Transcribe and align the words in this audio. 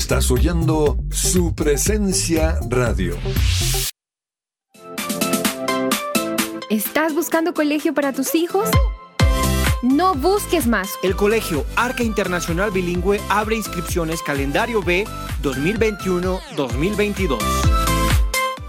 Estás 0.00 0.30
oyendo 0.30 0.96
su 1.10 1.54
presencia 1.54 2.58
radio. 2.70 3.18
¿Estás 6.70 7.14
buscando 7.14 7.52
colegio 7.52 7.92
para 7.92 8.14
tus 8.14 8.34
hijos? 8.34 8.70
No 9.82 10.14
busques 10.14 10.66
más. 10.66 10.88
El 11.02 11.16
Colegio 11.16 11.66
Arca 11.76 12.02
Internacional 12.02 12.70
Bilingüe 12.70 13.20
abre 13.28 13.56
inscripciones 13.56 14.22
calendario 14.22 14.82
B 14.82 15.04
2021-2022. 15.42 17.69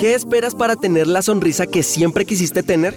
¿Qué 0.00 0.14
esperas 0.14 0.54
para 0.54 0.76
tener 0.76 1.08
la 1.08 1.22
sonrisa 1.22 1.66
que 1.66 1.82
siempre 1.82 2.24
quisiste 2.24 2.62
tener? 2.62 2.96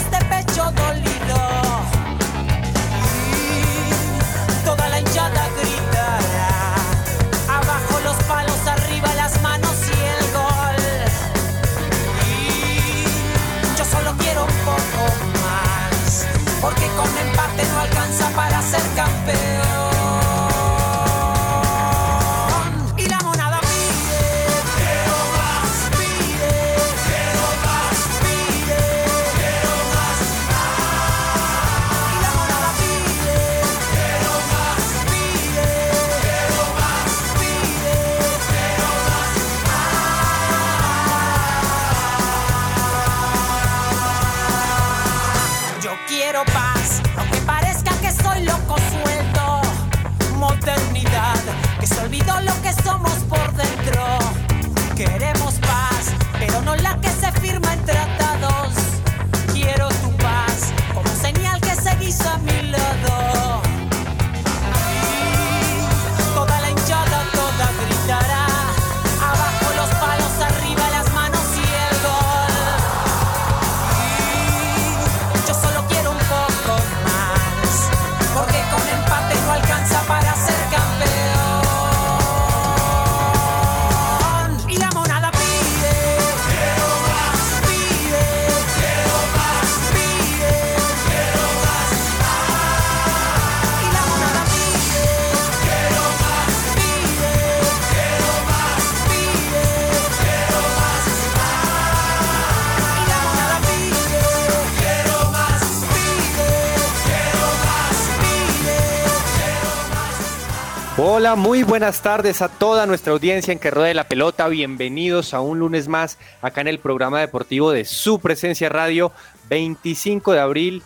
Muy 111.37 111.63
buenas 111.63 112.03
tardes 112.03 112.43
a 112.43 112.49
toda 112.49 112.85
nuestra 112.85 113.13
audiencia 113.15 113.53
en 113.53 113.59
que 113.59 113.71
ruede 113.71 113.95
la 113.95 114.07
pelota. 114.07 114.49
Bienvenidos 114.49 115.33
a 115.33 115.41
un 115.41 115.61
lunes 115.61 115.89
más 115.89 116.19
acá 116.43 116.61
en 116.61 116.69
el 116.69 116.79
programa 116.79 117.21
deportivo 117.21 117.71
de 117.71 117.87
su 117.87 118.21
presencia 118.21 118.69
radio, 118.69 119.13
25 119.49 120.33
de 120.33 120.41
abril. 120.41 120.83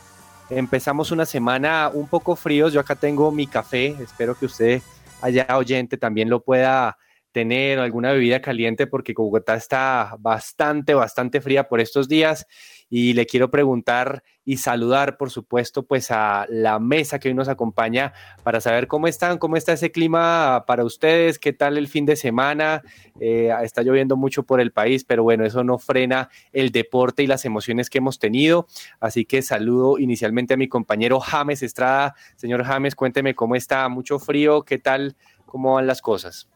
Empezamos 0.49 1.11
una 1.11 1.27
semana 1.27 1.91
un 1.93 2.07
poco 2.07 2.37
fríos. 2.37 2.73
Yo 2.73 2.81
acá 2.81 2.95
tengo 2.95 3.33
mi 3.33 3.49
café. 3.49 3.97
Espero 4.01 4.39
que 4.39 4.47
usted 4.47 4.83
allá 5.21 5.47
oyente 5.57 5.97
también 5.97 6.31
lo 6.31 6.41
pueda 6.41 6.97
tener 7.37 7.79
alguna 7.81 8.13
bebida 8.13 8.41
caliente 8.41 8.87
porque 8.87 9.13
Bogotá 9.13 9.57
está 9.57 10.17
bastante, 10.19 10.95
bastante 10.95 11.43
fría 11.43 11.69
por 11.69 11.81
estos 11.81 12.09
días 12.09 12.47
y 12.89 13.13
le 13.13 13.27
quiero 13.27 13.51
preguntar 13.51 14.23
y 14.43 14.57
saludar, 14.57 15.19
por 15.19 15.31
supuesto, 15.31 15.83
pues 15.83 16.11
a 16.11 16.47
la 16.49 16.79
mesa 16.79 17.19
que 17.19 17.29
hoy 17.29 17.35
nos 17.35 17.49
acompaña 17.49 18.15
para 18.43 18.63
saber 18.63 18.87
cómo 18.87 19.07
están, 19.07 19.37
cómo 19.37 19.59
está 19.59 19.75
ese 19.75 19.93
clima 19.93 20.65
para 20.67 20.83
ustedes, 20.83 21.39
qué 21.39 21.53
tal 21.53 21.77
el 21.77 21.89
fin 21.89 22.07
de 22.07 22.17
semana. 22.17 22.81
Eh, 23.21 23.51
está 23.63 23.83
lloviendo 23.83 24.17
mucho 24.17 24.45
por 24.45 24.63
el 24.63 24.73
país, 24.73 25.05
pero 25.05 25.23
bueno, 25.23 25.45
eso 25.45 25.63
no 25.63 25.77
frena 25.77 26.31
el 26.53 26.71
deporte 26.71 27.23
y 27.23 27.27
las 27.27 27.45
emociones 27.45 27.91
que 27.91 27.99
hemos 27.99 28.19
tenido. 28.19 28.67
Así 28.99 29.27
que 29.27 29.43
saludo 29.43 29.99
inicialmente 29.99 30.55
a 30.55 30.57
mi 30.57 30.69
compañero 30.69 31.21
James 31.21 31.63
Estrada. 31.63 32.15
Señor 32.37 32.65
James, 32.65 32.95
cuénteme 32.95 33.35
cómo 33.35 33.57
está, 33.57 33.87
mucho 33.91 34.19
frío, 34.19 34.63
qué 34.63 34.79
tal, 34.79 35.17
cómo 35.45 35.75
van 35.75 35.87
las 35.87 36.01
cosas. 36.01 36.49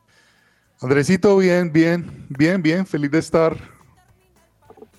Andresito, 0.82 1.37
bien, 1.37 1.73
bien, 1.73 2.27
bien, 2.29 2.62
bien, 2.62 2.87
feliz 2.87 3.11
de 3.11 3.19
estar 3.19 3.56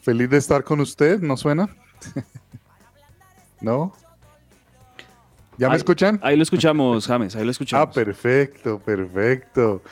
Feliz 0.01 0.29
de 0.29 0.37
estar 0.37 0.63
con 0.63 0.79
usted, 0.79 1.19
¿no 1.19 1.37
suena? 1.37 1.69
¿No? 3.61 3.93
¿Ya 5.57 5.69
me 5.69 5.75
escuchan? 5.75 6.19
Ahí 6.23 6.35
lo 6.35 6.41
escuchamos, 6.41 7.05
James, 7.05 7.35
ahí 7.35 7.45
lo 7.45 7.51
escuchamos. 7.51 7.87
Ah, 7.87 7.91
perfecto, 7.91 8.79
perfecto. 8.79 9.83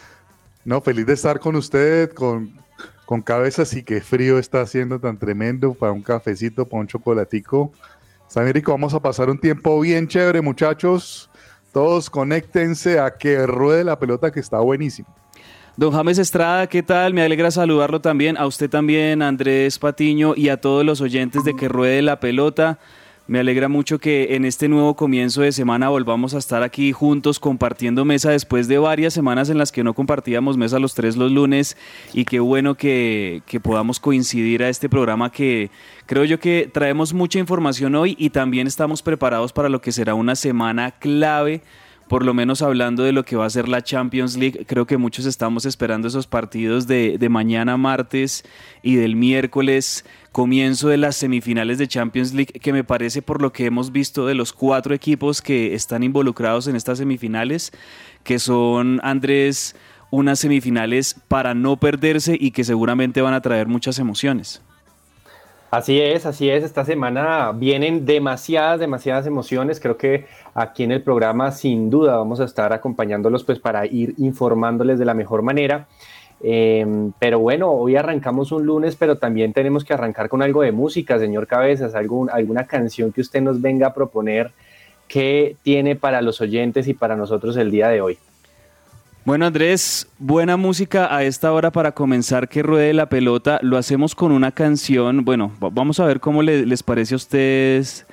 No, 0.65 0.81
feliz 0.81 1.05
de 1.05 1.13
estar 1.13 1.39
con 1.39 1.55
usted, 1.55 2.11
con, 2.13 2.51
con 3.05 3.21
cabeza, 3.21 3.65
sí 3.65 3.83
que 3.83 4.01
frío 4.01 4.39
está 4.39 4.61
haciendo 4.61 4.99
tan 4.99 5.17
tremendo 5.19 5.75
para 5.75 5.91
un 5.91 6.01
cafecito, 6.01 6.65
para 6.65 6.81
un 6.81 6.87
chocolatico. 6.87 7.71
San 8.27 8.51
rico, 8.51 8.71
vamos 8.71 8.95
a 8.95 8.99
pasar 8.99 9.29
un 9.29 9.39
tiempo 9.39 9.79
bien 9.79 10.07
chévere, 10.07 10.41
muchachos. 10.41 11.29
Todos 11.71 12.09
conéctense 12.09 12.99
a 12.99 13.15
que 13.15 13.45
ruede 13.45 13.83
la 13.83 13.99
pelota 13.99 14.31
que 14.31 14.39
está 14.39 14.59
buenísimo. 14.59 15.07
Don 15.79 15.93
James 15.93 16.17
Estrada, 16.17 16.67
¿qué 16.67 16.83
tal? 16.83 17.13
Me 17.13 17.21
alegra 17.21 17.51
saludarlo 17.51 18.01
también, 18.01 18.35
a 18.35 18.45
usted 18.45 18.69
también, 18.69 19.21
Andrés 19.21 19.79
Patiño, 19.79 20.33
y 20.35 20.49
a 20.49 20.57
todos 20.59 20.83
los 20.85 20.99
oyentes 20.99 21.45
de 21.45 21.55
Que 21.55 21.69
Ruede 21.69 22.01
la 22.01 22.19
Pelota. 22.19 22.79
Me 23.27 23.39
alegra 23.39 23.69
mucho 23.69 23.97
que 23.97 24.35
en 24.35 24.43
este 24.43 24.67
nuevo 24.67 24.97
comienzo 24.97 25.39
de 25.39 25.53
semana 25.53 25.87
volvamos 25.87 26.33
a 26.33 26.37
estar 26.37 26.63
aquí 26.63 26.91
juntos 26.91 27.39
compartiendo 27.39 28.03
mesa 28.03 28.31
después 28.31 28.67
de 28.67 28.77
varias 28.77 29.13
semanas 29.13 29.49
en 29.49 29.57
las 29.57 29.71
que 29.71 29.85
no 29.85 29.93
compartíamos 29.93 30.57
mesa 30.57 30.79
los 30.79 30.95
tres 30.95 31.15
los 31.15 31.31
lunes 31.31 31.77
y 32.11 32.25
qué 32.25 32.41
bueno 32.41 32.75
que, 32.75 33.41
que 33.45 33.61
podamos 33.61 34.01
coincidir 34.01 34.63
a 34.63 34.69
este 34.69 34.89
programa 34.89 35.31
que 35.31 35.71
creo 36.07 36.25
yo 36.25 36.39
que 36.39 36.69
traemos 36.73 37.13
mucha 37.13 37.39
información 37.39 37.95
hoy 37.95 38.17
y 38.19 38.31
también 38.31 38.67
estamos 38.67 39.01
preparados 39.01 39.53
para 39.53 39.69
lo 39.69 39.79
que 39.79 39.93
será 39.93 40.13
una 40.13 40.35
semana 40.35 40.91
clave 40.91 41.61
por 42.09 42.25
lo 42.25 42.33
menos 42.33 42.63
hablando 42.63 43.03
de 43.03 43.11
lo 43.11 43.23
que 43.23 43.35
va 43.35 43.45
a 43.45 43.49
ser 43.51 43.69
la 43.69 43.83
Champions 43.83 44.35
League, 44.35 44.65
creo 44.65 44.87
que 44.87 44.97
muchos 44.97 45.27
estamos 45.27 45.65
esperando 45.65 46.07
esos 46.07 46.25
partidos 46.25 46.87
de, 46.87 47.19
mañana 47.29 47.77
martes 47.77 48.43
y 48.81 48.95
del 48.95 49.15
miércoles, 49.15 50.03
comienzo 50.31 50.89
de 50.89 50.97
las 50.97 51.15
semifinales 51.15 51.77
de 51.77 51.87
Champions 51.87 52.33
League, 52.33 52.59
que 52.59 52.73
me 52.73 52.83
parece 52.83 53.21
por 53.21 53.43
lo 53.43 53.53
que 53.53 53.67
hemos 53.67 53.91
visto 53.91 54.25
de 54.25 54.33
los 54.33 54.53
cuatro 54.53 54.95
equipos 54.95 55.43
que 55.43 55.75
están 55.75 56.01
involucrados 56.01 56.67
en 56.67 56.75
estas 56.75 56.97
semifinales, 56.97 57.71
que 58.23 58.39
son 58.39 58.99
Andrés, 59.03 59.75
unas 60.09 60.39
semifinales 60.39 61.15
para 61.27 61.53
no 61.53 61.77
perderse 61.77 62.35
y 62.39 62.49
que 62.49 62.63
seguramente 62.63 63.21
van 63.21 63.35
a 63.35 63.41
traer 63.41 63.67
muchas 63.67 63.99
emociones. 63.99 64.63
Así 65.71 66.01
es, 66.01 66.25
así 66.25 66.49
es. 66.49 66.63
Esta 66.63 66.83
semana 66.83 67.51
vienen 67.51 68.05
demasiadas, 68.05 68.79
demasiadas 68.79 69.27
emociones. 69.27 69.79
Creo 69.79 69.97
que 69.97 70.25
aquí 70.55 70.83
en 70.83 70.91
el 70.91 71.03
programa 71.03 71.51
sin 71.51 71.91
duda 71.91 72.17
vamos 72.17 72.39
a 72.39 72.45
estar 72.45 72.73
acompañándolos 72.73 73.43
pues 73.43 73.59
para 73.59 73.85
ir 73.85 74.15
informándoles 74.17 74.97
de 74.97 75.05
la 75.05 75.13
mejor 75.13 75.43
manera. 75.43 75.87
Em, 76.41 77.11
pero 77.19 77.39
bueno, 77.39 77.69
hoy 77.69 77.95
arrancamos 77.97 78.51
un 78.51 78.65
lunes, 78.65 78.95
pero 78.95 79.17
también 79.17 79.53
tenemos 79.53 79.83
que 79.83 79.93
arrancar 79.93 80.27
con 80.27 80.41
algo 80.41 80.63
de 80.63 80.71
música, 80.71 81.19
señor 81.19 81.45
Cabezas, 81.45 81.93
algún, 81.93 82.29
alguna 82.31 82.65
canción 82.65 83.11
que 83.11 83.21
usted 83.21 83.41
nos 83.41 83.61
venga 83.61 83.87
a 83.87 83.93
proponer 83.93 84.51
que 85.07 85.57
tiene 85.63 85.95
para 85.95 86.21
los 86.21 86.41
oyentes 86.41 86.87
y 86.87 86.93
para 86.93 87.15
nosotros 87.15 87.57
el 87.57 87.69
día 87.69 87.89
de 87.89 88.01
hoy. 88.01 88.17
Bueno, 89.25 89.45
Andrés, 89.45 90.07
buena 90.17 90.55
música 90.55 91.13
a 91.13 91.23
esta 91.23 91.51
hora 91.51 91.71
para 91.71 91.91
comenzar 91.91 92.47
que 92.47 92.63
ruede 92.63 92.93
la 92.93 93.09
pelota. 93.09 93.59
Lo 93.61 93.77
hacemos 93.77 94.15
con 94.15 94.31
una 94.31 94.51
canción. 94.53 95.25
Bueno, 95.25 95.51
vamos 95.59 95.99
a 95.99 96.05
ver 96.05 96.21
cómo 96.21 96.41
les 96.41 96.83
parece 96.83 97.15
a 97.15 97.17
ustedes 97.17 98.07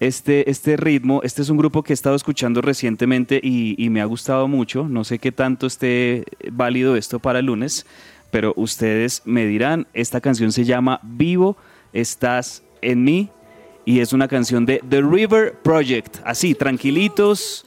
este, 0.00 0.50
este 0.50 0.76
ritmo. 0.76 1.20
Este 1.22 1.42
es 1.42 1.48
un 1.48 1.58
grupo 1.58 1.84
que 1.84 1.92
he 1.92 1.94
estado 1.94 2.16
escuchando 2.16 2.60
recientemente 2.60 3.40
y, 3.42 3.88
me 3.88 4.00
ha 4.00 4.04
gustado 4.04 4.48
mucho. 4.48 4.88
No 4.88 5.04
sé 5.04 5.20
qué 5.20 5.30
tanto 5.30 5.68
esté 5.68 6.24
válido 6.50 6.96
esto 6.96 7.20
para 7.20 7.38
el 7.38 7.46
lunes, 7.46 7.86
pero 8.32 8.52
ustedes 8.56 9.22
me 9.24 9.46
dirán. 9.46 9.86
Esta 9.94 10.20
canción 10.20 10.50
se 10.50 10.64
llama 10.64 11.00
Vivo, 11.04 11.56
estás 11.92 12.64
en 12.82 13.04
mí 13.04 13.30
y 13.84 14.00
es 14.00 14.12
una 14.12 14.26
canción 14.26 14.66
de 14.66 14.82
The 14.86 15.02
River 15.02 15.54
Project. 15.62 16.18
Así, 16.24 16.54
tranquilitos 16.54 17.64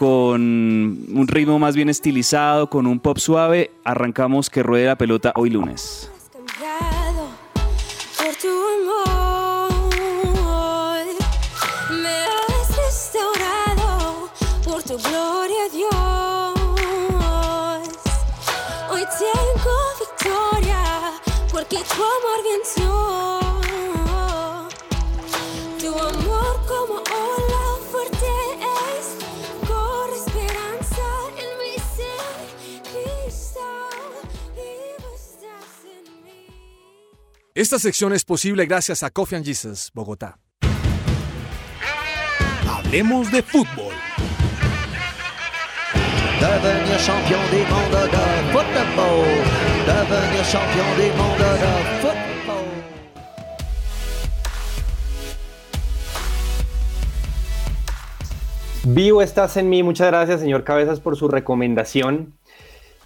con 0.00 0.40
un 0.40 1.28
ritmo 1.28 1.58
más 1.58 1.76
bien 1.76 1.90
estilizado, 1.90 2.70
con 2.70 2.86
un 2.86 3.00
pop 3.00 3.18
suave, 3.18 3.70
arrancamos 3.84 4.48
que 4.48 4.62
ruede 4.62 4.86
la 4.86 4.96
pelota 4.96 5.34
hoy 5.36 5.50
lunes. 5.50 6.10
Me 11.90 12.08
has 12.08 12.76
restaurado 12.78 14.30
por 14.64 14.82
tu 14.82 14.96
gloria, 14.96 15.68
Dios. 15.70 15.92
Hoy 18.90 19.02
tengo 19.18 19.76
victoria 20.00 21.12
porque 21.52 21.76
tu 21.76 22.02
amor 22.02 22.40
venció. 22.50 23.49
Esta 37.60 37.78
sección 37.78 38.14
es 38.14 38.24
posible 38.24 38.64
gracias 38.64 39.02
a 39.02 39.10
Coffee 39.10 39.36
and 39.36 39.44
Jesus, 39.44 39.90
Bogotá. 39.92 40.38
Hablemos 42.66 43.30
de 43.30 43.42
fútbol. 43.42 43.92
Devenir 46.40 46.96
champion 46.96 47.40
du 47.50 47.58
monde 47.70 48.00
de 48.06 48.18
football. 48.50 49.26
Devenir 49.84 50.44
champion 50.50 50.86
du 50.96 51.02
monde 51.18 51.44
de 51.44 51.72
football. 52.00 52.64
Vivo 58.84 59.20
estás 59.20 59.58
en 59.58 59.68
mí. 59.68 59.82
Muchas 59.82 60.06
gracias, 60.06 60.40
señor 60.40 60.64
Cabezas, 60.64 60.98
por 61.00 61.14
su 61.14 61.28
recomendación 61.28 62.39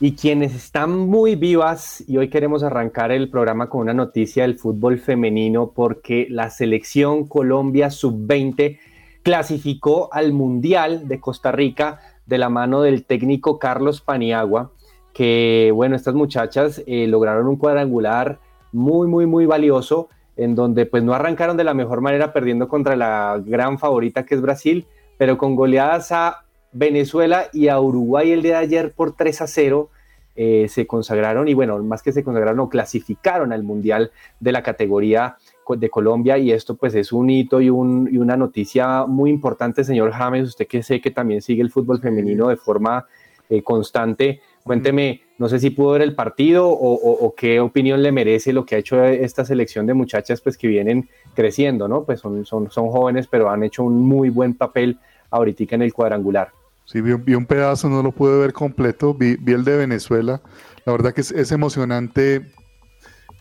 y 0.00 0.16
quienes 0.16 0.54
están 0.54 0.96
muy 0.98 1.36
vivas 1.36 2.02
y 2.08 2.16
hoy 2.16 2.28
queremos 2.28 2.62
arrancar 2.62 3.12
el 3.12 3.30
programa 3.30 3.68
con 3.68 3.82
una 3.82 3.94
noticia 3.94 4.42
del 4.42 4.58
fútbol 4.58 4.98
femenino 4.98 5.70
porque 5.70 6.26
la 6.28 6.50
selección 6.50 7.28
Colombia 7.28 7.90
sub-20 7.90 8.78
clasificó 9.22 10.12
al 10.12 10.32
Mundial 10.32 11.06
de 11.06 11.20
Costa 11.20 11.52
Rica 11.52 12.00
de 12.26 12.38
la 12.38 12.48
mano 12.48 12.82
del 12.82 13.04
técnico 13.04 13.58
Carlos 13.58 14.00
Paniagua, 14.00 14.72
que 15.12 15.70
bueno, 15.72 15.94
estas 15.94 16.14
muchachas 16.14 16.82
eh, 16.86 17.06
lograron 17.06 17.46
un 17.46 17.56
cuadrangular 17.56 18.40
muy, 18.72 19.06
muy, 19.06 19.26
muy 19.26 19.46
valioso 19.46 20.08
en 20.36 20.56
donde 20.56 20.86
pues 20.86 21.04
no 21.04 21.14
arrancaron 21.14 21.56
de 21.56 21.64
la 21.64 21.74
mejor 21.74 22.00
manera 22.00 22.32
perdiendo 22.32 22.66
contra 22.66 22.96
la 22.96 23.40
gran 23.44 23.78
favorita 23.78 24.26
que 24.26 24.34
es 24.34 24.40
Brasil, 24.40 24.86
pero 25.16 25.38
con 25.38 25.54
goleadas 25.54 26.10
a 26.10 26.43
Venezuela 26.74 27.48
y 27.52 27.68
a 27.68 27.80
Uruguay 27.80 28.32
el 28.32 28.42
día 28.42 28.58
de 28.58 28.64
ayer 28.64 28.92
por 28.92 29.12
3 29.16 29.42
a 29.42 29.46
0 29.46 29.90
eh, 30.36 30.66
se 30.68 30.88
consagraron 30.88 31.46
y 31.46 31.54
bueno, 31.54 31.80
más 31.84 32.02
que 32.02 32.10
se 32.10 32.24
consagraron, 32.24 32.68
clasificaron 32.68 33.52
al 33.52 33.62
Mundial 33.62 34.10
de 34.40 34.50
la 34.50 34.64
categoría 34.64 35.36
de 35.68 35.88
Colombia 35.88 36.36
y 36.36 36.50
esto 36.50 36.74
pues 36.74 36.96
es 36.96 37.12
un 37.12 37.30
hito 37.30 37.60
y, 37.60 37.70
una 37.70 38.36
noticia 38.36 39.06
muy 39.06 39.30
importante, 39.30 39.84
señor 39.84 40.10
James, 40.10 40.48
usted 40.48 40.66
que 40.66 40.82
sé 40.82 41.00
que 41.00 41.12
también 41.12 41.40
sigue 41.40 41.62
el 41.62 41.70
fútbol 41.70 42.00
femenino 42.00 42.48
de 42.48 42.56
forma 42.56 43.06
eh, 43.48 43.62
constante, 43.62 44.40
cuénteme, 44.64 45.20
no 45.38 45.48
sé 45.48 45.60
si 45.60 45.70
pudo 45.70 45.92
ver 45.92 46.02
el 46.02 46.16
partido 46.16 46.68
o, 46.68 47.34
qué 47.36 47.60
opinión 47.60 48.02
le 48.02 48.10
merece 48.10 48.52
lo 48.52 48.66
que 48.66 48.74
ha 48.74 48.78
hecho 48.78 49.04
esta 49.04 49.44
selección 49.44 49.86
de 49.86 49.94
muchachas 49.94 50.40
pues 50.40 50.58
que 50.58 50.66
vienen 50.66 51.08
creciendo, 51.34 51.86
¿no? 51.86 52.02
Pues 52.02 52.18
son, 52.18 52.44
son, 52.44 52.72
son 52.72 52.88
jóvenes 52.88 53.28
pero 53.28 53.50
han 53.50 53.62
hecho 53.62 53.84
un 53.84 54.04
muy 54.04 54.30
buen 54.30 54.54
papel 54.54 54.98
ahorita 55.30 55.76
en 55.76 55.82
el 55.82 55.92
cuadrangular. 55.92 56.63
Sí, 56.84 57.00
vi, 57.00 57.14
vi 57.14 57.34
un 57.34 57.46
pedazo, 57.46 57.88
no 57.88 58.02
lo 58.02 58.12
pude 58.12 58.38
ver 58.38 58.52
completo, 58.52 59.14
vi, 59.14 59.36
vi 59.36 59.52
el 59.52 59.64
de 59.64 59.76
Venezuela. 59.76 60.42
La 60.84 60.92
verdad 60.92 61.14
que 61.14 61.22
es, 61.22 61.32
es 61.32 61.50
emocionante 61.50 62.52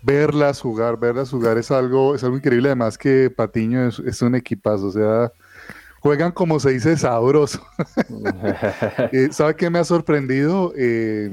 verlas 0.02 0.60
jugar, 0.62 0.98
verlas 1.00 1.30
jugar 1.30 1.58
es 1.58 1.72
algo, 1.72 2.16
es 2.16 2.24
algo 2.24 2.38
increíble. 2.38 2.70
Además 2.70 2.98
que 2.98 3.30
Patiño 3.30 3.88
es, 3.88 4.00
es 4.00 4.22
un 4.22 4.36
equipazo, 4.36 4.88
o 4.88 4.92
sea, 4.92 5.32
juegan 6.00 6.32
como 6.32 6.60
se 6.60 6.72
dice 6.72 6.98
sabroso. 6.98 7.66
Eh, 9.12 9.30
¿Sabe 9.32 9.56
qué 9.56 9.70
me 9.70 9.80
ha 9.80 9.84
sorprendido? 9.84 10.74
Eh, 10.76 11.30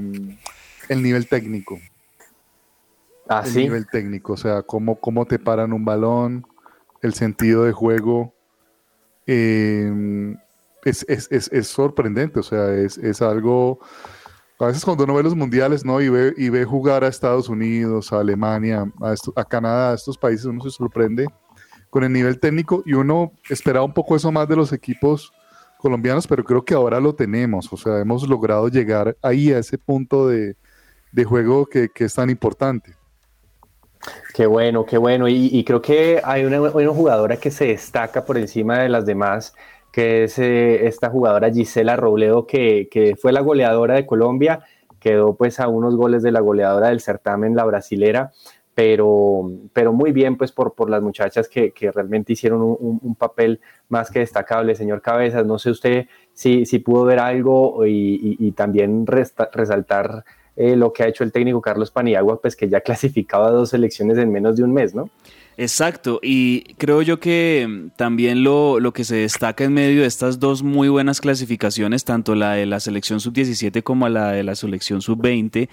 el 0.89 1.03
nivel 1.03 1.27
técnico. 1.27 1.79
Ah, 3.27 3.43
el 3.45 3.51
sí. 3.51 3.59
nivel 3.59 3.87
técnico, 3.87 4.33
o 4.33 4.37
sea, 4.37 4.61
cómo, 4.61 4.99
cómo 4.99 5.25
te 5.25 5.39
paran 5.39 5.73
un 5.73 5.85
balón, 5.85 6.45
el 7.01 7.13
sentido 7.13 7.63
de 7.63 7.71
juego. 7.71 8.33
eh, 9.25 10.35
es, 10.83 11.05
es, 11.07 11.27
es, 11.31 11.51
es 11.51 11.67
sorprendente, 11.67 12.39
o 12.39 12.43
sea, 12.43 12.73
es, 12.73 13.21
algo. 13.21 13.79
A 14.59 14.67
veces 14.67 14.85
cuando 14.85 15.03
uno 15.05 15.15
ve 15.15 15.23
los 15.23 15.35
mundiales, 15.35 15.83
¿no? 15.83 15.99
Y 16.01 16.09
ve, 16.09 16.33
y 16.37 16.49
ve 16.49 16.65
jugar 16.65 17.03
a 17.03 17.07
Estados 17.07 17.49
Unidos, 17.49 18.13
a 18.13 18.19
Alemania, 18.19 18.91
a, 19.01 19.13
esto- 19.13 19.33
a 19.35 19.43
Canadá, 19.43 19.91
a 19.91 19.95
estos 19.95 20.17
países, 20.17 20.45
uno 20.45 20.61
se 20.63 20.69
sorprende 20.71 21.25
con 21.89 22.03
el 22.03 22.13
nivel 22.13 22.39
técnico 22.39 22.83
y 22.85 22.93
uno 22.93 23.31
esperaba 23.49 23.85
un 23.85 23.93
poco 23.93 24.15
eso 24.15 24.31
más 24.31 24.47
de 24.47 24.55
los 24.55 24.71
equipos 24.71 25.33
colombianos, 25.79 26.27
pero 26.27 26.43
creo 26.43 26.63
que 26.63 26.75
ahora 26.75 26.99
lo 26.99 27.15
tenemos, 27.15 27.71
o 27.73 27.75
sea, 27.75 27.99
hemos 27.99 28.27
logrado 28.29 28.67
llegar 28.69 29.17
ahí 29.21 29.51
a 29.51 29.57
ese 29.57 29.79
punto 29.79 30.27
de, 30.27 30.55
de 31.11 31.23
juego 31.23 31.65
que, 31.65 31.89
que 31.89 32.05
es 32.05 32.13
tan 32.13 32.29
importante. 32.29 32.95
Qué 34.33 34.45
bueno, 34.45 34.85
qué 34.85 34.97
bueno. 34.97 35.27
Y, 35.27 35.47
y 35.51 35.63
creo 35.63 35.81
que 35.81 36.21
hay 36.23 36.45
una, 36.45 36.61
una 36.61 36.89
jugadora 36.91 37.37
que 37.37 37.51
se 37.51 37.65
destaca 37.65 38.25
por 38.25 38.37
encima 38.37 38.79
de 38.79 38.89
las 38.89 39.05
demás, 39.05 39.53
que 39.91 40.23
es 40.23 40.39
eh, 40.39 40.87
esta 40.87 41.09
jugadora 41.09 41.51
Gisela 41.51 41.95
Robledo, 41.95 42.47
que, 42.47 42.87
que 42.89 43.15
fue 43.15 43.31
la 43.31 43.41
goleadora 43.41 43.95
de 43.95 44.05
Colombia, 44.05 44.61
quedó 44.99 45.35
pues 45.35 45.59
a 45.59 45.67
unos 45.67 45.95
goles 45.95 46.23
de 46.23 46.31
la 46.31 46.39
goleadora 46.39 46.89
del 46.89 47.01
certamen, 47.01 47.55
la 47.55 47.65
brasilera, 47.65 48.31
pero, 48.73 49.51
pero 49.73 49.91
muy 49.91 50.11
bien 50.11 50.37
pues 50.37 50.51
por, 50.51 50.73
por 50.73 50.89
las 50.89 51.01
muchachas 51.01 51.49
que, 51.49 51.71
que 51.71 51.91
realmente 51.91 52.33
hicieron 52.33 52.61
un, 52.61 53.15
papel 53.15 53.59
más 53.89 54.09
que 54.09 54.19
destacable, 54.19 54.75
señor 54.75 55.01
Cabezas. 55.01 55.45
No 55.45 55.59
sé 55.59 55.71
usted 55.71 56.05
si, 56.33 56.65
si 56.65 56.79
pudo 56.79 57.03
ver 57.03 57.19
algo 57.19 57.85
y, 57.85 58.37
y- 58.39 58.51
también 58.53 59.05
resta- 59.05 59.49
resaltar 59.51 60.23
eh, 60.55 60.75
lo 60.75 60.93
que 60.93 61.03
ha 61.03 61.07
hecho 61.07 61.23
el 61.23 61.31
técnico 61.31 61.61
Carlos 61.61 61.91
Paniagua, 61.91 62.39
pues 62.39 62.55
que 62.55 62.69
ya 62.69 62.81
clasificaba 62.81 63.51
dos 63.51 63.69
selecciones 63.69 64.17
en 64.17 64.31
menos 64.31 64.55
de 64.55 64.63
un 64.63 64.73
mes, 64.73 64.95
¿no? 64.95 65.09
Exacto, 65.61 66.19
y 66.23 66.63
creo 66.79 67.03
yo 67.03 67.19
que 67.19 67.67
mm, 67.69 67.89
también 67.95 68.43
lo, 68.43 68.79
lo 68.79 68.93
que 68.93 69.03
se 69.03 69.17
destaca 69.17 69.63
en 69.63 69.73
medio 69.73 70.01
de 70.01 70.07
estas 70.07 70.39
dos 70.39 70.63
muy 70.63 70.89
buenas 70.89 71.21
clasificaciones, 71.21 72.03
tanto 72.03 72.33
la 72.33 72.53
de 72.53 72.65
la 72.65 72.79
selección 72.79 73.19
sub-17 73.19 73.83
como 73.83 74.09
la 74.09 74.31
de 74.31 74.41
la 74.43 74.55
selección 74.55 75.03
sub-20, 75.03 75.69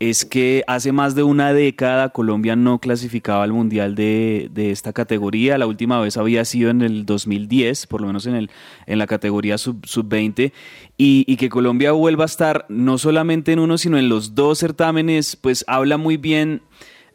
es 0.00 0.24
que 0.24 0.64
hace 0.66 0.90
más 0.90 1.14
de 1.14 1.22
una 1.22 1.52
década 1.52 2.08
Colombia 2.10 2.56
no 2.56 2.78
clasificaba 2.78 3.42
al 3.44 3.52
Mundial 3.52 3.94
de, 3.94 4.48
de 4.54 4.70
esta 4.70 4.94
categoría. 4.94 5.58
La 5.58 5.66
última 5.66 6.00
vez 6.00 6.16
había 6.16 6.42
sido 6.46 6.70
en 6.70 6.80
el 6.80 7.04
2010, 7.04 7.86
por 7.88 8.00
lo 8.00 8.06
menos 8.06 8.24
en, 8.24 8.36
el, 8.36 8.50
en 8.86 8.98
la 8.98 9.06
categoría 9.06 9.58
sub- 9.58 9.84
sub-20, 9.84 10.52
y, 10.96 11.24
y 11.28 11.36
que 11.36 11.50
Colombia 11.50 11.92
vuelva 11.92 12.24
a 12.24 12.32
estar 12.32 12.64
no 12.70 12.96
solamente 12.96 13.52
en 13.52 13.58
uno, 13.58 13.76
sino 13.76 13.98
en 13.98 14.08
los 14.08 14.34
dos 14.34 14.60
certámenes, 14.60 15.36
pues 15.36 15.62
habla 15.68 15.98
muy 15.98 16.16
bien 16.16 16.62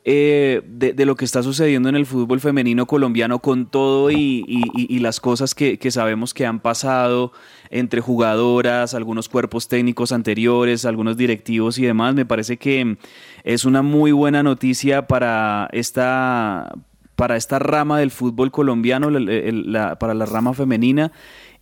eh, 0.04 0.64
de, 0.66 1.06
lo 1.06 1.16
que 1.16 1.26
está 1.26 1.44
sucediendo 1.44 1.88
en 1.88 1.96
el 1.96 2.08
fútbol 2.08 2.40
femenino 2.40 2.88
colombiano 2.88 3.40
con 3.40 3.68
todo 3.70 4.10
y, 4.10 4.44
y- 4.48 5.00
las 5.00 5.20
cosas 5.20 5.54
que, 5.54 5.78
que 5.78 5.92
sabemos 5.92 6.34
que 6.34 6.46
han 6.46 6.60
pasado 6.60 7.32
entre 7.70 8.02
jugadoras, 8.02 8.96
algunos 8.96 9.30
cuerpos 9.30 9.68
técnicos 9.68 10.12
anteriores, 10.12 10.86
algunos 10.86 11.18
directivos 11.18 11.78
y 11.78 11.86
demás. 11.86 12.16
Me 12.16 12.26
parece 12.26 12.58
que 12.58 12.98
es 13.44 13.66
una 13.66 13.82
muy 13.84 14.12
buena 14.12 14.42
noticia 14.42 15.08
para 15.08 15.70
esta, 15.72 16.74
para 17.16 17.36
esta 17.36 17.60
rama 17.60 18.00
del 18.00 18.10
fútbol 18.10 18.52
colombiano, 18.52 19.10
para 20.00 20.14
la 20.16 20.26
rama 20.26 20.54
femenina. 20.54 21.12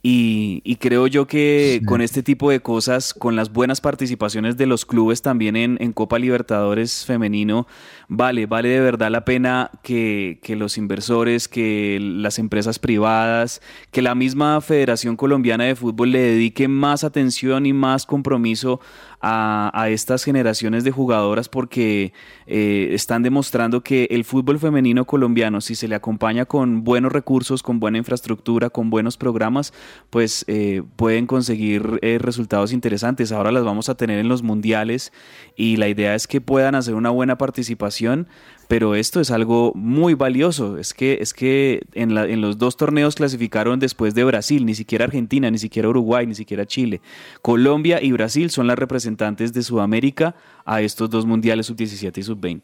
Y, 0.02 0.62
y 0.64 0.78
creo 0.78 1.08
yo 1.08 1.28
que 1.28 1.82
con 1.86 2.00
este 2.00 2.24
tipo 2.24 2.50
de 2.50 2.62
cosas, 2.62 3.14
con 3.14 3.36
las 3.36 3.52
buenas 3.52 3.82
participaciones 3.82 4.56
de 4.56 4.66
los 4.66 4.86
clubes 4.86 5.22
también 5.22 5.58
en, 5.58 5.78
en 5.82 5.92
Copa 5.92 6.18
Libertadores 6.18 7.06
femenino, 7.06 7.68
vale, 8.08 8.46
vale 8.46 8.70
de 8.70 8.80
verdad 8.80 9.12
la 9.12 9.26
pena 9.26 9.72
que, 9.84 10.40
que 10.42 10.56
los 10.56 10.78
inversores, 10.78 11.50
que 11.50 11.98
las 12.00 12.40
empresas 12.40 12.80
privadas, 12.80 13.62
que 13.92 14.02
la 14.02 14.16
misma 14.16 14.62
Federación 14.62 15.18
Colombiana 15.18 15.66
de 15.66 15.76
Fútbol 15.76 16.14
le 16.14 16.22
dedique 16.22 16.70
más 16.70 17.04
atención 17.04 17.66
y 17.66 17.74
más 17.74 18.06
compromiso 18.06 18.80
a, 19.22 19.88
estas 19.90 20.24
generaciones 20.24 20.84
de 20.84 20.92
jugadoras 20.92 21.50
porque 21.50 22.14
eh, 22.48 22.90
están 22.92 23.24
demostrando 23.24 23.82
que 23.82 24.08
el 24.12 24.24
fútbol 24.24 24.60
femenino 24.60 25.06
colombiano, 25.06 25.62
si 25.62 25.76
se 25.76 25.88
le 25.88 25.96
acompaña 25.96 26.46
con 26.46 26.84
buenos 26.84 27.12
recursos, 27.12 27.62
con 27.62 27.80
buena 27.80 27.98
infraestructura, 27.98 28.70
con 28.70 28.90
buenos 28.90 29.18
programas, 29.18 29.74
pues 30.10 30.46
eh, 30.48 30.84
pueden 30.96 31.28
conseguir 31.28 32.00
eh, 32.02 32.18
resultados 32.20 32.72
interesantes. 32.72 33.32
Ahora 33.32 33.52
las 33.52 33.64
vamos 33.64 33.90
a 33.90 33.96
tener 33.96 34.20
en 34.20 34.30
los 34.30 34.44
mundiales 34.44 35.12
y 35.56 35.78
la 35.78 35.90
idea 35.90 36.16
es 36.16 36.28
que 36.28 36.40
puedan 36.40 36.76
hacer 36.76 36.96
una 36.96 37.10
buena 37.10 37.38
participación, 37.38 38.28
pero 38.70 38.94
esto 38.94 39.20
es 39.20 39.32
algo 39.32 39.72
muy 39.74 40.14
valioso. 40.14 40.78
Es 40.78 40.94
que, 40.94 41.18
es 41.22 41.34
que 41.34 41.82
en, 41.96 42.14
la- 42.14 42.28
en 42.28 42.40
los 42.40 42.60
dos 42.60 42.78
torneos 42.78 43.16
clasificaron 43.16 43.80
después 43.80 44.14
de 44.14 44.24
Brasil, 44.24 44.64
ni 44.64 44.76
siquiera 44.76 45.06
Argentina, 45.06 45.50
ni 45.50 45.58
siquiera 45.58 45.90
Uruguay, 45.90 46.28
ni 46.28 46.36
siquiera 46.36 46.68
Chile. 46.68 47.02
Colombia 47.42 48.00
y 48.02 48.12
Brasil 48.12 48.52
son 48.52 48.68
las 48.68 48.78
representantes 48.78 49.54
de 49.54 49.64
Sudamérica 49.64 50.36
a 50.66 50.82
estos 50.82 51.10
dos 51.10 51.26
mundiales 51.26 51.66
sub-17 51.66 52.20
y 52.20 52.24
sub-20. 52.24 52.62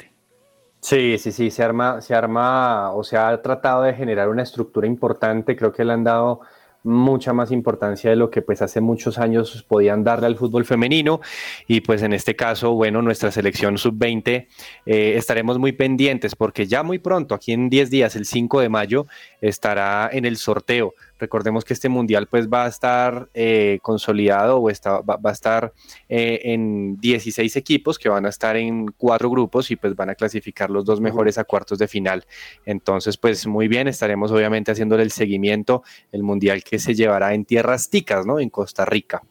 Sí, 0.80 1.18
sí, 1.18 1.32
sí, 1.32 1.50
se 1.50 1.64
arma, 1.64 2.00
se 2.02 2.14
arma 2.14 2.92
o 2.92 3.04
se 3.04 3.18
ha 3.18 3.42
tratado 3.42 3.82
de 3.82 3.96
generar 3.96 4.30
una 4.30 4.44
estructura 4.44 4.86
importante, 4.86 5.56
creo 5.56 5.74
que 5.74 5.84
le 5.84 5.94
han 5.94 6.04
dado 6.04 6.42
mucha 6.86 7.34
más 7.34 7.52
importancia 7.52 8.10
de 8.10 8.16
lo 8.16 8.30
que 8.30 8.42
pues 8.42 8.62
hace 8.62 8.80
muchos 8.80 9.18
años 9.18 9.66
podían 9.68 10.04
darle 10.04 10.28
al 10.28 10.38
fútbol 10.38 10.66
femenino 10.66 11.20
y 11.68 11.82
pues 11.82 12.02
en 12.04 12.14
este 12.14 12.36
caso, 12.36 12.74
bueno, 12.74 13.02
nuestra 13.02 13.32
selección 13.32 13.78
sub-20 13.78 14.48
eh, 14.86 15.14
estaremos 15.18 15.60
muy 15.60 15.72
pendientes 15.72 16.36
porque 16.36 16.68
ya 16.68 16.84
muy 16.84 17.00
pronto, 17.00 17.36
aquí 17.36 17.52
en 17.52 17.70
10 17.70 17.90
días, 17.90 18.16
el 18.16 18.26
5 18.26 18.62
de 18.62 18.70
mayo, 18.70 19.08
estará 19.42 20.10
en 20.12 20.26
el 20.26 20.38
sorteo. 20.38 20.94
Recordemos 21.20 21.64
que 21.64 21.74
este 21.74 21.90
mundial 21.90 22.28
pues 22.28 22.48
va 22.48 22.66
a 22.66 22.68
estar 22.68 23.30
eh, 23.34 23.80
consolidado 23.82 24.58
o 24.58 24.70
está, 24.70 25.02
va, 25.02 25.16
va 25.18 25.30
a 25.30 25.34
estar 25.34 25.74
eh, 26.10 26.42
en 26.44 27.00
16 27.00 27.56
equipos 27.56 27.98
que 27.98 28.10
van 28.10 28.26
a 28.26 28.30
estar 28.30 28.56
en 28.58 28.88
cuatro 28.98 29.30
grupos 29.30 29.72
y 29.72 29.76
pues 29.76 29.96
van 29.96 30.10
a 30.10 30.16
clasificar 30.16 30.70
los 30.70 30.86
dos 30.86 31.00
mejores 31.00 31.38
a 31.38 31.44
cuartos 31.44 31.80
de 31.80 31.88
final. 31.88 32.26
Entonces 32.66 33.18
pues 33.18 33.48
muy 33.48 33.68
bien, 33.68 33.88
estaremos 33.88 34.32
obviamente 34.32 34.72
haciéndole 34.72 35.04
el 35.04 35.12
seguimiento, 35.12 35.84
el 36.12 36.24
mundial 36.24 36.64
que 36.64 36.80
se 36.80 36.94
llevará 36.94 37.34
en 37.34 37.46
tierras 37.46 37.90
ticas, 37.90 38.26
¿no? 38.26 38.40
En 38.40 38.50
Costa 38.50 38.86
Rica. 38.86 39.22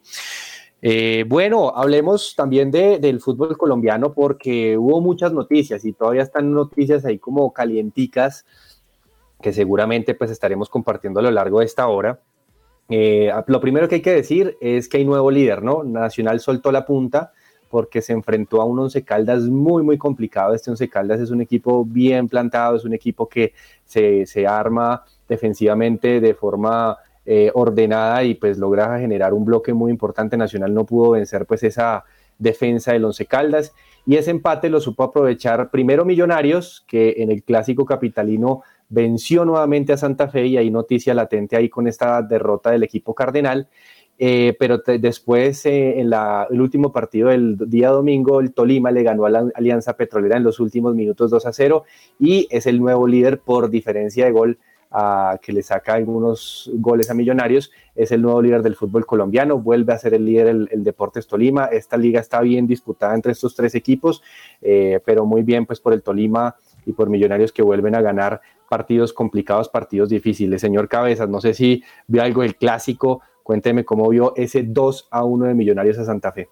Eh, 0.86 1.24
bueno, 1.26 1.72
hablemos 1.74 2.34
también 2.36 2.70
de, 2.70 2.98
del 2.98 3.20
fútbol 3.20 3.56
colombiano 3.56 4.12
porque 4.12 4.76
hubo 4.76 5.00
muchas 5.00 5.32
noticias 5.32 5.82
y 5.86 5.94
todavía 5.94 6.22
están 6.22 6.52
noticias 6.52 7.06
ahí 7.06 7.18
como 7.18 7.54
calienticas 7.54 8.44
que 9.40 9.52
seguramente 9.52 10.14
pues 10.14 10.30
estaremos 10.30 10.68
compartiendo 10.68 11.20
a 11.20 11.22
lo 11.22 11.30
largo 11.30 11.60
de 11.60 11.66
esta 11.66 11.86
hora. 11.88 12.20
Eh, 12.88 13.32
lo 13.46 13.60
primero 13.60 13.88
que 13.88 13.96
hay 13.96 14.02
que 14.02 14.12
decir 14.12 14.56
es 14.60 14.88
que 14.88 14.98
hay 14.98 15.04
nuevo 15.04 15.30
líder, 15.30 15.62
¿no? 15.62 15.84
Nacional 15.84 16.40
soltó 16.40 16.70
la 16.70 16.84
punta 16.84 17.32
porque 17.70 18.02
se 18.02 18.12
enfrentó 18.12 18.60
a 18.60 18.64
un 18.64 18.78
Once 18.78 19.02
Caldas 19.02 19.42
muy, 19.42 19.82
muy 19.82 19.98
complicado. 19.98 20.54
Este 20.54 20.70
Once 20.70 20.88
Caldas 20.88 21.20
es 21.20 21.30
un 21.30 21.40
equipo 21.40 21.84
bien 21.84 22.28
plantado, 22.28 22.76
es 22.76 22.84
un 22.84 22.94
equipo 22.94 23.28
que 23.28 23.52
se, 23.84 24.26
se 24.26 24.46
arma 24.46 25.02
defensivamente 25.28 26.20
de 26.20 26.34
forma 26.34 26.98
eh, 27.26 27.50
ordenada 27.54 28.22
y 28.22 28.34
pues 28.34 28.58
logra 28.58 28.98
generar 28.98 29.32
un 29.34 29.44
bloque 29.44 29.72
muy 29.72 29.90
importante. 29.90 30.36
Nacional 30.36 30.72
no 30.72 30.84
pudo 30.84 31.12
vencer 31.12 31.46
pues 31.46 31.62
esa 31.62 32.04
defensa 32.38 32.92
del 32.92 33.06
Once 33.06 33.24
Caldas 33.26 33.72
y 34.06 34.16
ese 34.16 34.30
empate 34.30 34.68
lo 34.68 34.80
supo 34.80 35.02
aprovechar 35.02 35.70
primero 35.70 36.04
Millonarios, 36.04 36.84
que 36.86 37.14
en 37.18 37.30
el 37.30 37.42
clásico 37.42 37.86
capitalino 37.86 38.62
venció 38.88 39.44
nuevamente 39.44 39.92
a 39.92 39.96
Santa 39.96 40.28
Fe 40.28 40.46
y 40.46 40.56
hay 40.56 40.70
noticia 40.70 41.14
latente 41.14 41.56
ahí 41.56 41.68
con 41.68 41.86
esta 41.86 42.22
derrota 42.22 42.70
del 42.70 42.82
equipo 42.82 43.14
cardenal. 43.14 43.68
Eh, 44.16 44.54
pero 44.60 44.78
después, 44.78 45.66
eh, 45.66 45.98
en 45.98 46.08
la, 46.08 46.46
el 46.48 46.60
último 46.60 46.92
partido 46.92 47.30
del 47.30 47.56
día 47.68 47.90
domingo, 47.90 48.40
el 48.40 48.52
Tolima 48.52 48.92
le 48.92 49.02
ganó 49.02 49.26
a 49.26 49.30
la 49.30 49.50
Alianza 49.54 49.96
Petrolera 49.96 50.36
en 50.36 50.44
los 50.44 50.60
últimos 50.60 50.94
minutos 50.94 51.30
2 51.30 51.46
a 51.46 51.52
0 51.52 51.84
y 52.20 52.46
es 52.50 52.66
el 52.66 52.78
nuevo 52.78 53.08
líder 53.08 53.40
por 53.40 53.70
diferencia 53.70 54.24
de 54.24 54.30
gol 54.30 54.58
que 55.42 55.52
le 55.52 55.62
saca 55.62 55.94
algunos 55.94 56.70
goles 56.74 57.10
a 57.10 57.14
Millonarios. 57.14 57.72
Es 57.96 58.12
el 58.12 58.22
nuevo 58.22 58.40
líder 58.40 58.62
del 58.62 58.76
fútbol 58.76 59.06
colombiano, 59.06 59.58
vuelve 59.58 59.92
a 59.92 59.98
ser 59.98 60.14
el 60.14 60.24
líder 60.24 60.46
el, 60.46 60.68
el 60.70 60.84
Deportes 60.84 61.26
Tolima. 61.26 61.64
Esta 61.66 61.96
liga 61.96 62.20
está 62.20 62.40
bien 62.40 62.66
disputada 62.66 63.14
entre 63.14 63.32
estos 63.32 63.56
tres 63.56 63.74
equipos, 63.74 64.22
eh, 64.62 65.00
pero 65.04 65.26
muy 65.26 65.42
bien 65.42 65.66
pues 65.66 65.80
por 65.80 65.92
el 65.92 66.02
Tolima 66.02 66.54
y 66.86 66.92
por 66.92 67.10
Millonarios 67.10 67.52
que 67.52 67.62
vuelven 67.62 67.94
a 67.94 68.00
ganar 68.00 68.40
partidos 68.68 69.12
complicados, 69.12 69.68
partidos 69.68 70.08
difíciles. 70.08 70.60
Señor 70.60 70.88
Cabezas, 70.88 71.28
no 71.28 71.40
sé 71.40 71.54
si 71.54 71.82
vio 72.06 72.22
algo 72.22 72.42
del 72.42 72.56
clásico 72.56 73.22
Cuénteme 73.44 73.84
cómo 73.84 74.08
vio 74.08 74.32
ese 74.36 74.62
2 74.62 75.08
a 75.10 75.22
1 75.22 75.44
de 75.44 75.54
Millonarios 75.54 75.98
a 75.98 76.04
Santa 76.06 76.32
Fe. 76.32 76.48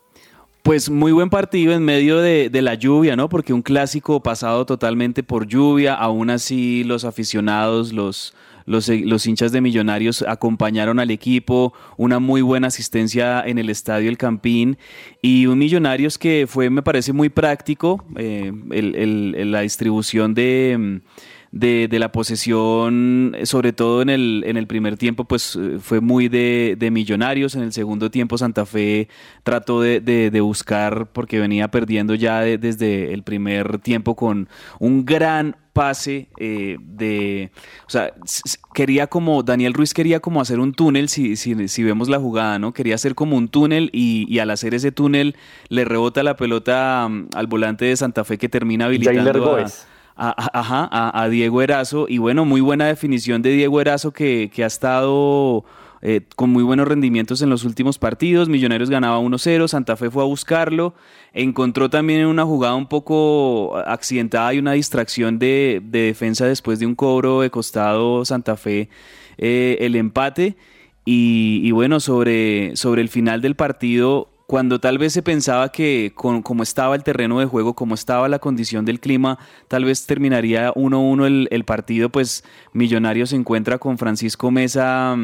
Pues 0.62 0.91
muy 0.91 1.11
buen 1.11 1.31
partido 1.31 1.73
en 1.73 1.83
medio 1.83 2.19
de, 2.19 2.51
de, 2.51 2.62
la 2.62 2.75
lluvia, 2.75 3.17
¿no? 3.17 3.31
Porque 3.31 3.55
un 3.55 3.62
clásico 3.62 4.23
pasado 4.23 4.67
totalmente 4.67 5.23
por 5.23 5.47
lluvia, 5.47 5.95
aún 5.95 6.29
así 6.29 6.85
los 6.85 7.05
aficionados, 7.05 7.95
los, 7.95 8.35
los, 8.73 8.88
los, 8.88 9.26
hinchas 9.26 9.52
de 9.52 9.61
Millonarios 9.61 10.25
acompañaron 10.26 10.99
al 10.99 11.11
equipo, 11.11 11.73
una 11.97 12.19
muy 12.19 12.43
buena 12.43 12.67
asistencia 12.67 13.43
en 13.47 13.59
el 13.59 13.71
estadio 13.71 14.09
El 14.09 14.19
Campín 14.19 14.79
y 15.21 15.47
un 15.47 15.59
Millonarios 15.59 16.19
que 16.19 16.47
fue, 16.49 16.71
me 16.71 16.83
parece, 16.83 17.12
muy 17.12 17.29
práctico, 17.29 18.05
eh, 18.17 18.52
el, 18.73 19.52
la 19.52 19.61
distribución 19.61 20.35
de 20.35 21.00
de, 21.52 21.87
de, 21.88 21.99
la 21.99 22.11
posesión, 22.11 23.37
sobre 23.44 23.73
todo 23.73 24.02
en 24.02 24.11
el, 24.11 24.42
en 24.47 24.56
el 24.56 24.66
primer 24.66 24.97
tiempo, 24.97 25.25
pues 25.25 25.56
eh, 25.56 25.78
fue 25.78 26.00
muy 26.00 26.28
de, 26.28 26.76
de 26.78 26.90
millonarios. 26.90 27.54
En 27.54 27.62
el 27.62 27.73
segundo 27.73 28.11
tiempo 28.11 28.38
Santa 28.38 28.66
Fe 28.66 29.09
trató 29.42 29.80
de, 29.80 30.00
de 30.00 30.40
buscar, 30.40 31.06
porque 31.12 31.38
venía 31.38 31.68
perdiendo 31.68 32.14
ya 32.14 32.40
desde 32.40 33.12
el 33.12 33.23
primer 33.23 33.78
tiempo 33.78 34.16
con 34.16 34.49
un 34.78 35.04
gran 35.04 35.56
pase 35.73 36.28
eh, 36.38 36.76
de, 36.80 37.50
o 37.87 37.90
sea, 37.90 38.12
quería 38.75 39.06
como, 39.06 39.42
Daniel 39.42 39.73
Ruiz 39.73 39.94
quería 39.94 40.21
como 40.21 40.40
hacer 40.40 40.61
un 40.61 40.75
túnel, 40.75 41.09
si, 41.09 41.37
si, 41.37 41.68
si 41.68 41.82
vemos 41.82 42.09
la 42.09 42.18
jugada, 42.18 42.59
¿no? 42.59 42.73
Quería 42.73 42.94
hacer 42.94 43.14
como 43.14 43.37
un 43.37 43.49
túnel 43.49 43.90
y, 43.92 44.26
y, 44.28 44.38
al 44.38 44.50
hacer 44.50 44.75
ese 44.75 44.92
túnel 44.92 45.37
le 45.68 45.85
rebota 45.85 46.23
la 46.23 46.37
pelota 46.37 47.04
um, 47.06 47.28
al 47.35 47.47
volante 47.47 47.87
de 47.87 47.97
Santa 47.97 48.25
Fe 48.25 48.38
que 48.38 48.49
termina 48.49 48.87
habilitando 48.87 49.56
a, 49.56 49.66
a, 50.16 50.59
ajá, 50.59 50.88
a, 50.90 51.28
Diego 51.28 51.62
Erazo. 51.62 52.07
Y 52.09 52.19
bueno, 52.19 52.45
muy 52.45 52.61
buena 52.61 52.87
definición 52.87 53.42
de 53.42 53.50
Diego 53.50 53.81
Erazo 53.81 54.12
que, 54.12 54.50
que 54.52 54.64
ha 54.64 54.66
estado 54.66 55.64
eh, 56.04 56.23
con 56.35 56.50
muy 56.50 56.64
buenos 56.64 56.88
rendimientos 56.88 57.42
en 57.42 57.50
los 57.50 57.64
últimos 57.64 57.99
partidos. 57.99 58.49
Millonarios 58.49 58.90
ganaba 58.90 59.21
1-0, 59.21 59.69
Santa 59.69 59.97
Fe 59.97 60.11
fue 60.11 60.23
a 60.23 60.26
buscarlo. 60.26 60.95
Encontró 61.33 61.90
también 61.90 62.26
una 62.26 62.45
jugada 62.45 62.75
un 62.75 62.88
poco 62.88 63.76
accidentada 63.87 64.52
y 64.52 64.59
una 64.59 64.73
distracción 64.73 65.38
de, 65.38 65.81
de 65.85 66.00
defensa 66.00 66.45
después 66.45 66.81
de 66.81 66.87
un 66.87 66.97
cobro 66.97 67.40
de 67.40 67.50
costado 67.50 68.25
Santa 68.25 68.57
Fe 68.57 68.88
eh, 69.38 69.78
el 69.81 69.95
empate. 69.95 70.57
Y, 71.04 71.61
y, 71.64 71.71
bueno, 71.71 72.00
sobre, 72.00 72.76
sobre 72.76 73.02
el 73.02 73.09
final 73.09 73.40
del 73.40 73.57
partido, 73.57 74.28
cuando 74.47 74.81
tal 74.81 74.99
vez 74.99 75.13
se 75.13 75.23
pensaba 75.23 75.71
que 75.71 76.13
con, 76.15 76.43
como 76.43 76.63
estaba 76.63 76.95
el 76.95 77.03
terreno 77.03 77.39
de 77.39 77.47
juego, 77.47 77.75
como 77.75 77.95
estaba 77.95 78.29
la 78.29 78.39
condición 78.39 78.85
del 78.85 79.01
clima, 79.01 79.39
tal 79.69 79.85
vez 79.85 80.07
terminaría 80.07 80.73
1-1 80.75 81.27
el, 81.27 81.49
el, 81.51 81.65
partido, 81.65 82.11
pues 82.11 82.45
Millonarios 82.73 83.31
se 83.31 83.37
encuentra 83.37 83.79
con 83.79 83.99
Francisco 83.99 84.51
Mesa. 84.51 85.17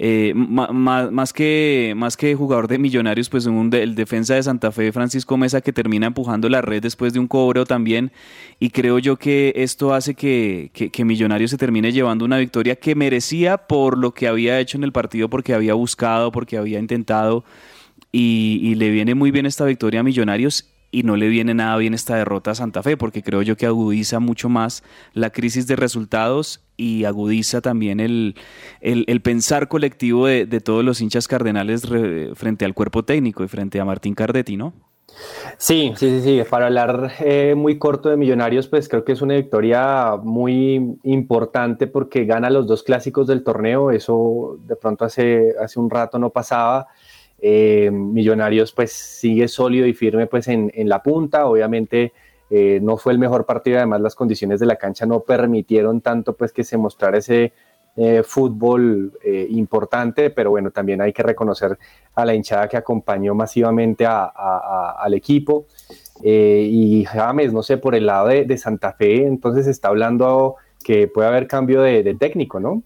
Eh, 0.00 0.32
más, 0.36 1.10
más, 1.10 1.32
que, 1.32 1.92
más 1.96 2.16
que 2.16 2.36
jugador 2.36 2.68
de 2.68 2.78
Millonarios, 2.78 3.28
pues 3.28 3.46
un 3.46 3.74
el 3.74 3.96
defensa 3.96 4.36
de 4.36 4.42
Santa 4.44 4.70
Fe, 4.70 4.92
Francisco 4.92 5.36
Mesa, 5.36 5.60
que 5.60 5.72
termina 5.72 6.06
empujando 6.06 6.48
la 6.48 6.62
red 6.62 6.80
después 6.80 7.12
de 7.12 7.18
un 7.18 7.26
cobro 7.26 7.64
también. 7.64 8.12
Y 8.60 8.70
creo 8.70 9.00
yo 9.00 9.16
que 9.16 9.52
esto 9.56 9.92
hace 9.92 10.14
que, 10.14 10.70
que, 10.72 10.90
que 10.90 11.04
Millonarios 11.04 11.50
se 11.50 11.58
termine 11.58 11.90
llevando 11.90 12.24
una 12.24 12.38
victoria 12.38 12.76
que 12.76 12.94
merecía 12.94 13.56
por 13.56 13.98
lo 13.98 14.14
que 14.14 14.28
había 14.28 14.60
hecho 14.60 14.76
en 14.78 14.84
el 14.84 14.92
partido, 14.92 15.28
porque 15.28 15.52
había 15.52 15.74
buscado, 15.74 16.30
porque 16.30 16.56
había 16.56 16.78
intentado 16.78 17.44
y, 18.12 18.74
le 18.74 18.90
viene 18.90 19.14
muy 19.14 19.30
bien 19.30 19.46
esta 19.46 19.64
victoria 19.64 20.00
a 20.00 20.02
Millonarios 20.02 20.72
y 20.90 21.02
no 21.02 21.16
le 21.16 21.28
viene 21.28 21.52
nada 21.52 21.76
bien 21.76 21.92
esta 21.92 22.16
derrota 22.16 22.52
a 22.52 22.54
Santa 22.54 22.82
Fe, 22.82 22.96
porque 22.96 23.22
creo 23.22 23.42
yo 23.42 23.56
que 23.56 23.66
agudiza 23.66 24.20
mucho 24.20 24.48
más 24.48 24.82
la 25.12 25.30
crisis 25.30 25.66
de 25.66 25.76
resultados 25.76 26.64
y 26.78 27.04
agudiza 27.04 27.60
también 27.60 28.00
el, 28.00 28.36
el, 28.80 29.20
pensar 29.20 29.68
colectivo 29.68 30.26
de, 30.26 30.46
de, 30.46 30.60
todos 30.60 30.84
los 30.84 31.02
hinchas 31.02 31.28
cardenales 31.28 31.88
re, 31.88 32.34
frente 32.34 32.64
al 32.64 32.72
cuerpo 32.72 33.04
técnico 33.04 33.44
y 33.44 33.48
frente 33.48 33.80
a 33.80 33.84
Martín 33.84 34.14
Cardetti, 34.14 34.56
¿no? 34.56 34.72
Sí, 35.56 35.92
sí, 35.96 36.20
sí, 36.20 36.20
sí. 36.20 36.42
Para 36.48 36.66
hablar 36.66 37.12
eh, 37.20 37.54
muy 37.56 37.78
corto 37.78 38.08
de 38.08 38.16
Millonarios, 38.16 38.68
pues 38.68 38.88
creo 38.88 39.04
que 39.04 39.12
es 39.12 39.22
una 39.22 39.34
victoria 39.34 40.16
muy 40.22 40.98
importante 41.02 41.86
porque 41.86 42.24
gana 42.24 42.50
los 42.50 42.66
dos 42.66 42.82
clásicos 42.82 43.26
del 43.26 43.42
torneo. 43.42 43.90
Eso 43.90 44.58
de 44.66 44.76
pronto 44.76 45.04
hace, 45.04 45.54
hace 45.60 45.80
un 45.80 45.90
rato 45.90 46.18
no 46.18 46.30
pasaba. 46.30 46.88
Eh, 47.40 47.90
Millonarios 47.92 48.72
pues 48.72 48.92
sigue 48.92 49.46
sólido 49.46 49.86
y 49.86 49.94
firme 49.94 50.26
pues 50.26 50.48
en, 50.48 50.72
en 50.74 50.88
la 50.88 51.02
punta, 51.02 51.46
obviamente 51.46 52.12
eh, 52.50 52.80
no 52.82 52.96
fue 52.96 53.12
el 53.12 53.18
mejor 53.18 53.46
partido, 53.46 53.76
además 53.76 54.00
las 54.00 54.16
condiciones 54.16 54.58
de 54.58 54.66
la 54.66 54.76
cancha 54.76 55.06
no 55.06 55.20
permitieron 55.20 56.00
tanto 56.00 56.34
pues 56.34 56.52
que 56.52 56.64
se 56.64 56.76
mostrara 56.76 57.18
ese 57.18 57.52
eh, 57.96 58.22
fútbol 58.24 59.12
importante, 59.50 60.30
pero 60.30 60.50
bueno, 60.50 60.70
también 60.70 61.00
hay 61.00 61.12
que 61.12 61.22
reconocer 61.22 61.78
a 62.14 62.24
la 62.24 62.34
hinchada 62.34 62.68
que 62.68 62.76
acompañó 62.76 63.34
masivamente 63.34 64.06
al 64.06 65.14
equipo. 65.14 65.66
y 66.22 67.04
James, 67.04 67.52
no 67.52 67.62
sé, 67.62 67.76
por 67.76 67.94
el 67.96 68.06
lado 68.06 68.28
de, 68.28 68.44
de, 68.44 68.56
Santa 68.56 68.92
Fe, 68.92 69.26
entonces 69.26 69.66
está 69.66 69.88
hablando 69.88 70.56
que 70.84 71.08
puede 71.08 71.28
haber 71.28 71.48
cambio 71.48 71.82
de 71.82 72.14
técnico, 72.14 72.60
¿no? 72.60 72.82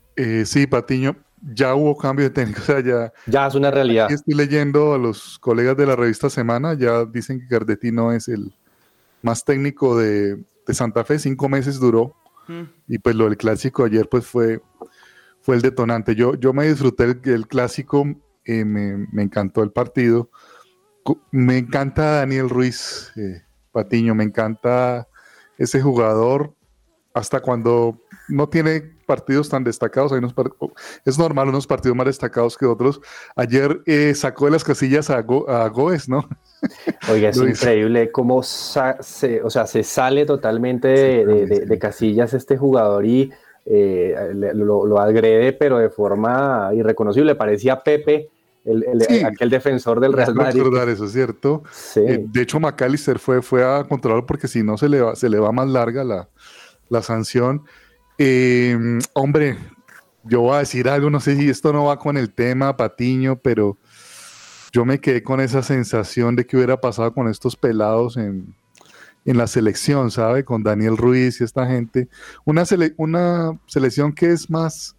sí, 0.47 0.67
Patiño, 0.67 1.17
ya 1.43 1.75
hubo 1.75 1.97
cambio 1.97 2.25
de 2.25 2.31
técnico, 2.31 2.61
o 2.63 2.65
sea, 2.65 2.81
ya, 2.81 3.13
ya 3.27 3.47
es 3.47 3.55
una 3.55 3.71
realidad. 3.71 4.11
Estoy 4.11 4.35
leyendo 4.35 4.95
a 4.95 4.99
los 4.99 5.39
colegas 5.39 5.77
de 5.77 5.87
la 5.87 5.97
revista 5.97 6.31
Semana, 6.31 6.75
ya 6.75 7.05
dicen 7.05 7.41
que 7.41 7.49
Cardetti 7.49 7.91
no 7.91 8.13
es 8.13 8.29
el 8.29 8.55
más 9.23 9.45
técnico 9.45 9.99
de, 9.99 10.37
de 10.67 10.75
Santa 10.75 11.05
Fe, 11.05 11.19
cinco 11.19 11.49
meses 11.49 11.79
duró, 11.79 12.15
mm. 12.49 12.63
y 12.89 12.99
pues 12.99 13.17
lo 13.17 13.25
del 13.25 13.37
clásico 13.37 13.85
ayer 13.85 14.09
pues 14.09 14.27
fue, 14.27 14.63
fue 15.41 15.57
el 15.57 15.63
detonante. 15.63 16.15
Yo, 16.15 16.35
yo 16.35 16.53
me 16.53 16.67
disfruté 16.67 17.05
el, 17.05 17.21
el 17.25 17.47
clásico, 17.47 18.05
eh, 18.45 18.65
me, 18.65 19.07
me, 19.13 19.23
encantó 19.23 19.63
el 19.63 19.71
partido, 19.71 20.31
me 21.31 21.59
encanta 21.59 22.17
Daniel 22.17 22.49
Ruiz 22.49 23.13
eh, 23.17 23.43
Patiño, 23.73 24.15
me 24.15 24.25
encanta 24.25 25.09
ese 25.59 25.81
jugador, 25.81 26.55
hasta 27.15 27.41
cuando 27.41 28.01
no 28.29 28.49
tiene 28.49 28.97
partidos 29.13 29.51
tan 29.51 29.63
destacados, 29.63 30.11
hay 30.13 30.19
unos 30.19 30.35
es 31.05 31.19
normal 31.19 31.49
unos 31.49 31.67
partidos 31.67 31.95
más 31.95 32.07
destacados 32.07 32.57
que 32.57 32.65
otros. 32.65 32.99
Ayer 33.37 33.83
eh, 33.85 34.15
sacó 34.15 34.47
de 34.47 34.53
las 34.53 34.65
casillas 34.65 35.11
a, 35.11 35.21
Go 35.21 35.51
a 35.51 35.69
Goes, 35.69 36.09
¿no? 36.09 36.27
Oiga, 37.13 37.29
es 37.29 37.37
increíble 37.37 38.11
cómo 38.11 38.43
se, 38.43 39.43
o 39.43 39.51
sea, 39.51 39.67
se 39.67 39.83
sale 39.83 40.25
totalmente 40.25 40.89
de, 40.89 41.27
de, 41.27 41.47
de, 41.47 41.61
de 41.67 41.79
casillas 41.79 42.33
este 42.33 42.57
jugador 42.57 43.05
y 43.05 43.31
eh, 43.67 44.15
lo, 44.35 44.87
lo, 44.87 44.99
agrede, 44.99 45.53
pero 45.53 45.77
de 45.79 45.91
forma 45.91 46.71
irreconocible. 46.75 47.35
Parecía 47.35 47.83
Pepe. 47.83 48.31
El, 48.65 48.85
el, 48.85 49.03
sí, 49.03 49.23
aquel 49.25 49.51
defensor 49.51 50.01
del 50.01 50.13
Real 50.13 50.35
Madrid. 50.35 50.63
recordar 50.63 50.89
eso, 50.89 51.07
¿cierto? 51.09 51.65
Sí. 51.71 52.01
Eh, 52.01 52.25
de 52.25 52.43
hecho, 52.43 52.61
McAllister 52.61 53.19
fue, 53.19 53.43
fue 53.43 53.65
a 53.65 53.85
controlarlo 53.85 54.25
porque 54.25 54.47
si 54.49 54.63
no 54.63 54.79
se 54.79 54.89
le 54.89 55.03
va, 55.03 55.17
se 55.17 55.29
le 55.29 55.39
va 55.39 55.51
más 55.51 55.69
larga 55.69 56.05
la, 56.05 56.29
la 56.89 57.03
sanción. 57.03 57.65
Eh, 58.19 58.77
hombre, 59.15 59.59
yo 60.25 60.43
voy 60.43 60.57
a 60.57 60.59
decir 60.61 60.89
algo, 60.89 61.11
no 61.11 61.21
sé 61.21 61.37
si 61.37 61.49
esto 61.49 61.73
no 61.73 61.85
va 61.87 61.99
con 61.99 62.17
el 62.17 62.33
tema, 62.33 62.77
Patiño, 62.77 63.37
pero 63.37 63.79
yo 64.73 64.85
me 64.85 65.01
quedé 65.01 65.23
con 65.23 65.41
esa 65.41 65.63
sensación 65.63 66.37
de 66.37 66.47
que 66.47 66.57
hubiera 66.57 66.81
pasado 66.81 67.13
con 67.13 67.29
estos 67.29 67.57
pelados 67.57 68.17
en, 68.17 68.55
en 69.25 69.37
la 69.37 69.47
selección, 69.47 70.11
¿sabe? 70.11 70.45
Con 70.45 70.63
Daniel 70.63 70.97
Ruiz 70.97 71.41
y 71.41 71.45
esta 71.45 71.67
gente. 71.67 72.09
Una, 72.45 72.65
sele 72.65 72.95
una 72.97 73.59
selección 73.67 74.13
que 74.13 74.31
es 74.31 74.51
más... 74.51 74.97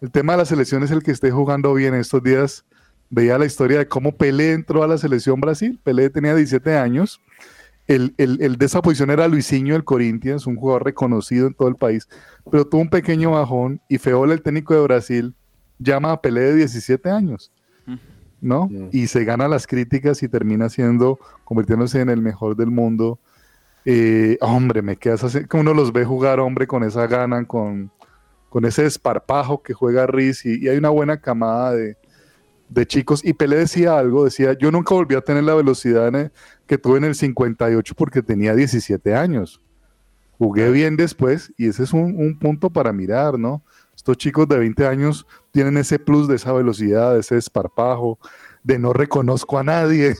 El 0.00 0.10
tema 0.10 0.34
de 0.34 0.38
la 0.38 0.44
selección 0.44 0.82
es 0.82 0.90
el 0.90 1.02
que 1.02 1.12
esté 1.12 1.30
jugando 1.30 1.72
bien. 1.72 1.94
Estos 1.94 2.22
días 2.22 2.64
veía 3.08 3.38
la 3.38 3.46
historia 3.46 3.78
de 3.78 3.88
cómo 3.88 4.16
Pelé 4.16 4.52
entró 4.52 4.82
a 4.82 4.86
la 4.86 4.98
selección 4.98 5.40
Brasil. 5.40 5.80
Pelé 5.82 6.10
tenía 6.10 6.34
17 6.34 6.76
años 6.76 7.22
el, 7.86 8.14
el, 8.16 8.40
el, 8.42 8.56
de 8.56 8.66
esa 8.66 8.80
posición 8.80 9.10
era 9.10 9.28
Luisinho 9.28 9.74
del 9.74 9.84
Corinthians, 9.84 10.46
un 10.46 10.56
jugador 10.56 10.84
reconocido 10.84 11.46
en 11.46 11.54
todo 11.54 11.68
el 11.68 11.76
país, 11.76 12.08
pero 12.50 12.66
tuvo 12.66 12.80
un 12.80 12.88
pequeño 12.88 13.32
bajón 13.32 13.80
y 13.88 13.98
Feola, 13.98 14.32
el 14.32 14.42
técnico 14.42 14.74
de 14.74 14.80
Brasil, 14.80 15.34
llama 15.78 16.12
a 16.12 16.22
Pelé 16.22 16.40
de 16.40 16.54
17 16.56 17.10
años, 17.10 17.52
¿no? 18.40 18.70
Y 18.92 19.06
se 19.06 19.24
gana 19.24 19.48
las 19.48 19.66
críticas 19.66 20.22
y 20.22 20.28
termina 20.28 20.68
siendo, 20.68 21.18
convirtiéndose 21.44 22.00
en 22.00 22.10
el 22.10 22.22
mejor 22.22 22.56
del 22.56 22.70
mundo. 22.70 23.18
Eh, 23.84 24.38
hombre, 24.40 24.80
me 24.80 24.96
quedas 24.96 25.24
así, 25.24 25.44
como 25.44 25.62
uno 25.62 25.74
los 25.74 25.92
ve 25.92 26.04
jugar, 26.04 26.40
hombre, 26.40 26.66
con 26.66 26.84
esa 26.84 27.06
gana, 27.06 27.44
con, 27.44 27.90
con 28.48 28.64
ese 28.64 28.84
desparpajo 28.84 29.62
que 29.62 29.74
juega 29.74 30.06
Riz 30.06 30.46
y, 30.46 30.64
y 30.64 30.68
hay 30.68 30.78
una 30.78 30.90
buena 30.90 31.18
camada 31.20 31.72
de, 31.72 31.96
de 32.74 32.86
chicos. 32.86 33.24
Y 33.24 33.32
Pelé 33.32 33.56
decía 33.56 33.98
algo, 33.98 34.24
decía, 34.24 34.52
yo 34.58 34.70
nunca 34.70 34.94
volví 34.94 35.14
a 35.14 35.20
tener 35.20 35.44
la 35.44 35.54
velocidad 35.54 36.14
el, 36.14 36.32
que 36.66 36.76
tuve 36.76 36.98
en 36.98 37.04
el 37.04 37.14
58 37.14 37.94
porque 37.94 38.22
tenía 38.22 38.54
17 38.54 39.14
años. 39.14 39.60
Jugué 40.36 40.70
bien 40.70 40.96
después 40.96 41.52
y 41.56 41.68
ese 41.68 41.84
es 41.84 41.92
un, 41.92 42.16
un, 42.18 42.38
punto 42.38 42.68
para 42.68 42.92
mirar, 42.92 43.38
¿no? 43.38 43.62
Estos 43.94 44.18
chicos 44.18 44.48
de 44.48 44.58
20 44.58 44.84
años 44.86 45.26
tienen 45.52 45.76
ese 45.76 46.00
plus 46.00 46.26
de 46.26 46.34
esa 46.34 46.52
velocidad, 46.52 47.14
de 47.14 47.20
ese 47.20 47.36
esparpajo, 47.36 48.18
de 48.64 48.78
no 48.80 48.92
reconozco 48.92 49.58
a 49.58 49.62
nadie. 49.62 50.14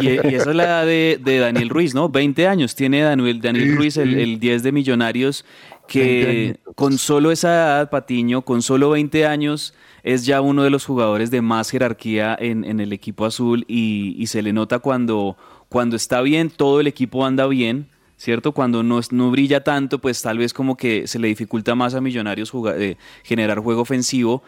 Y, 0.00 0.10
y 0.10 0.34
esa 0.36 0.50
es 0.50 0.56
la 0.56 0.64
edad 0.64 0.86
de, 0.86 1.20
de 1.22 1.38
Daniel 1.40 1.68
Ruiz, 1.68 1.92
¿no? 1.92 2.08
20 2.08 2.46
años 2.46 2.76
tiene 2.76 3.02
Daniel, 3.02 3.40
Daniel 3.40 3.70
Sí, 3.70 3.74
Ruiz, 3.74 3.96
el, 3.96 4.14
sí. 4.14 4.20
el 4.20 4.38
10 4.38 4.62
de 4.62 4.72
Millonarios, 4.72 5.44
20 5.44 5.88
que 5.88 6.60
con 6.76 6.96
solo 6.96 7.32
esa 7.32 7.48
edad, 7.48 7.90
Patiño, 7.90 8.42
con 8.42 8.62
solo 8.62 8.90
20 8.90 9.26
años, 9.26 9.74
es 10.02 10.26
ya 10.26 10.40
uno 10.40 10.62
de 10.62 10.70
los 10.70 10.84
jugadores 10.84 11.30
de 11.30 11.42
más 11.42 11.70
jerarquía 11.70 12.36
en, 12.38 12.64
en 12.64 12.80
el 12.80 12.92
equipo 12.92 13.24
azul 13.24 13.64
y, 13.68 14.24
se 14.26 14.42
le 14.42 14.52
nota 14.52 14.78
cuando, 14.78 15.36
cuando 15.68 15.96
está 15.96 16.20
bien, 16.22 16.50
todo 16.50 16.80
el 16.80 16.86
equipo 16.86 17.24
anda 17.24 17.46
bien. 17.46 17.88
¿Cierto? 18.20 18.50
Cuando 18.50 18.82
no, 18.82 18.98
no 19.12 19.30
brilla 19.30 19.62
tanto, 19.62 20.00
pues 20.00 20.20
tal 20.22 20.38
vez 20.38 20.52
como 20.52 20.76
que 20.76 21.06
se 21.06 21.20
le 21.20 21.28
dificulta 21.28 21.76
más 21.76 21.94
a 21.94 22.00
Millonarios 22.00 22.50
eh, 22.76 22.96
generar 23.22 23.60
juego 23.60 23.82
ofensivo 23.82 24.42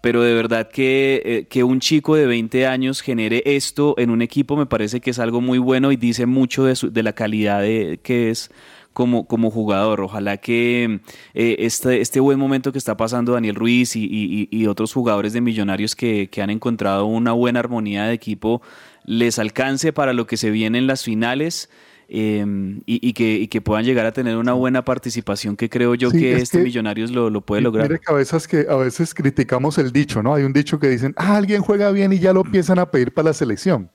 pero 0.00 0.22
de 0.22 0.32
verdad 0.32 0.70
que, 0.70 1.20
eh, 1.24 1.46
que 1.50 1.62
un 1.62 1.80
chico 1.80 2.14
de 2.14 2.26
20 2.26 2.66
años 2.66 3.02
genere 3.02 3.42
esto 3.44 3.94
en 3.98 4.08
un 4.08 4.22
equipo 4.22 4.56
me 4.56 4.64
parece 4.64 5.00
que 5.02 5.10
es 5.10 5.18
algo 5.18 5.40
muy 5.42 5.58
bueno 5.58 5.92
y 5.92 5.96
dice 5.96 6.24
mucho 6.24 6.64
de, 6.64 6.74
su- 6.76 6.90
de 6.90 7.02
la 7.02 7.12
calidad 7.12 7.60
de, 7.60 8.00
que 8.02 8.30
es 8.30 8.50
como, 8.92 9.26
como 9.26 9.50
jugador. 9.50 10.00
Ojalá 10.00 10.36
que 10.38 11.00
eh, 11.34 11.56
este, 11.60 12.00
este 12.00 12.20
buen 12.20 12.38
momento 12.38 12.72
que 12.72 12.78
está 12.78 12.96
pasando 12.96 13.32
Daniel 13.32 13.54
Ruiz 13.54 13.96
y, 13.96 14.04
y- 14.10 14.48
y 14.50 14.66
otros 14.66 14.92
jugadores 14.92 15.32
de 15.32 15.40
Millonarios 15.40 15.94
que, 15.96 16.28
que 16.30 16.42
han 16.42 16.50
encontrado 16.50 17.06
una 17.06 17.32
buena 17.32 17.60
armonía 17.60 18.04
de 18.04 18.12
equipo 18.14 18.62
les 19.04 19.38
alcance 19.38 19.92
para 19.92 20.12
lo 20.12 20.26
que 20.26 20.36
se 20.36 20.50
viene 20.50 20.78
en 20.78 20.86
las 20.86 21.04
finales. 21.04 21.70
eh, 22.12 22.44
y, 22.86 23.08
y 23.08 23.12
que, 23.12 23.34
y 23.34 23.46
que 23.46 23.60
puedan 23.60 23.84
llegar 23.84 24.04
a 24.04 24.10
tener 24.12 24.36
una 24.36 24.52
buena 24.52 24.84
participación 24.84 25.56
que 25.56 25.68
creo 25.70 25.94
yo 25.94 26.10
Sí, 26.10 26.18
que 26.18 26.32
es 26.36 26.42
este 26.42 26.58
que- 26.58 26.64
Millonarios 26.64 27.12
lo, 27.12 27.30
lo 27.30 27.40
puede 27.42 27.62
lograr. 27.62 27.88
Mire 27.88 28.00
que 28.04 28.12
a 28.12 28.16
veces, 28.16 28.48
que 28.48 28.66
a 28.68 28.74
veces 28.74 29.14
criticamos 29.14 29.78
el 29.78 29.92
dicho, 29.92 30.20
¿no? 30.20 30.34
Hay 30.34 30.42
un 30.42 30.52
dicho 30.52 30.80
que 30.80 30.88
dicen, 30.88 31.14
ah, 31.16 31.36
alguien 31.36 31.62
juega 31.62 31.92
bien 31.92 32.12
y 32.12 32.18
ya 32.18 32.32
lo 32.32 32.40
empiezan 32.44 32.80
a 32.80 32.90
pedir 32.90 33.14
para 33.14 33.28
la 33.28 33.32
selección. 33.34 33.90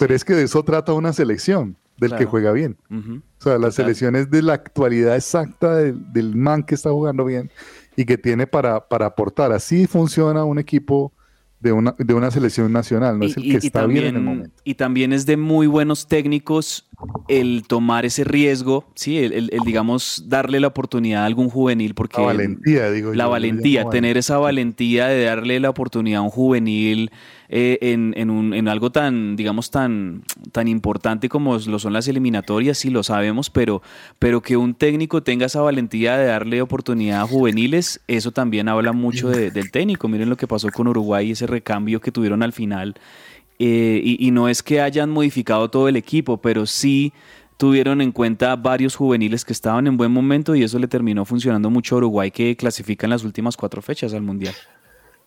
Pero 0.00 0.14
es 0.16 0.24
que 0.24 0.34
de 0.34 0.42
eso 0.44 0.62
trata 0.64 0.92
una 0.92 1.12
selección, 1.12 1.76
del 1.98 2.14
que 2.16 2.24
juega 2.24 2.52
bien. 2.52 2.76
O 2.90 3.42
sea, 3.42 3.52
la 3.52 3.58
Total. 3.58 3.72
selección 3.72 4.16
es 4.16 4.30
de 4.30 4.42
la 4.42 4.54
actualidad 4.54 5.16
exacta 5.16 5.76
del, 5.76 6.12
del 6.12 6.34
man 6.36 6.62
que 6.62 6.74
está 6.74 6.90
jugando 6.90 7.24
bien 7.24 7.50
y 7.96 8.04
que 8.04 8.16
tiene 8.16 8.46
para, 8.46 8.88
para 8.88 9.06
aportar. 9.06 9.52
Así 9.52 9.86
funciona 9.86 10.44
un 10.44 10.58
equipo 10.58 11.12
de 11.60 11.72
una, 11.72 11.94
de 11.98 12.14
una 12.14 12.30
selección 12.30 12.72
nacional, 12.72 13.18
no 13.18 13.24
es 13.26 13.36
el 13.36 13.42
que 13.42 13.56
está 13.56 13.84
bien 13.86 14.04
en 14.04 14.16
el 14.16 14.22
momento. 14.22 14.62
y 14.62 14.74
también 14.74 15.12
es 15.12 15.26
de 15.26 15.36
muy 15.36 15.66
buenos 15.66 16.06
técnicos 16.06 16.87
el 17.28 17.64
tomar 17.66 18.04
ese 18.06 18.24
riesgo, 18.24 18.84
¿sí? 18.94 19.18
el, 19.18 19.32
el- 19.32 19.50
el, 19.52 19.60
digamos, 19.64 20.24
darle 20.28 20.60
la 20.60 20.66
oportunidad 20.68 21.22
a 21.22 21.26
algún 21.26 21.48
juvenil, 21.50 21.94
porque 21.94 22.20
La 22.20 22.26
valentía, 22.26 22.90
digo 22.90 23.14
la 23.14 23.24
yo, 23.24 23.30
valentía, 23.30 23.84
tener 23.90 24.16
esa 24.16 24.38
valentía 24.38 25.06
de 25.08 25.24
darle 25.24 25.60
la 25.60 25.70
oportunidad 25.70 26.18
a 26.20 26.22
un 26.22 26.30
juvenil 26.30 27.10
eh, 27.50 27.78
en, 27.82 28.12
en 28.16 28.30
un- 28.30 28.52
en 28.52 28.66
algo 28.68 28.90
tan, 28.90 29.36
digamos, 29.36 29.70
tan, 29.70 30.22
tan 30.52 30.68
importante 30.68 31.28
como 31.28 31.56
lo 31.58 31.78
son 31.78 31.92
las 31.92 32.08
eliminatorias, 32.08 32.76
sí 32.78 32.90
lo 32.90 33.02
sabemos, 33.02 33.48
pero, 33.48 33.80
pero 34.18 34.42
que 34.42 34.56
un 34.56 34.74
técnico 34.74 35.22
tenga 35.22 35.46
esa 35.46 35.60
valentía 35.60 36.16
de 36.18 36.26
darle 36.26 36.60
oportunidad 36.62 37.22
a 37.22 37.26
juveniles, 37.26 38.00
eso 38.08 38.32
también 38.32 38.68
habla 38.68 38.92
mucho 38.92 39.28
de- 39.30 39.50
del 39.50 39.70
técnico. 39.70 40.08
Miren 40.08 40.28
lo 40.30 40.36
que 40.36 40.46
pasó 40.46 40.68
con 40.70 40.88
Uruguay, 40.88 41.30
ese 41.30 41.46
recambio 41.46 42.00
que 42.00 42.10
tuvieron 42.12 42.42
al 42.42 42.52
final. 42.52 42.96
Eh, 43.58 44.00
y, 44.04 44.30
no 44.30 44.48
es 44.48 44.62
que 44.62 44.80
hayan 44.80 45.10
modificado 45.10 45.68
todo 45.68 45.88
el 45.88 45.96
equipo, 45.96 46.36
pero 46.36 46.64
sí 46.64 47.12
tuvieron 47.56 48.00
en 48.00 48.12
cuenta 48.12 48.54
varios 48.54 48.94
juveniles 48.94 49.44
que 49.44 49.52
estaban 49.52 49.88
en 49.88 49.96
buen 49.96 50.12
momento 50.12 50.54
y 50.54 50.62
eso 50.62 50.78
le 50.78 50.86
terminó 50.86 51.24
funcionando 51.24 51.68
mucho 51.68 51.96
a 51.96 51.98
Uruguay 51.98 52.30
que 52.30 52.56
clasifica 52.56 53.06
en 53.06 53.10
las 53.10 53.24
últimas 53.24 53.56
cuatro 53.56 53.82
fechas 53.82 54.14
al 54.14 54.22
Mundial. 54.22 54.54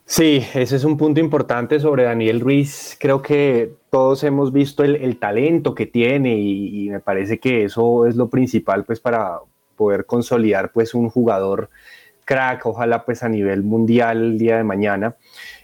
Sí, 0.06 0.42
ese 0.54 0.78
es 0.78 0.86
un 0.86 0.98
punto 0.98 1.20
importante 1.20 1.80
sobre 1.82 2.04
Daniel 2.04 2.40
Ruiz. 2.40 2.98
Creo 3.00 3.22
que 3.22 3.74
todos 3.90 4.24
hemos 4.24 4.54
visto 4.54 4.84
el, 4.84 4.96
el 4.96 5.18
talento 5.18 5.76
que 5.76 5.86
tiene 5.86 6.38
y, 6.38 6.86
y 6.86 6.90
me 6.90 7.02
parece 7.02 7.38
que 7.38 7.66
eso 7.66 8.06
es 8.06 8.16
lo 8.16 8.30
principal 8.30 8.86
pues 8.86 9.02
para 9.02 9.40
poder 9.76 10.06
consolidar 10.06 10.72
pues 10.72 10.94
un 10.94 11.10
jugador 11.10 11.70
crack, 12.24 12.66
ojalá 12.66 13.04
pues 13.04 13.24
a 13.24 13.30
nivel 13.30 13.64
mundial 13.64 14.18
el 14.24 14.38
día 14.38 14.58
de 14.58 14.64
mañana, 14.64 15.16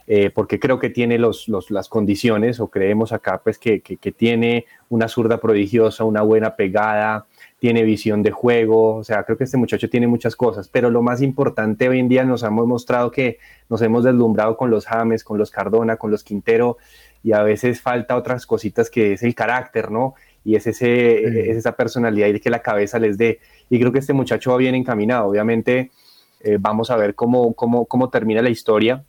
eh, 0.08 0.30
porque 0.30 0.60
creo 0.60 0.80
que 0.80 0.89
tiene 0.89 1.17
los, 1.17 1.48
los- 1.50 1.70
las 1.70 1.89
condiciones 1.89 2.60
o 2.62 2.70
creemos 2.70 3.12
acá 3.12 3.41
pues 3.43 3.60
que, 3.60 3.82
que- 3.82 3.98
que 3.98 4.12
tiene 4.12 4.65
una 4.89 5.08
zurda 5.10 5.39
prodigiosa, 5.39 6.06
una 6.06 6.22
buena 6.22 6.56
pegada, 6.56 7.26
tiene 7.60 7.84
visión 7.84 8.24
de 8.24 8.32
juego, 8.32 8.96
o 8.98 9.04
sea, 9.04 9.24
creo 9.24 9.38
que 9.38 9.43
este 9.43 9.58
muchacho 9.58 9.89
tiene 9.89 10.08
muchas 10.08 10.36
cosas, 10.36 10.70
pero 10.70 10.89
lo 10.91 11.02
más 11.02 11.22
importante 11.22 11.89
hoy 11.89 12.00
en 12.00 12.08
día 12.08 12.24
nos 12.24 12.43
hemos 12.43 12.65
mostrado 12.67 13.12
que 13.12 13.39
nos 13.70 13.82
hemos 13.82 14.04
deslumbrado 14.04 14.56
con 14.56 14.70
los 14.70 14.86
James, 14.86 15.24
con 15.24 15.38
los 15.38 15.52
Cardona, 15.52 15.98
con 15.98 16.10
los 16.12 16.24
Quintero, 16.24 16.78
y 17.24 17.34
a 17.34 17.41
veces 17.43 17.82
falta 17.82 18.15
otras 18.15 18.46
cositas 18.46 18.89
que 18.89 19.13
es 19.13 19.24
el 19.24 19.36
carácter, 19.36 19.91
¿no? 19.91 20.13
Y 20.46 20.56
es, 20.56 20.67
ese, 20.67 21.50
es 21.52 21.58
esa 21.58 21.76
personalidad 21.76 22.28
y 22.28 22.39
que 22.39 22.50
la 22.50 22.62
cabeza 22.62 23.00
les 23.00 23.17
dé. 23.17 23.39
Y 23.70 23.80
creo 23.80 23.91
que 23.91 24.00
este 24.00 24.13
muchacho 24.13 24.52
va 24.52 24.58
bien 24.58 24.76
encaminado. 24.76 25.28
Obviamente, 25.28 25.91
eh, 26.39 26.58
vamos 26.60 26.89
a 26.89 26.96
ver 26.96 27.15
cómo, 27.15 27.54
cómo, 27.54 27.86
cómo 27.86 28.10
termina 28.10 28.41
la 28.41 28.50
historia. 28.50 29.04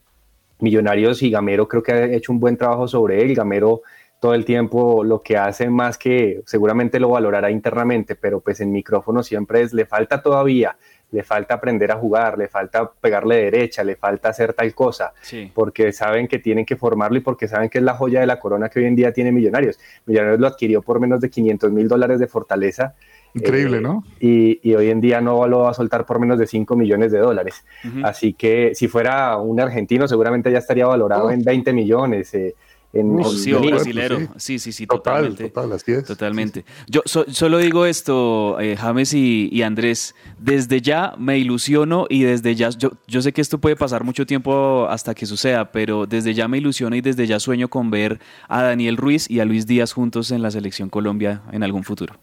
Millonarios 0.59 1.21
y 1.23 1.29
Gamero 1.31 1.67
creo 1.67 1.83
que 1.83 1.91
ha 1.91 2.05
hecho 2.05 2.31
un 2.31 2.39
buen 2.39 2.57
trabajo 2.57 2.87
sobre 2.87 3.21
él. 3.23 3.33
Gamero 3.35 3.81
todo 4.19 4.33
el 4.33 4.43
tiempo 4.43 5.03
lo 5.03 5.21
que 5.21 5.37
hace 5.37 5.69
más 5.69 5.97
que 5.97 6.41
seguramente 6.45 6.99
lo 6.99 7.09
valorará 7.09 7.49
internamente, 7.51 8.15
pero 8.15 8.41
pues 8.41 8.59
en 8.59 8.71
micrófono 8.71 9.23
siempre 9.23 9.61
es, 9.61 9.73
le 9.73 9.85
falta 9.85 10.21
todavía, 10.21 10.75
le 11.11 11.23
falta 11.23 11.53
aprender 11.53 11.89
a 11.93 11.95
jugar, 11.95 12.37
le 12.37 12.49
falta 12.49 12.91
pegarle 12.99 13.37
derecha, 13.37 13.81
le 13.83 13.95
falta 13.95 14.27
hacer 14.27 14.51
tal 14.53 14.75
cosa, 14.75 15.13
Sí. 15.21 15.49
porque 15.55 15.93
saben 15.93 16.27
que 16.27 16.37
tienen 16.37 16.65
que 16.65 16.75
formarlo 16.75 17.17
y 17.17 17.21
porque 17.21 17.47
saben 17.47 17.69
que 17.69 17.77
es 17.77 17.83
la 17.83 17.93
joya 17.93 18.19
de 18.19 18.27
la 18.27 18.39
corona 18.39 18.67
que 18.67 18.79
hoy 18.79 18.85
en 18.87 18.95
día 18.97 19.13
tiene 19.13 19.31
Millonarios. 19.31 19.79
Millonarios 20.05 20.39
lo 20.41 20.47
adquirió 20.47 20.81
por 20.81 20.99
menos 20.99 21.21
de 21.21 21.29
500 21.29 21.71
mil 21.71 21.87
dólares 21.87 22.19
de 22.19 22.27
fortaleza. 22.27 22.95
Increíble, 23.35 23.77
eh, 23.77 23.81
¿no? 23.81 24.03
Y, 24.19 24.59
y 24.67 24.75
hoy 24.75 24.89
en 24.89 25.01
día 25.01 25.21
no 25.21 25.47
lo 25.47 25.59
va 25.59 25.71
a 25.71 25.73
soltar 25.73 26.05
por 26.05 26.19
menos 26.19 26.39
de 26.39 26.47
5 26.47 26.75
millones 26.75 27.11
de 27.11 27.19
dólares. 27.19 27.63
Así 28.03 28.33
que 28.33 28.73
si 28.75 28.87
fuera 28.87 29.37
un 29.37 29.59
argentino, 29.59 30.07
seguramente 30.07 30.51
ya 30.51 30.57
estaría 30.59 30.85
valorado 30.87 31.25
Oh. 31.27 31.31
en 31.31 31.43
20 31.43 31.73
millones. 31.73 32.33
eh, 32.33 32.55
en, 32.91 33.11
Uf, 33.19 33.35
sí, 33.37 33.53
o 33.53 33.59
brasilero. 33.61 34.17
sí. 34.17 34.27
Sí, 34.37 34.57
sí, 34.59 34.71
sí, 34.71 34.87
Total, 34.87 35.27
totalmente. 35.35 35.43
total, 35.51 35.71
así 35.73 35.91
es. 35.91 36.03
Totalmente. 36.05 36.65
Yo 36.87 37.03
so- 37.05 37.25
solo 37.31 37.59
digo 37.59 37.85
esto, 37.85 38.59
eh, 38.59 38.75
James 38.75 39.13
y, 39.13 39.47
y 39.51 39.61
Andrés, 39.61 40.15
desde 40.39 40.81
ya 40.81 41.13
me 41.19 41.37
ilusiono 41.37 42.07
y 42.09 42.23
desde 42.23 42.55
ya, 42.55 42.69
yo, 42.71 42.89
yo 43.05 43.21
sé 43.21 43.31
que 43.31 43.41
esto 43.41 43.59
puede 43.59 43.75
pasar 43.75 44.03
mucho 44.03 44.25
tiempo 44.25 44.87
hasta 44.89 45.13
que 45.13 45.27
suceda, 45.27 45.71
pero 45.71 46.07
desde 46.07 46.33
ya 46.33 46.47
me 46.47 46.57
ilusiono 46.57 46.95
y 46.95 47.01
desde 47.01 47.27
ya 47.27 47.39
sueño 47.39 47.67
con 47.67 47.91
ver 47.91 48.17
a 48.47 48.63
Daniel 48.63 48.97
Ruiz 48.97 49.29
y 49.29 49.39
a 49.39 49.45
Luis 49.45 49.67
Díaz 49.67 49.93
juntos 49.93 50.31
en 50.31 50.41
la 50.41 50.49
selección 50.49 50.89
Colombia 50.89 51.43
en 51.51 51.61
algún 51.61 51.83
futuro. 51.83 52.15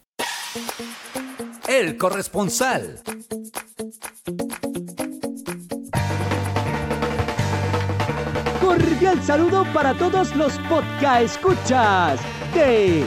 El 1.79 1.95
corresponsal. 1.95 3.03
Cordial 8.59 9.21
saludo 9.23 9.63
para 9.75 9.93
todos 9.93 10.35
los 10.35 10.53
podcast 10.69 11.35
escuchas 11.35 12.19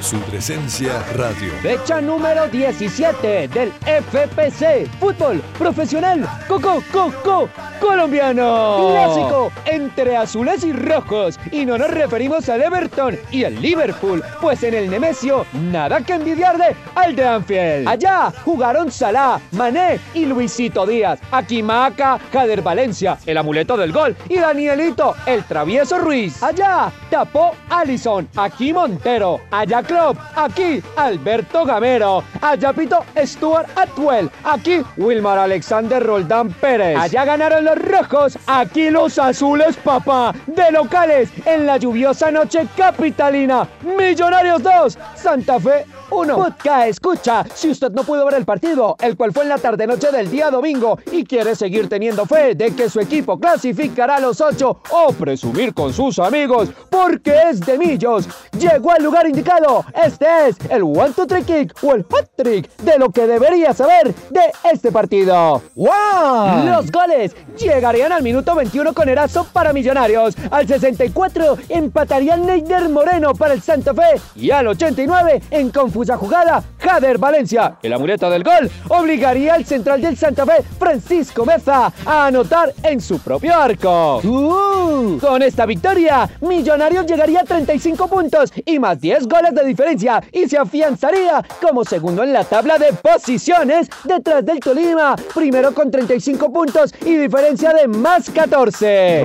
Su 0.00 0.20
presencia 0.20 1.02
radio. 1.16 1.52
fecha 1.60 2.00
número 2.00 2.46
17 2.46 3.48
del 3.48 3.72
FPC 3.82 4.86
Fútbol 5.00 5.42
Profesional 5.58 6.24
Coco 6.46 6.80
Coco 6.92 7.48
Colombiano. 7.80 8.90
Clásico 8.92 9.52
entre 9.64 10.16
azules 10.16 10.62
y 10.62 10.72
rojos 10.72 11.40
y 11.50 11.66
no 11.66 11.78
nos 11.78 11.90
referimos 11.90 12.48
al 12.48 12.62
Everton 12.62 13.18
y 13.32 13.42
el 13.42 13.60
Liverpool, 13.60 14.22
pues 14.40 14.62
en 14.62 14.74
el 14.74 14.88
Nemesio 14.88 15.44
nada 15.52 16.00
que 16.00 16.12
envidiarle 16.12 16.76
al 16.94 17.16
de 17.16 17.26
Anfield. 17.26 17.88
Allá 17.88 18.32
jugaron 18.44 18.92
Salah, 18.92 19.40
Mané 19.52 19.98
y 20.14 20.26
Luisito 20.26 20.86
Díaz. 20.86 21.18
Aquí 21.32 21.60
Maca, 21.62 22.20
Jader 22.32 22.62
Valencia, 22.62 23.18
el 23.26 23.38
amuleto 23.38 23.76
del 23.76 23.92
gol 23.92 24.14
y 24.28 24.36
Danielito, 24.36 25.16
el 25.26 25.42
travieso 25.44 25.98
Ruiz. 25.98 26.40
Allá 26.40 26.92
tapó 27.10 27.52
Allison, 27.68 28.28
aquí 28.36 28.72
Montero. 28.72 29.39
Allá 29.50 29.82
Klopp, 29.82 30.18
aquí 30.36 30.82
Alberto 30.96 31.64
Gamero. 31.64 32.22
Allá 32.40 32.72
Pito 32.72 33.04
Stuart 33.16 33.68
Atwell, 33.76 34.30
aquí 34.44 34.82
Wilmar 34.96 35.38
Alexander 35.38 36.02
Roldán 36.02 36.52
Pérez. 36.52 36.96
Allá 36.98 37.24
ganaron 37.24 37.64
los 37.64 37.78
rojos, 37.78 38.38
aquí 38.46 38.90
los 38.90 39.18
azules, 39.18 39.76
papá. 39.76 40.34
De 40.46 40.70
locales 40.70 41.30
en 41.44 41.66
la 41.66 41.76
lluviosa 41.76 42.30
noche 42.30 42.66
capitalina. 42.76 43.68
Millonarios 43.82 44.62
2, 44.62 44.98
Santa 45.16 45.58
Fe 45.58 45.84
1. 46.10 46.36
Podcast 46.36 46.88
escucha. 46.88 47.44
Si 47.54 47.70
usted 47.70 47.90
no 47.92 48.04
pudo 48.04 48.24
ver 48.24 48.34
el 48.34 48.44
partido, 48.44 48.96
el 49.00 49.16
cual 49.16 49.32
fue 49.32 49.44
en 49.44 49.48
la 49.48 49.58
tarde-noche 49.58 50.10
del 50.10 50.30
día 50.30 50.50
domingo, 50.50 50.98
y 51.12 51.24
quiere 51.24 51.54
seguir 51.54 51.88
teniendo 51.88 52.26
fe 52.26 52.54
de 52.54 52.74
que 52.74 52.88
su 52.88 53.00
equipo 53.00 53.38
clasificará 53.38 54.16
a 54.16 54.20
los 54.20 54.40
8 54.40 54.80
o 54.90 55.12
presumir 55.12 55.74
con 55.74 55.92
sus 55.92 56.18
amigos 56.18 56.70
porque 56.90 57.34
es 57.50 57.60
de 57.60 57.78
Millos, 57.78 58.28
llegó 58.58 58.92
al 58.92 59.02
lugar 59.02 59.26
indicado. 59.26 59.84
Este 60.04 60.26
es 60.48 60.56
el 60.68 60.82
One 60.82 61.12
to 61.14 61.26
Trick 61.26 61.46
Kick 61.46 61.74
o 61.82 61.94
el 61.94 62.04
Hot 62.10 62.30
Trick 62.36 62.68
de 62.78 62.98
lo 62.98 63.10
que 63.10 63.26
debería 63.26 63.72
saber 63.72 64.14
de 64.30 64.40
este 64.70 64.92
partido. 64.92 65.62
¡Wow! 65.74 66.64
Los 66.64 66.90
goles 66.90 67.34
llegarían 67.58 68.12
al 68.12 68.22
minuto 68.22 68.54
21 68.54 68.92
con 68.94 69.08
Erazo 69.08 69.46
para 69.52 69.72
Millonarios. 69.72 70.34
Al 70.50 70.66
64 70.66 71.58
empataría 71.68 72.36
Neider 72.36 72.88
Moreno 72.88 73.34
para 73.34 73.54
el 73.54 73.62
Santa 73.62 73.94
Fe. 73.94 74.20
Y 74.36 74.50
al 74.50 74.68
89, 74.68 75.42
en 75.50 75.70
confusa 76.00 76.16
jugada, 76.16 76.62
Jader 76.78 77.18
Valencia, 77.18 77.76
el 77.82 77.92
amuleto 77.92 78.30
del 78.30 78.42
gol, 78.42 78.70
obligaría 78.88 79.52
al 79.52 79.66
central 79.66 80.00
del 80.00 80.16
Santa 80.16 80.46
Fe, 80.46 80.62
Francisco 80.78 81.44
Meza, 81.44 81.92
a 82.06 82.26
anotar 82.26 82.72
en 82.84 83.02
su 83.02 83.18
propio 83.18 83.54
arco. 83.54 84.22
Uh, 84.24 85.18
con 85.18 85.42
esta 85.42 85.66
victoria, 85.66 86.26
Millonarios 86.40 87.04
llegaría 87.04 87.40
a 87.40 87.44
35 87.44 88.08
puntos 88.08 88.50
y 88.64 88.78
más 88.78 88.98
10 88.98 89.28
goles 89.28 89.54
de 89.54 89.66
diferencia 89.66 90.22
y 90.32 90.48
se 90.48 90.56
afianzaría 90.56 91.44
como 91.60 91.84
segundo 91.84 92.22
en 92.22 92.32
la 92.32 92.44
tabla 92.44 92.78
de 92.78 92.94
posiciones 92.94 93.90
detrás 94.04 94.46
del 94.46 94.58
Tolima, 94.58 95.16
primero 95.34 95.74
con 95.74 95.90
35 95.90 96.50
puntos 96.50 96.94
y 97.04 97.14
diferencia 97.14 97.74
de 97.74 97.88
más 97.88 98.30
14. 98.30 99.22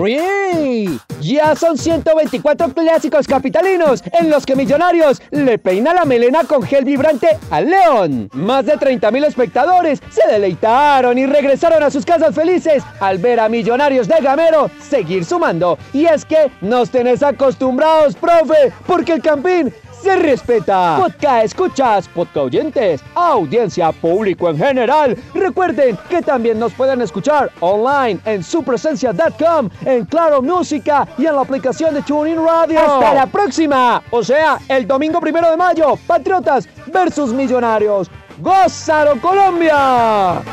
Ya 1.21 1.55
son 1.55 1.77
124 1.77 2.73
clásicos 2.73 3.27
capitalinos 3.27 4.03
en 4.19 4.29
los 4.29 4.45
que 4.45 4.55
Millonarios 4.55 5.21
le 5.31 5.57
peina 5.57 5.93
la 5.93 6.03
melena 6.03 6.43
con 6.43 6.64
gel 6.65 6.85
vibrante 6.85 7.37
al 7.49 7.69
León. 7.69 8.29
Más 8.33 8.65
de 8.65 8.77
30 8.77 9.11
mil 9.11 9.23
espectadores 9.23 10.01
se 10.09 10.31
deleitaron 10.31 11.17
y 11.17 11.25
regresaron 11.25 11.83
a 11.83 11.91
sus 11.91 12.05
casas 12.05 12.35
felices 12.35 12.83
al 12.99 13.17
ver 13.17 13.39
a 13.39 13.49
Millonarios 13.49 14.07
de 14.07 14.15
Gamero 14.21 14.69
seguir 14.81 15.25
sumando. 15.25 15.77
Y 15.93 16.05
es 16.05 16.25
que 16.25 16.51
nos 16.61 16.89
tenés 16.89 17.23
acostumbrados, 17.23 18.15
profe, 18.15 18.71
porque 18.85 19.13
el 19.13 19.21
Campín 19.21 19.73
se 20.05 20.15
respeta. 20.17 20.97
Podcast 20.99 21.45
escuchas, 21.45 22.07
podcast 22.07 22.37
oyentes, 22.37 23.01
audiencia, 23.15 23.91
público 23.91 24.51
en 24.51 24.57
general. 24.57 25.17
Recuerden 25.33 25.97
que 26.07 26.21
también 26.21 26.59
nos 26.59 26.73
pueden 26.73 27.01
escuchar 27.01 27.51
online 27.59 28.19
en 28.25 28.43
supresencia.com, 28.43 29.67
en 29.83 30.05
Claro 30.05 30.43
Música 30.43 31.07
y 31.17 31.25
en 31.25 31.35
la 31.35 31.41
aplicación 31.41 31.95
de 31.95 32.03
TuneIn 32.03 32.37
Radio. 32.37 32.79
Hasta 32.79 33.15
la 33.15 33.25
próxima. 33.25 34.03
O 34.11 34.23
sea, 34.23 34.59
el 34.67 34.85
domingo 34.85 35.19
primero 35.19 35.49
de 35.49 35.57
mayo, 35.57 35.95
Patriotas 36.05 36.69
versus 36.93 37.33
Millonarios. 37.33 38.11
¡Gózalo 38.37 39.19
Colombia! 39.19 40.43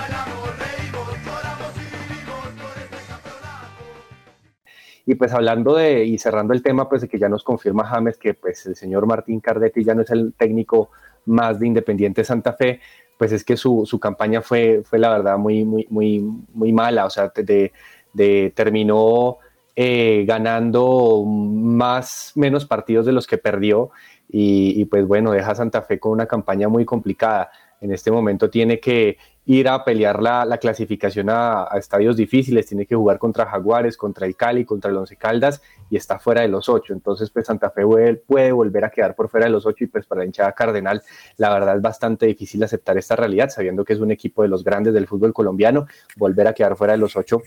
Y 5.06 5.14
pues 5.16 5.32
hablando 5.32 5.74
de, 5.74 6.04
y 6.04 6.18
cerrando 6.18 6.54
el 6.54 6.62
tema, 6.62 6.88
pues 6.88 7.02
de 7.02 7.08
que 7.08 7.18
ya 7.18 7.28
nos 7.28 7.42
confirma 7.42 7.84
James 7.84 8.16
que 8.16 8.34
pues 8.34 8.66
el 8.66 8.76
señor 8.76 9.06
Martín 9.06 9.40
Cardetti 9.40 9.82
ya 9.82 9.94
no 9.94 10.02
es 10.02 10.10
el 10.10 10.32
técnico 10.34 10.90
más 11.26 11.58
de 11.58 11.66
Independiente 11.66 12.24
Santa 12.24 12.52
Fe, 12.52 12.80
pues 13.18 13.32
es 13.32 13.44
que 13.44 13.56
su, 13.56 13.84
su 13.86 13.98
campaña 13.98 14.42
fue, 14.42 14.82
fue 14.84 14.98
la 14.98 15.10
verdad 15.10 15.38
muy, 15.38 15.64
muy, 15.64 15.86
muy, 15.90 16.20
muy 16.54 16.72
mala, 16.72 17.06
o 17.06 17.10
sea, 17.10 17.32
de, 17.34 17.72
de 18.12 18.52
terminó 18.54 19.38
eh, 19.74 20.24
ganando 20.26 21.24
más, 21.24 22.32
menos 22.34 22.66
partidos 22.66 23.06
de 23.06 23.12
los 23.12 23.26
que 23.26 23.38
perdió 23.38 23.90
y, 24.28 24.84
pues 24.86 25.06
bueno, 25.06 25.32
deja 25.32 25.54
Santa 25.54 25.82
Fe 25.82 25.98
con 25.98 26.12
una 26.12 26.26
campaña 26.26 26.68
muy 26.68 26.84
complicada. 26.84 27.50
En 27.80 27.92
este 27.92 28.10
momento 28.10 28.48
tiene 28.48 28.80
que 28.80 29.18
ir 29.44 29.68
a 29.68 29.84
pelear 29.84 30.22
la, 30.22 30.44
la 30.44 30.58
clasificación 30.58 31.28
a, 31.30 31.68
estadios 31.76 32.16
difíciles, 32.16 32.66
tiene 32.66 32.86
que 32.86 32.94
jugar 32.94 33.18
contra 33.18 33.46
Jaguares, 33.46 33.96
contra 33.96 34.26
el 34.26 34.36
Cali, 34.36 34.64
contra 34.64 34.90
el 34.90 34.96
Once 34.96 35.16
Caldas 35.16 35.62
y 35.90 35.96
está 35.96 36.18
fuera 36.18 36.42
de 36.42 36.48
los 36.48 36.68
ocho. 36.68 36.92
Entonces, 36.92 37.30
pues 37.30 37.46
Santa 37.46 37.70
Fe 37.70 37.82
puede 38.26 38.52
volver 38.52 38.84
a 38.84 38.90
quedar 38.90 39.14
por 39.14 39.28
fuera 39.28 39.46
de 39.46 39.52
los 39.52 39.66
ocho 39.66 39.84
y 39.84 39.88
pues 39.88 40.06
para 40.06 40.20
la 40.20 40.26
hinchada 40.26 40.52
cardenal, 40.52 41.02
la 41.36 41.52
verdad 41.52 41.76
es 41.76 41.82
bastante 41.82 42.26
difícil 42.26 42.62
aceptar 42.62 42.96
esta 42.98 43.16
realidad, 43.16 43.50
sabiendo 43.50 43.84
que 43.84 43.94
es 43.94 44.00
un 44.00 44.10
equipo 44.10 44.42
de 44.42 44.48
los 44.48 44.62
grandes 44.62 44.94
del 44.94 45.06
fútbol 45.06 45.32
colombiano, 45.32 45.86
volver 46.16 46.46
a 46.46 46.52
quedar 46.52 46.76
fuera 46.76 46.92
de 46.92 46.98
los 46.98 47.16
ocho 47.16 47.42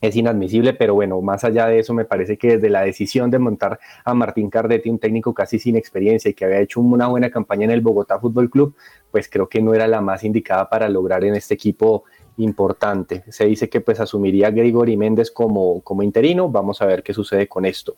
es 0.00 0.16
inadmisible, 0.16 0.74
pero 0.74 0.94
bueno, 0.94 1.20
más 1.20 1.44
allá 1.44 1.66
de 1.66 1.78
eso, 1.78 1.94
me 1.94 2.04
parece 2.04 2.36
que 2.36 2.56
desde 2.56 2.68
la 2.68 2.82
decisión 2.82 3.30
de 3.30 3.38
montar 3.38 3.78
a 4.04 4.14
Martín 4.14 4.50
Cardetti, 4.50 4.90
un 4.90 4.98
técnico 4.98 5.32
casi 5.32 5.58
sin 5.58 5.76
experiencia 5.76 6.30
y 6.30 6.34
que 6.34 6.44
había 6.44 6.60
hecho 6.60 6.80
una 6.80 7.06
buena 7.08 7.30
campaña 7.30 7.64
en 7.64 7.70
el 7.70 7.80
Bogotá 7.80 8.18
Fútbol 8.18 8.50
Club, 8.50 8.74
pues 9.10 9.28
creo 9.28 9.48
que 9.48 9.62
no 9.62 9.74
era 9.74 9.86
la 9.86 10.00
más 10.00 10.24
indicada 10.24 10.68
para 10.68 10.88
lograr 10.88 11.24
en 11.24 11.34
este 11.34 11.54
equipo 11.54 12.04
importante. 12.38 13.24
Se 13.28 13.46
dice 13.46 13.68
que 13.68 13.80
pues 13.80 13.98
asumiría 13.98 14.50
Gregory 14.50 14.96
Méndez 14.96 15.30
como, 15.30 15.80
como 15.80 16.02
interino, 16.02 16.50
vamos 16.50 16.82
a 16.82 16.86
ver 16.86 17.02
qué 17.02 17.14
sucede 17.14 17.48
con 17.48 17.64
esto. 17.64 17.96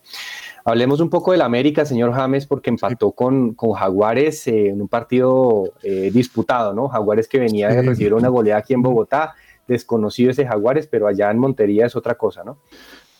Hablemos 0.64 1.00
un 1.00 1.10
poco 1.10 1.32
del 1.32 1.42
América, 1.42 1.84
señor 1.84 2.12
James, 2.12 2.46
porque 2.46 2.70
empató 2.70 3.12
con, 3.12 3.54
con 3.54 3.72
Jaguares 3.72 4.46
eh, 4.46 4.68
en 4.68 4.80
un 4.80 4.88
partido 4.88 5.72
eh, 5.82 6.10
disputado, 6.12 6.74
¿no? 6.74 6.88
Jaguares 6.88 7.26
que 7.26 7.38
venía 7.38 7.68
de 7.68 7.82
recibir 7.82 8.14
una 8.14 8.28
goleada 8.28 8.60
aquí 8.60 8.74
en 8.74 8.82
Bogotá 8.82 9.34
desconocido 9.68 10.30
ese 10.30 10.46
Jaguares, 10.46 10.88
pero 10.88 11.06
allá 11.06 11.30
en 11.30 11.38
Montería 11.38 11.86
es 11.86 11.94
otra 11.94 12.16
cosa, 12.16 12.42
¿no? 12.42 12.58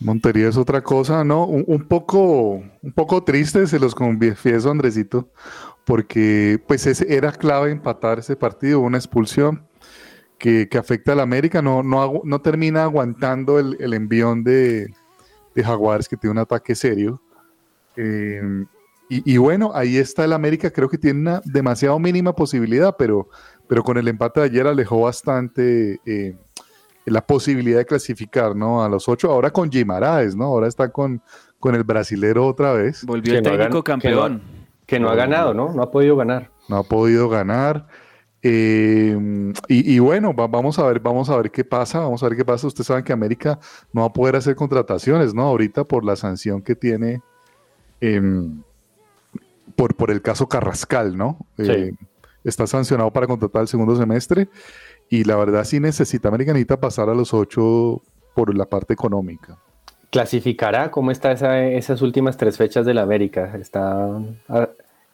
Montería 0.01 0.49
es 0.49 0.57
otra 0.57 0.81
cosa, 0.83 1.25
¿no? 1.25 1.45
Un, 1.45 1.87
poco, 1.87 2.63
un 2.83 2.93
poco 2.95 3.25
triste, 3.25 3.67
se 3.67 3.81
los 3.81 3.95
confieso, 3.95 4.71
Andresito, 4.71 5.29
porque 5.85 6.63
pues 6.67 6.87
ese 6.87 7.15
era 7.15 7.33
clave 7.33 7.73
empatar 7.73 8.21
ese 8.21 8.37
partido, 8.37 8.81
una 8.81 8.99
expulsión 8.99 9.67
que, 10.39 10.69
que 10.69 10.79
afecta 10.79 11.13
al 11.13 11.21
América, 11.21 11.63
no, 11.63 11.83
no, 11.83 12.41
termina 12.41 12.85
aguantando 12.85 13.59
el, 13.59 13.77
el 13.81 13.93
envión 13.93 14.45
de, 14.45 14.87
de, 15.55 15.65
Jaguares 15.65 16.09
que 16.09 16.17
tiene 16.17 16.33
un 16.33 16.39
ataque 16.39 16.77
serio. 16.77 17.21
Eh, 17.97 18.41
y, 19.11 19.35
y, 19.35 19.37
bueno, 19.39 19.73
ahí 19.75 19.97
está 19.97 20.25
el 20.25 20.33
América, 20.33 20.71
creo 20.71 20.89
que 20.89 20.99
tiene 20.99 21.19
una 21.19 21.43
demasiado 21.45 21.99
mínima 21.99 22.35
posibilidad, 22.35 22.95
pero, 22.97 23.29
pero 23.69 23.85
con 23.85 23.99
el 23.99 24.09
empate 24.09 24.41
de 24.41 24.47
ayer 24.47 24.67
alejó 24.67 25.03
bastante 25.03 26.01
eh, 26.07 26.37
la 27.05 27.25
posibilidad 27.27 27.79
de 27.79 27.87
clasificar, 27.87 28.57
¿no? 28.57 28.83
A 28.83 28.89
los 28.89 29.09
ocho, 29.09 29.31
ahora 29.31 29.51
con 29.51 29.71
Gimaraes, 29.71 30.35
¿no? 30.35 30.45
Ahora 30.45 30.67
está 30.67 30.89
con, 30.91 31.23
con 31.61 31.75
el 31.75 31.85
brasilero 31.85 32.47
otra 32.47 32.73
vez. 32.73 33.05
Volvió 33.05 33.37
el 33.37 33.43
técnico 33.43 33.69
no 33.69 33.85
campeón. 33.85 34.39
Que 34.39 34.45
no, 34.49 34.87
que 34.87 35.01
no, 35.01 35.11
ha 35.11 35.15
ganado, 35.15 35.55
¿no? 35.55 35.73
No 35.73 35.83
ha 35.83 35.91
podido 35.91 36.17
ganar. 36.17 36.51
No 36.69 36.77
ha 36.79 36.83
podido 36.83 37.29
ganar. 37.29 37.87
Eh, 38.43 39.17
y, 39.69 39.95
y, 39.95 39.99
bueno, 39.99 40.33
va, 40.35 40.47
vamos 40.47 40.79
a 40.79 40.87
ver, 40.87 41.01
vamos 41.01 41.29
a 41.29 41.37
ver 41.37 41.51
qué 41.51 41.65
pasa, 41.65 42.01
vamos 42.01 42.23
a 42.23 42.29
ver 42.29 42.39
qué 42.39 42.45
pasa. 42.45 42.67
Ustedes 42.67 42.87
saben 42.87 43.05
que 43.05 43.13
América 43.13 43.59
no 43.93 44.03
va 44.03 44.07
a 44.07 44.13
poder 44.13 44.37
hacer 44.37 44.55
contrataciones, 44.55 45.35
¿no? 45.35 45.43
Ahorita 45.43 45.85
por 45.85 46.05
la 46.05 46.17
sanción 46.17 46.63
que 46.63 46.75
tiene 46.75 47.21
eh, 48.01 48.49
por, 49.77 49.95
por 49.95 50.11
el 50.11 50.23
caso 50.23 50.49
Carrascal, 50.49 51.17
¿no? 51.17 51.39
Sí. 51.59 51.93
Está 52.45 52.67
sancionado 52.67 53.13
para 53.13 53.27
contratar 53.27 53.63
el 53.63 53.69
segundo 53.69 53.97
semestre 53.97 54.49
y 55.11 55.25
la 55.25 55.37
verdad 55.37 55.65
sí 55.65 55.81
necesita, 55.81 56.29
América 56.29 56.53
necesita 56.53 56.81
pasar 56.81 57.09
a 57.09 57.15
los 57.15 57.35
ocho 57.35 58.03
por 58.35 58.57
la 58.57 58.67
parte 58.67 58.95
económica. 58.95 59.59
¿Clasificará? 60.11 60.91
¿Cómo 60.91 61.11
está 61.11 61.33
esa, 61.33 61.63
esas 61.67 62.01
últimas 62.01 62.37
tres 62.37 62.57
fechas 62.57 62.87
de 62.87 62.95
la 62.95 63.03
América? 63.03 63.55
Está, 63.61 64.09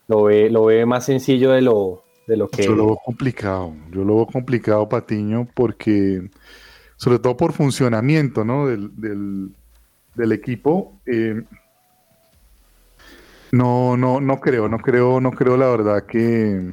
lo, 0.07 0.23
ve, 0.25 0.51
lo 0.51 0.67
ve 0.67 0.87
más 0.87 1.07
sencillo 1.07 1.51
de 1.51 1.63
lo, 1.63 2.05
de 2.27 2.37
lo 2.37 2.49
que... 2.49 2.65
Yo 2.65 2.77
lo 2.77 2.87
veo 2.87 2.99
complicado, 3.05 3.75
yo 3.91 4.05
lo 4.05 4.17
veo 4.17 4.27
complicado, 4.27 4.89
Patiño, 4.89 5.49
porque 5.55 6.29
sobre 6.97 7.19
todo 7.19 7.37
por 7.37 7.53
funcionamiento 7.53 8.45
¿no? 8.45 8.67
del, 8.67 8.95
del, 9.01 9.51
del 10.15 10.33
equipo. 10.33 11.01
Eh, 11.07 11.43
no, 13.53 13.97
no, 13.97 14.21
no 14.21 14.41
creo, 14.41 14.69
no 14.69 14.79
creo, 14.79 15.21
no 15.21 15.31
creo 15.33 15.57
la 15.57 15.69
verdad 15.69 16.07
que, 16.07 16.73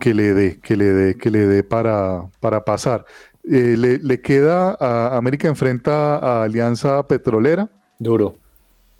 que 0.00 0.14
le 0.14 0.34
dé, 0.34 0.60
que 0.60 0.76
le 0.76 0.92
dé, 0.92 1.16
que 1.16 1.30
le 1.30 1.46
dé 1.46 1.62
para, 1.62 2.26
para 2.40 2.64
pasar. 2.64 3.04
Eh, 3.44 3.76
le, 3.76 3.98
le, 3.98 4.20
queda 4.20 4.76
a 4.80 5.16
América 5.16 5.48
enfrenta 5.48 6.16
a 6.16 6.44
Alianza 6.44 7.06
Petrolera. 7.06 7.68
Duro. 7.98 8.36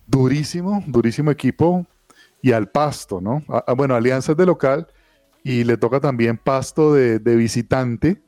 Durísimo, 0.06 0.82
durísimo 0.86 1.30
equipo. 1.30 1.86
Y 2.42 2.52
al 2.52 2.68
Pasto, 2.68 3.20
¿no? 3.20 3.42
A, 3.48 3.64
a, 3.66 3.72
bueno, 3.72 3.94
Alianza 3.94 4.32
es 4.32 4.38
de 4.38 4.44
local 4.44 4.86
y 5.42 5.64
le 5.64 5.76
toca 5.78 5.98
también 6.00 6.36
Pasto 6.36 6.92
de, 6.92 7.18
de 7.18 7.36
visitante. 7.36 8.22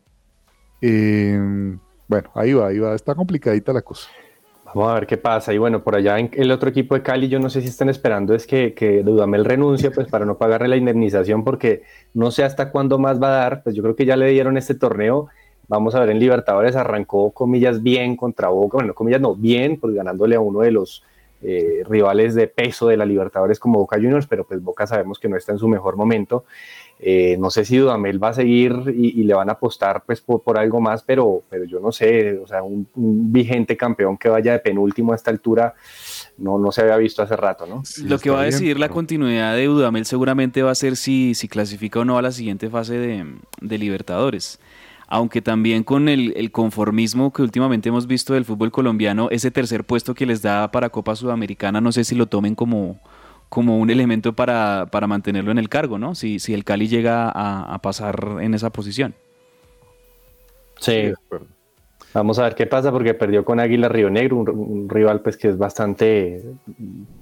Eh, 0.81 1.77
bueno, 2.09 2.31
ahí 2.35 2.53
va, 2.53 2.69
ahí 2.69 2.79
va. 2.79 2.95
Está 2.95 3.15
complicadita 3.15 3.73
la 3.73 3.83
cosa. 3.83 4.09
Vamos 4.77 4.91
a 4.91 4.95
ver 4.97 5.07
qué 5.07 5.17
pasa. 5.17 5.55
Y 5.55 5.59
bueno, 5.59 5.83
por 5.83 5.97
allá 5.97 6.19
en 6.19 6.31
el 6.35 6.51
otro 6.51 6.69
equipo 6.69 6.95
de 6.95 7.03
Cali, 7.03 7.29
yo 7.29 7.39
no 7.39 7.49
sé 7.49 7.63
si 7.63 7.69
están 7.69 7.89
esperando 7.89 8.35
es 8.35 8.47
que, 8.47 8.75
que 8.75 9.03
Dudamel 9.03 9.47
renuncie, 9.47 9.91
pues 9.91 10.07
para 10.07 10.27
no 10.27 10.37
pagarle 10.37 10.69
la 10.69 10.77
indemnización, 10.77 11.45
porque 11.45 11.85
no 12.13 12.31
sé 12.31 12.45
hasta 12.45 12.71
cuándo 12.71 12.99
más 12.99 13.19
va 13.19 13.29
a 13.29 13.41
dar. 13.41 13.63
Pues 13.63 13.75
yo 13.75 13.83
creo 13.83 13.97
que 13.97 14.05
ya 14.05 14.19
le 14.19 14.29
dieron 14.29 14.59
este 14.59 14.75
torneo. 14.75 15.29
Vamos 15.67 15.95
a 15.95 16.01
ver 16.01 16.11
en 16.11 16.19
Libertadores, 16.19 16.77
arrancó 16.77 17.31
comillas 17.31 17.83
bien 17.83 18.17
contra 18.17 18.49
Boca. 18.49 18.77
Bueno, 18.77 18.93
comillas 18.93 19.23
no, 19.23 19.35
bien, 19.35 19.81
pues 19.81 19.95
ganándole 19.95 20.37
a 20.37 20.41
uno 20.41 20.61
de 20.61 20.73
los 20.73 21.03
eh, 21.41 21.83
rivales 21.89 22.35
de 22.35 22.47
peso 22.47 22.89
de 22.89 22.99
la 22.99 23.07
Libertadores 23.07 23.59
como 23.59 23.79
Boca 23.79 23.97
Juniors, 23.97 24.27
pero 24.27 24.45
pues 24.45 24.63
Boca 24.63 24.87
sabemos 24.87 25.19
que 25.19 25.31
no 25.31 25.39
está 25.39 25.53
en 25.53 25.59
su 25.59 25.69
mejor 25.69 25.97
momento. 25.97 26.45
Eh, 26.99 27.37
no 27.39 27.51
sé 27.51 27.67
si 27.67 27.77
Dudamel 27.77 28.23
va 28.23 28.29
a 28.29 28.35
seguir 28.35 28.73
y, 28.97 29.23
le 29.25 29.35
van 29.35 29.51
a 29.51 29.53
apostar 29.53 30.03
pues 30.07 30.23
por, 30.23 30.59
algo 30.59 30.81
más, 30.81 31.03
pero, 31.03 31.43
pero 31.51 31.65
yo 31.65 31.79
no 31.79 31.93
sé, 31.93 32.39
o 32.39 32.47
sea, 32.47 32.63
un, 32.63 32.89
vigente 32.95 33.77
campeón 33.77 34.17
que 34.17 34.31
vaya 34.31 34.53
de 34.53 34.61
penúltimo 34.61 35.13
a 35.13 35.17
esta 35.17 35.31
altura 35.31 35.75
no, 36.39 36.59
no 36.59 36.73
se 36.73 36.83
había 36.83 36.97
visto 36.97 37.23
hace 37.23 37.37
rato, 37.37 37.67
¿no? 37.67 37.83
Lo 38.05 38.19
que 38.19 38.31
va 38.31 38.41
a 38.41 38.45
decidir 38.45 38.79
la 38.79 38.89
continuidad 38.89 39.55
de 39.55 39.67
Dudamel 39.67 40.07
seguramente 40.07 40.63
va 40.63 40.71
a 40.71 40.75
ser 40.75 40.97
si, 40.97 41.35
si 41.35 41.49
clasifica 41.49 42.01
o 42.01 42.05
no 42.07 42.17
a 42.17 42.23
la 42.23 42.33
siguiente 42.33 42.71
fase 42.71 42.95
de, 42.95 43.27
de 43.61 43.79
Libertadores 43.79 44.59
aunque 45.09 45.41
también 45.41 45.85
con 45.85 46.09
el, 46.09 46.51
conformismo 46.51 47.33
que 47.33 47.43
últimamente 47.43 47.89
hemos 47.89 48.07
visto 48.07 48.35
del 48.35 48.45
fútbol 48.45 48.73
colombiano, 48.73 49.29
ese 49.31 49.51
tercer 49.51 49.85
puesto 49.85 50.15
que 50.15 50.27
les 50.27 50.43
da 50.43 50.71
para 50.71 50.91
Copa 50.91 51.15
Sudamericana, 51.15 51.81
no 51.81 51.93
sé 51.93 52.05
si 52.05 52.15
lo 52.15 52.27
tomen 52.27 52.55
como, 52.55 52.99
como 53.49 53.79
un 53.79 53.91
elemento 53.91 54.35
para, 54.35 54.89
mantenerlo 55.07 55.51
en 55.51 55.59
el 55.59 55.69
cargo, 55.69 55.99
¿no? 55.99 56.15
Si, 56.15 56.39
si 56.39 56.55
el 56.55 56.65
Cali 56.65 56.89
llega 56.89 57.31
a, 57.33 57.79
pasar 57.81 58.39
en 58.41 58.55
esa 58.55 58.71
posición. 58.71 59.15
Sí. 60.81 61.13
Vamos 62.13 62.39
a 62.39 62.45
ver 62.45 62.55
qué 62.55 62.67
pasa 62.67 62.91
porque 62.91 63.15
perdió 63.15 63.45
con 63.45 63.61
Águila 63.61 63.89
Río 63.89 64.09
Negro, 64.09 64.39
un, 64.39 64.89
rival 64.89 65.21
pues 65.21 65.37
que 65.37 65.49
es 65.49 65.59
bastante 65.59 66.43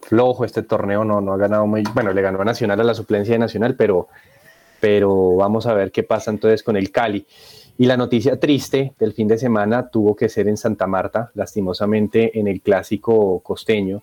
flojo 0.03 0.45
este 0.45 0.63
torneo, 0.63 1.05
no, 1.05 1.21
no 1.21 1.33
ha 1.33 1.37
ganado 1.37 1.67
muy, 1.67 1.83
bueno, 1.95 2.13
le 2.13 2.23
ganó 2.23 2.41
a 2.41 2.45
Nacional 2.45 2.81
a 2.81 2.85
la 2.85 2.95
suplencia 2.95 3.35
de 3.35 3.41
Nacional, 3.41 3.75
pero, 3.77 4.09
pero 4.81 5.37
vamos 5.37 5.67
a 5.67 5.75
ver 5.75 5.91
qué 5.91 6.05
pasa 6.05 6.31
entonces 6.31 6.63
con 6.63 6.77
el 6.77 6.91
Cali. 6.91 7.27
Y 7.77 7.87
la 7.87 7.97
noticia 7.97 8.39
triste 8.39 8.95
del 8.99 9.15
fin 9.15 9.27
de 9.27 9.37
semana 9.37 9.89
tuvo 9.89 10.15
que 10.15 10.29
ser 10.29 10.47
en 10.47 10.57
Santa 10.57 10.87
Marta, 10.87 11.33
lastimosamente 11.35 12.39
en 12.39 12.47
el 12.47 12.61
clásico 12.61 13.41
costeño. 13.41 14.01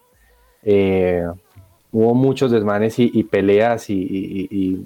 Eh, 0.63 1.25
hubo 1.91 2.13
muchos 2.15 2.51
desmanes 2.51 2.95
y, 2.97 3.23
peleas 3.23 3.89
y, 3.89 4.85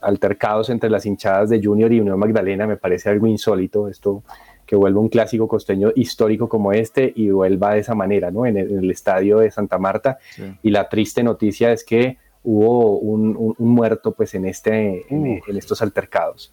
altercados 0.00 0.70
entre 0.70 0.90
las 0.90 1.04
hinchadas 1.06 1.50
de 1.50 1.60
Junior 1.62 1.92
y 1.92 2.00
Unión 2.00 2.18
Magdalena. 2.18 2.66
Me 2.66 2.76
parece 2.76 3.10
algo 3.10 3.26
insólito 3.26 3.88
esto 3.88 4.22
que 4.64 4.76
vuelva 4.76 5.00
un 5.00 5.08
clásico 5.08 5.46
costeño 5.46 5.92
histórico 5.94 6.48
como 6.48 6.72
este 6.72 7.12
y 7.14 7.30
vuelva 7.30 7.74
de 7.74 7.80
esa 7.80 7.94
manera, 7.94 8.30
¿no? 8.30 8.46
En 8.46 8.56
el, 8.56 8.90
estadio 8.90 9.38
de 9.38 9.50
Santa 9.50 9.78
Marta. 9.78 10.18
Y 10.62 10.70
la 10.70 10.88
triste 10.88 11.22
noticia 11.22 11.72
es 11.72 11.84
que 11.84 12.18
hubo 12.42 12.98
un, 12.98 13.54
muerto 13.58 14.12
pues 14.12 14.34
en, 14.34 14.46
este, 14.46 15.04
en 15.08 15.56
estos 15.56 15.82
altercados. 15.82 16.52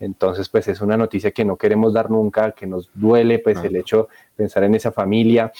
Entonces, 0.00 0.48
pues 0.48 0.68
es 0.68 0.80
una 0.80 0.96
noticia 0.96 1.30
que 1.30 1.44
no 1.44 1.56
queremos 1.56 1.92
dar 1.92 2.10
nunca, 2.10 2.52
que 2.52 2.66
nos 2.66 2.90
duele, 2.94 3.38
pues 3.38 3.58
el 3.64 3.76
hecho 3.76 4.08
de 4.08 4.36
pensar 4.36 4.64
en 4.64 4.74
esa 4.74 4.92
familia. 4.92 5.52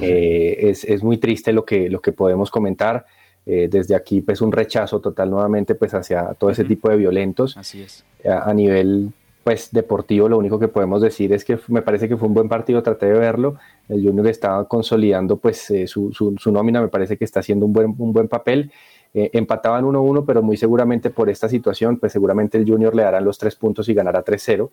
Eh, 0.00 0.56
es, 0.60 0.84
es, 0.84 1.02
muy 1.02 1.18
triste 1.18 1.52
lo 1.52 1.64
que, 1.64 1.88
lo 1.88 2.00
que 2.00 2.12
podemos 2.12 2.50
comentar. 2.50 3.06
Eh, 3.50 3.66
desde 3.70 3.94
aquí, 3.94 4.20
pues 4.20 4.42
un 4.42 4.52
rechazo 4.52 5.00
total 5.00 5.30
nuevamente, 5.30 5.74
pues 5.74 5.94
hacia 5.94 6.34
todo 6.34 6.50
ese 6.50 6.64
tipo 6.64 6.90
de 6.90 6.98
violentos. 6.98 7.56
Así 7.56 7.80
es. 7.80 8.04
A, 8.26 8.52
nivel, 8.52 9.10
pues 9.42 9.70
deportivo, 9.72 10.28
lo 10.28 10.36
único 10.36 10.58
que 10.58 10.68
podemos 10.68 11.00
decir 11.00 11.32
es 11.32 11.46
que 11.46 11.58
me 11.68 11.80
parece 11.80 12.10
que 12.10 12.18
fue 12.18 12.28
un 12.28 12.34
buen 12.34 12.50
partido, 12.50 12.82
traté 12.82 13.06
de 13.06 13.18
verlo. 13.18 13.56
El 13.88 14.04
Junior 14.04 14.26
estaba 14.26 14.68
consolidando, 14.68 15.38
pues 15.38 15.70
eh, 15.70 15.86
su, 15.86 16.12
su, 16.12 16.36
su, 16.36 16.52
nómina, 16.52 16.82
me 16.82 16.88
parece 16.88 17.16
que 17.16 17.24
está 17.24 17.40
haciendo 17.40 17.64
un 17.64 17.72
buen, 17.72 17.94
un 17.96 18.12
buen 18.12 18.28
papel 18.28 18.70
eh, 19.14 19.30
empataban 19.32 19.84
1-1, 19.84 20.24
pero 20.26 20.42
muy 20.42 20.56
seguramente 20.56 21.08
por 21.08 21.30
esta 21.30 21.48
situación, 21.48 21.98
pues 21.98 22.12
seguramente 22.12 22.58
el 22.58 22.68
Junior 22.68 22.94
le 22.94 23.04
darán 23.04 23.24
los 23.24 23.38
tres 23.38 23.56
puntos 23.56 23.88
y 23.88 23.94
ganará 23.94 24.22
3-0 24.22 24.70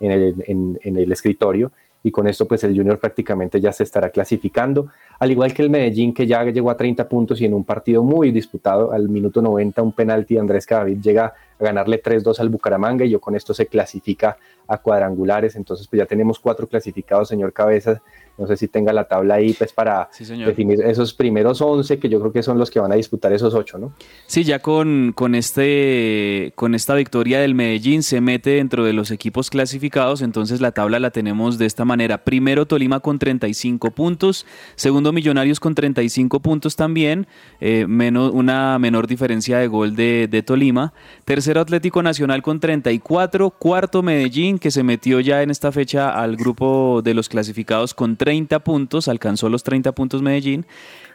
en 0.00 0.10
el, 0.10 0.44
en, 0.46 0.96
el 0.96 1.10
escritorio 1.10 1.72
y 2.02 2.10
con 2.10 2.26
esto 2.28 2.46
pues 2.46 2.62
el 2.64 2.76
Junior 2.76 2.98
prácticamente 2.98 3.60
ya 3.60 3.72
se 3.72 3.82
estará 3.82 4.10
clasificando, 4.10 4.88
al 5.18 5.30
igual 5.30 5.52
que 5.52 5.62
el 5.62 5.70
Medellín 5.70 6.14
que 6.14 6.26
ya 6.26 6.44
llegó 6.44 6.70
a 6.70 6.76
30 6.76 7.08
puntos 7.08 7.40
y 7.40 7.44
en 7.44 7.54
un 7.54 7.64
partido 7.64 8.02
muy 8.02 8.30
disputado 8.30 8.92
al 8.92 9.08
minuto 9.08 9.42
90 9.42 9.82
un 9.82 9.92
penalti 9.92 10.38
Andrés 10.38 10.66
Cadavid 10.66 11.00
llega 11.00 11.34
a 11.58 11.64
ganarle 11.64 12.02
3-2 12.02 12.38
al 12.40 12.48
Bucaramanga 12.48 13.04
y 13.04 13.10
yo 13.10 13.20
con 13.20 13.34
esto 13.34 13.54
se 13.54 13.66
clasifica 13.66 14.36
a 14.66 14.78
cuadrangulares, 14.78 15.56
entonces 15.56 15.86
pues 15.88 15.98
ya 15.98 16.06
tenemos 16.06 16.38
cuatro 16.38 16.66
clasificados, 16.66 17.28
señor 17.28 17.52
Cabezas, 17.52 18.00
no 18.38 18.46
sé 18.46 18.56
si 18.56 18.68
tenga 18.68 18.92
la 18.92 19.04
tabla 19.04 19.34
ahí 19.34 19.52
pues 19.52 19.72
para 19.72 20.08
definir 20.46 20.80
esos 20.82 21.12
primeros 21.12 21.60
11 21.60 21.98
que 21.98 22.08
yo 22.08 22.20
creo 22.20 22.32
que 22.32 22.42
son 22.44 22.56
los 22.56 22.70
que 22.70 22.78
van 22.78 22.92
a 22.92 22.94
disputar 22.94 23.32
esos 23.32 23.52
8, 23.52 23.78
¿no? 23.78 23.92
Sí, 24.26 24.44
ya 24.44 24.60
con, 24.60 25.12
con, 25.12 25.34
este, 25.34 26.52
con 26.54 26.74
esta 26.76 26.94
victoria 26.94 27.40
del 27.40 27.56
Medellín 27.56 28.04
se 28.04 28.20
mete 28.20 28.50
dentro 28.50 28.84
de 28.84 28.92
los 28.92 29.10
equipos 29.10 29.50
clasificados, 29.50 30.22
entonces 30.22 30.60
la 30.60 30.70
tabla 30.70 31.00
la 31.00 31.10
tenemos 31.10 31.58
de 31.58 31.66
esta 31.66 31.84
manera. 31.84 32.18
Primero 32.24 32.66
Tolima 32.66 33.00
con 33.00 33.18
35 33.18 33.90
puntos, 33.90 34.46
segundo 34.76 35.12
Millonarios 35.12 35.58
con 35.58 35.74
35 35.74 36.40
puntos 36.40 36.76
también, 36.76 37.26
eh, 37.60 37.86
menos, 37.88 38.32
una 38.32 38.78
menor 38.78 39.08
diferencia 39.08 39.58
de 39.58 39.66
gol 39.66 39.96
de, 39.96 40.28
de 40.30 40.42
Tolima. 40.42 40.92
Tercero 41.24 41.47
Atlético 41.56 42.02
Nacional 42.02 42.42
con 42.42 42.60
34, 42.60 43.50
cuarto 43.50 44.02
Medellín 44.02 44.58
que 44.58 44.70
se 44.70 44.82
metió 44.82 45.20
ya 45.20 45.42
en 45.42 45.50
esta 45.50 45.72
fecha 45.72 46.10
al 46.10 46.36
grupo 46.36 47.00
de 47.02 47.14
los 47.14 47.28
clasificados 47.28 47.94
con 47.94 48.16
30 48.16 48.48
30 48.48 48.58
puntos, 48.60 49.08
alcanzó 49.08 49.48
los 49.48 49.62
30 49.62 49.92
puntos 49.92 50.20
Medellín. 50.20 50.66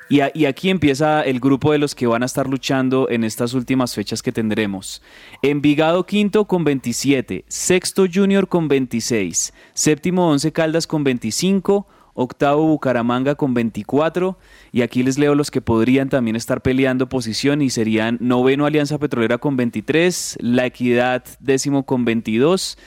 Y, 0.09 0.19
y, 0.33 0.45
aquí 0.45 0.69
empieza 0.69 1.21
el 1.21 1.39
grupo 1.39 1.71
de 1.71 1.77
los 1.77 1.95
que 1.95 2.07
van 2.07 2.23
a 2.23 2.25
estar 2.25 2.47
luchando 2.47 3.07
en 3.09 3.23
estas 3.23 3.53
últimas 3.53 3.95
fechas 3.95 4.21
que 4.21 4.31
tendremos. 4.31 5.01
Envigado 5.41 6.05
quinto 6.05 6.45
con 6.45 6.63
27, 6.63 7.45
sexto 7.47 8.05
Junior 8.11 8.47
con 8.47 8.67
26, 8.67 9.53
séptimo 9.73 10.27
Once 10.27 10.51
Caldas 10.51 10.87
con 10.87 11.03
25, 11.03 11.87
octavo 12.13 12.67
Bucaramanga 12.67 13.35
con 13.35 13.53
24 13.53 14.37
y 14.71 14.81
aquí 14.81 15.03
les 15.03 15.17
leo 15.17 15.35
los 15.35 15.51
que 15.51 15.61
podrían 15.61 16.09
también 16.09 16.35
estar 16.35 16.61
peleando 16.61 17.09
posición 17.09 17.61
y 17.61 17.69
serían 17.69 18.17
noveno 18.19 18.65
Alianza 18.65 18.97
Petrolera 18.99 19.37
con 19.37 19.57
23, 19.57 20.37
La 20.41 20.65
Equidad 20.65 21.23
décimo 21.39 21.85
con 21.85 22.05
22 22.05 22.77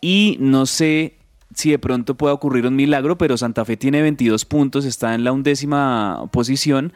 y 0.00 0.36
no 0.40 0.66
sé 0.66 1.14
si 1.54 1.70
de 1.70 1.78
pronto 1.78 2.16
puede 2.16 2.34
ocurrir 2.34 2.66
un 2.66 2.76
milagro, 2.76 3.16
pero 3.16 3.36
Santa 3.36 3.64
Fe 3.64 3.76
tiene 3.76 4.02
22 4.02 4.44
puntos, 4.44 4.84
está 4.84 5.14
en 5.14 5.24
la 5.24 5.32
undécima 5.32 6.28
posición 6.30 6.92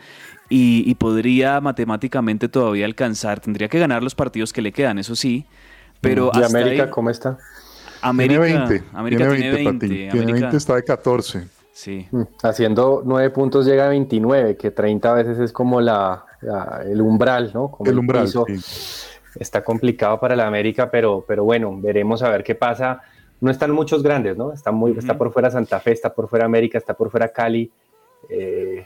y, 0.50 0.94
podría 0.96 1.60
matemáticamente 1.60 2.48
todavía 2.48 2.84
alcanzar. 2.84 3.40
Tendría 3.40 3.68
que 3.68 3.78
ganar 3.78 4.02
los 4.02 4.14
partidos 4.14 4.52
que 4.52 4.60
le 4.60 4.72
quedan, 4.72 4.98
eso 4.98 5.14
sí. 5.14 5.46
Pero 6.00 6.30
¿Y 6.34 6.42
América 6.42 6.90
cómo 6.90 7.08
está? 7.08 7.38
América 8.02 8.44
tiene 8.44 8.58
20. 8.68 8.84
América 8.92 9.30
tiene 9.30 9.50
20. 9.52 9.88
Tiene 10.10 10.32
20, 10.32 10.56
está 10.56 10.74
de 10.74 10.84
14. 10.84 11.59
Sí. 11.72 12.06
Mm, 12.10 12.22
haciendo 12.42 13.02
9 13.04 13.30
puntos 13.30 13.66
llega 13.66 13.86
a 13.86 13.88
29, 13.88 14.56
que 14.56 14.70
30 14.70 15.12
veces 15.14 15.38
es 15.38 15.52
como 15.52 15.80
la, 15.80 16.24
el 16.84 17.00
umbral, 17.00 17.50
¿no? 17.54 17.76
el, 17.84 17.98
umbral. 17.98 18.28
Está 19.38 19.62
complicado 19.62 20.18
para 20.18 20.34
la 20.34 20.46
América, 20.46 20.90
pero, 20.90 21.24
pero 21.26 21.44
bueno, 21.44 21.76
veremos 21.80 22.22
a 22.22 22.30
ver 22.30 22.42
qué 22.42 22.54
pasa 22.54 23.00
no 23.40 23.50
están 23.50 23.70
muchos 23.70 24.02
grandes, 24.02 24.36
¿no? 24.36 24.52
Está, 24.52 24.70
muy, 24.70 24.92
está 24.92 25.16
por 25.16 25.32
fuera 25.32 25.50
Santa 25.50 25.80
Fe, 25.80 25.92
está 25.92 26.12
por 26.12 26.28
fuera 26.28 26.44
América, 26.44 26.78
está 26.78 26.94
por 26.94 27.10
fuera 27.10 27.28
Cali. 27.28 27.70
Eh, 28.28 28.84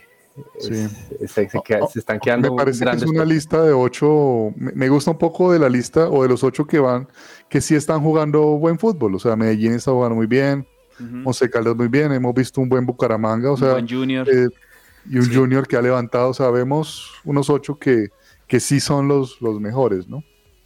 sí. 0.59 0.88
se, 1.27 1.49
están 1.94 2.20
quedando 2.20 2.51
Me 2.51 2.57
parece 2.57 2.85
que 2.85 2.97
es 2.97 3.03
una 3.03 3.25
lista 3.25 3.62
de 3.62 3.73
ocho. 3.73 4.53
Me, 4.57 4.88
gusta 4.88 5.11
un 5.11 5.18
poco 5.18 5.53
de 5.53 5.59
la 5.59 5.68
lista 5.68 6.09
o 6.09 6.23
de 6.23 6.29
los 6.29 6.44
ocho 6.44 6.66
que 6.66 6.79
van, 6.79 7.09
que 7.49 7.61
sí 7.61 7.75
están 7.75 8.01
jugando 8.01 8.42
buen 8.59 8.79
fútbol. 8.79 9.16
O 9.16 9.18
sea, 9.18 9.35
Medellín 9.35 9.75
está 9.75 9.90
jugando 9.90 10.14
muy 10.14 10.27
bien, 10.27 10.66
José 11.24 11.50
Caldas 11.50 11.76
muy 11.76 11.88
bien. 11.88 12.12
Hemos 12.12 12.35
visto 12.35 12.61
un 12.61 12.68
buen 12.68 12.87
Bucaramanga, 12.87 13.50
o 13.50 13.57
sea, 13.57 13.85
junior. 13.88 14.28
Eh, 14.28 14.48
y 15.09 15.18
un 15.18 15.33
Junior 15.33 15.66
que 15.66 15.76
ha 15.76 15.83
levantado. 15.83 16.33
Sabemos 16.33 17.12
unos 17.24 17.50
ocho 17.50 17.78
que, 17.78 18.09
que 18.46 18.61
sí 18.61 18.80
son 18.80 19.09
los, 19.09 19.40
los 19.40 19.61
mejores, 19.61 20.09
¿no? 20.09 20.24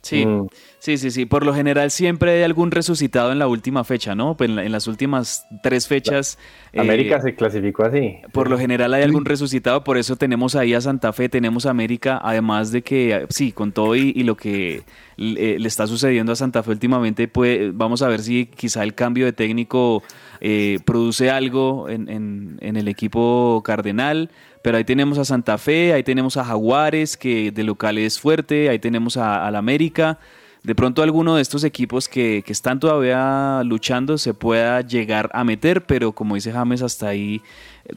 Sí, 0.08 0.24
mm. 0.24 0.46
sí, 0.78 0.96
sí, 0.96 1.10
sí. 1.10 1.26
Por 1.26 1.44
lo 1.44 1.52
general 1.52 1.90
siempre 1.90 2.30
hay 2.30 2.42
algún 2.42 2.70
resucitado 2.70 3.30
en 3.30 3.38
la 3.38 3.46
última 3.46 3.84
fecha, 3.84 4.14
¿no? 4.14 4.38
Pues 4.38 4.48
en, 4.48 4.72
las 4.72 4.86
últimas 4.86 5.46
tres 5.62 5.86
fechas. 5.86 6.38
América 6.74 7.16
eh, 7.16 7.22
se 7.22 7.34
clasificó 7.34 7.84
así. 7.84 8.16
Por 8.32 8.48
lo 8.48 8.56
general 8.56 8.94
hay 8.94 9.02
algún 9.02 9.26
resucitado, 9.26 9.84
por 9.84 9.98
eso 9.98 10.16
tenemos 10.16 10.54
ahí 10.54 10.72
a 10.72 10.80
Santa 10.80 11.12
Fe, 11.12 11.28
tenemos 11.28 11.66
a 11.66 11.70
América, 11.70 12.18
además 12.22 12.72
de 12.72 12.80
que, 12.80 13.26
sí, 13.28 13.52
con 13.52 13.72
todo 13.72 13.96
y, 13.96 14.14
lo 14.22 14.34
que 14.34 14.82
le, 15.16 15.56
está 15.56 15.86
sucediendo 15.86 16.32
a 16.32 16.36
Santa 16.36 16.62
Fe 16.62 16.70
últimamente, 16.70 17.28
pues 17.28 17.76
vamos 17.76 18.00
a 18.00 18.08
ver 18.08 18.20
si 18.20 18.46
quizá 18.46 18.84
el 18.84 18.94
cambio 18.94 19.26
de 19.26 19.34
técnico 19.34 20.02
eh, 20.40 20.78
produce 20.86 21.30
algo 21.30 21.90
en, 21.90 22.08
en 22.08 22.76
el 22.76 22.88
equipo 22.88 23.62
cardenal 23.62 24.30
pero 24.62 24.76
ahí 24.76 24.84
tenemos 24.84 25.18
a 25.18 25.24
Santa 25.24 25.58
Fe, 25.58 25.92
ahí 25.92 26.02
tenemos 26.02 26.36
a 26.36 26.44
Jaguares, 26.44 27.16
que 27.16 27.50
de 27.52 27.64
local 27.64 27.98
es 27.98 28.18
fuerte, 28.18 28.68
ahí 28.68 28.78
tenemos 28.78 29.16
a, 29.16 29.50
la 29.50 29.58
América. 29.58 30.18
De 30.62 30.74
pronto 30.74 31.02
alguno 31.02 31.36
de 31.36 31.42
estos 31.42 31.64
equipos 31.64 32.08
que, 32.08 32.42
están 32.46 32.80
todavía 32.80 33.62
luchando 33.64 34.18
se 34.18 34.34
pueda 34.34 34.80
llegar 34.80 35.30
a 35.32 35.44
meter, 35.44 35.86
pero 35.86 36.12
como 36.12 36.34
dice 36.34 36.52
James, 36.52 36.82
hasta 36.82 37.08
ahí, 37.08 37.40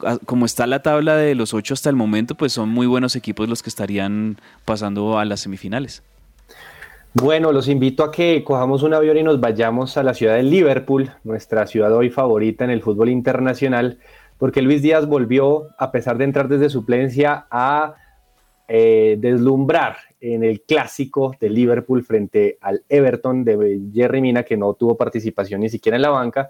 ah, 0.05 0.17
como 0.25 0.45
está 0.45 0.67
la 0.67 0.81
tabla 0.81 1.15
de 1.15 1.35
los 1.35 1.53
ocho 1.53 1.73
hasta 1.73 1.89
el 1.89 1.95
momento, 1.95 2.35
pues 2.35 2.53
son 2.53 2.69
muy 2.69 2.87
buenos 2.87 3.15
equipos 3.15 3.49
los 3.49 3.63
que 3.63 3.69
estarían 3.69 4.37
pasando 4.63 5.17
a 5.17 5.25
las 5.25 5.41
semifinales. 5.41 6.03
Bueno, 7.13 7.51
los 7.51 7.67
invito 7.67 8.05
a 8.05 8.11
que 8.11 8.41
cojamos 8.41 8.83
un 8.83 8.93
avión 8.93 9.17
y 9.17 9.23
nos 9.23 9.41
vayamos 9.41 9.97
a 9.97 10.03
la 10.03 10.13
ciudad 10.13 10.35
de 10.35 10.43
Liverpool, 10.43 11.11
nuestra 11.25 11.67
ciudad 11.67 11.93
hoy 11.93 12.09
favorita 12.09 12.63
en 12.63 12.71
el 12.71 12.81
fútbol 12.81 13.09
internacional, 13.09 13.97
porque 14.41 14.63
Luis 14.63 14.81
Díaz 14.81 15.05
volvió, 15.05 15.67
a 15.77 15.91
pesar 15.91 16.17
de 16.17 16.23
entrar 16.23 16.47
desde 16.47 16.67
suplencia, 16.67 17.45
a 17.51 17.93
eh, 18.67 19.15
deslumbrar 19.19 19.97
en 20.19 20.43
el 20.43 20.61
clásico 20.61 21.35
de 21.39 21.47
Liverpool 21.47 22.03
frente 22.03 22.57
al 22.59 22.81
Everton 22.89 23.43
de 23.43 23.81
Jerry 23.93 24.19
Mina, 24.19 24.41
que 24.41 24.57
no 24.57 24.73
tuvo 24.73 24.97
participación 24.97 25.61
ni 25.61 25.69
siquiera 25.69 25.95
en 25.95 26.01
la 26.01 26.09
banca. 26.09 26.49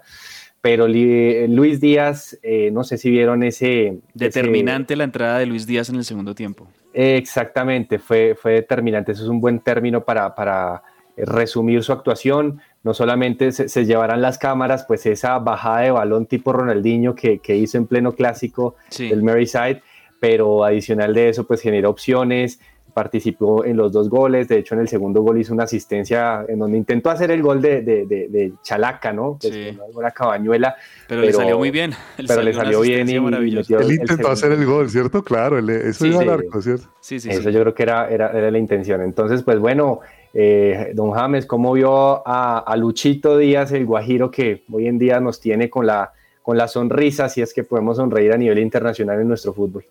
Pero 0.62 0.88
Li- 0.88 1.46
Luis 1.48 1.80
Díaz, 1.82 2.38
eh, 2.42 2.70
no 2.70 2.82
sé 2.82 2.96
si 2.96 3.10
vieron 3.10 3.42
ese... 3.42 3.98
Determinante 4.14 4.96
la 4.96 5.04
entrada 5.04 5.38
de 5.38 5.44
Luis 5.44 5.66
Díaz 5.66 5.90
en 5.90 5.96
el 5.96 6.04
segundo 6.04 6.34
tiempo. 6.34 6.68
Exactamente, 6.94 7.98
fue, 7.98 8.34
fue 8.40 8.52
determinante. 8.52 9.12
Eso 9.12 9.24
es 9.24 9.28
un 9.28 9.40
buen 9.40 9.58
término 9.60 10.02
para, 10.02 10.34
para 10.34 10.82
eh, 11.14 11.26
resumir 11.26 11.82
su 11.82 11.92
actuación. 11.92 12.58
No 12.84 12.94
solamente 12.94 13.52
se, 13.52 13.68
se 13.68 13.84
llevarán 13.84 14.20
las 14.22 14.38
cámaras, 14.38 14.84
pues 14.86 15.06
esa 15.06 15.38
bajada 15.38 15.80
de 15.80 15.90
balón 15.92 16.26
tipo 16.26 16.52
Ronaldinho 16.52 17.14
que, 17.14 17.38
que 17.38 17.56
hizo 17.56 17.78
en 17.78 17.86
pleno 17.86 18.12
clásico 18.12 18.74
Sí. 18.88 19.08
del 19.08 19.22
Merseyside, 19.22 19.82
pero 20.18 20.64
adicional 20.64 21.14
de 21.14 21.28
eso, 21.28 21.44
pues 21.46 21.60
generó 21.60 21.90
opciones, 21.90 22.58
participó 22.92 23.64
en 23.64 23.76
los 23.76 23.90
dos 23.92 24.08
goles. 24.10 24.48
De 24.48 24.58
hecho, 24.58 24.74
en 24.74 24.82
el 24.82 24.88
segundo 24.88 25.22
gol 25.22 25.38
hizo 25.40 25.54
una 25.54 25.64
asistencia 25.64 26.44
en 26.46 26.58
donde 26.58 26.76
intentó 26.76 27.08
hacer 27.10 27.30
el 27.30 27.42
gol 27.42 27.62
de, 27.62 27.80
de, 27.82 28.04
de- 28.06 28.28
de 28.28 28.52
Chalaca, 28.62 29.12
¿no? 29.12 29.38
Sí. 29.40 29.78
Una 29.94 30.10
cabañuela. 30.10 30.76
Pero 31.08 31.22
le 31.22 31.32
salió 31.32 31.56
muy 31.58 31.70
bien. 31.70 31.92
Le 32.18 32.26
Pero 32.28 32.42
le 32.42 32.52
salió 32.52 32.80
bien 32.82 33.08
y, 33.08 33.18
metió 33.18 33.78
Él 33.80 33.86
el 33.86 33.92
intentó 33.94 34.28
hacer 34.30 34.52
el 34.52 34.66
gol, 34.66 34.90
¿cierto? 34.90 35.22
Claro, 35.22 35.58
él- 35.58 35.70
eso 35.70 36.04
Sí, 36.04 36.10
iba 36.10 36.18
sí. 36.22 36.28
al 36.28 36.34
arco, 36.34 36.60
¿cierto? 36.60 36.86
Sí, 37.00 37.18
sí, 37.18 37.30
Eso 37.30 37.42
sí. 37.44 37.52
yo 37.52 37.60
creo 37.62 37.74
que 37.74 37.82
era, 37.84 38.08
era, 38.10 38.30
era 38.36 38.50
la 38.50 38.58
intención. 38.58 39.00
Entonces, 39.02 39.42
pues 39.42 39.58
bueno, 39.58 40.00
eh, 40.34 40.92
don 40.94 41.12
James, 41.12 41.46
¿cómo 41.46 41.72
vio 41.72 42.26
a, 42.26 42.58
a 42.58 42.76
Luchito 42.76 43.38
Díaz, 43.38 43.72
el 43.72 43.86
guajiro 43.86 44.30
que 44.30 44.64
hoy 44.70 44.86
en 44.86 44.98
día 44.98 45.20
nos 45.20 45.40
tiene 45.40 45.68
con 45.68 45.86
la, 45.86 46.12
con 46.42 46.56
la 46.56 46.68
sonrisa, 46.68 47.28
si 47.28 47.42
es 47.42 47.52
que 47.52 47.64
podemos 47.64 47.98
sonreír 47.98 48.32
a 48.32 48.36
nivel 48.36 48.58
internacional 48.58 49.20
en 49.20 49.28
nuestro 49.28 49.52
fútbol? 49.52 49.84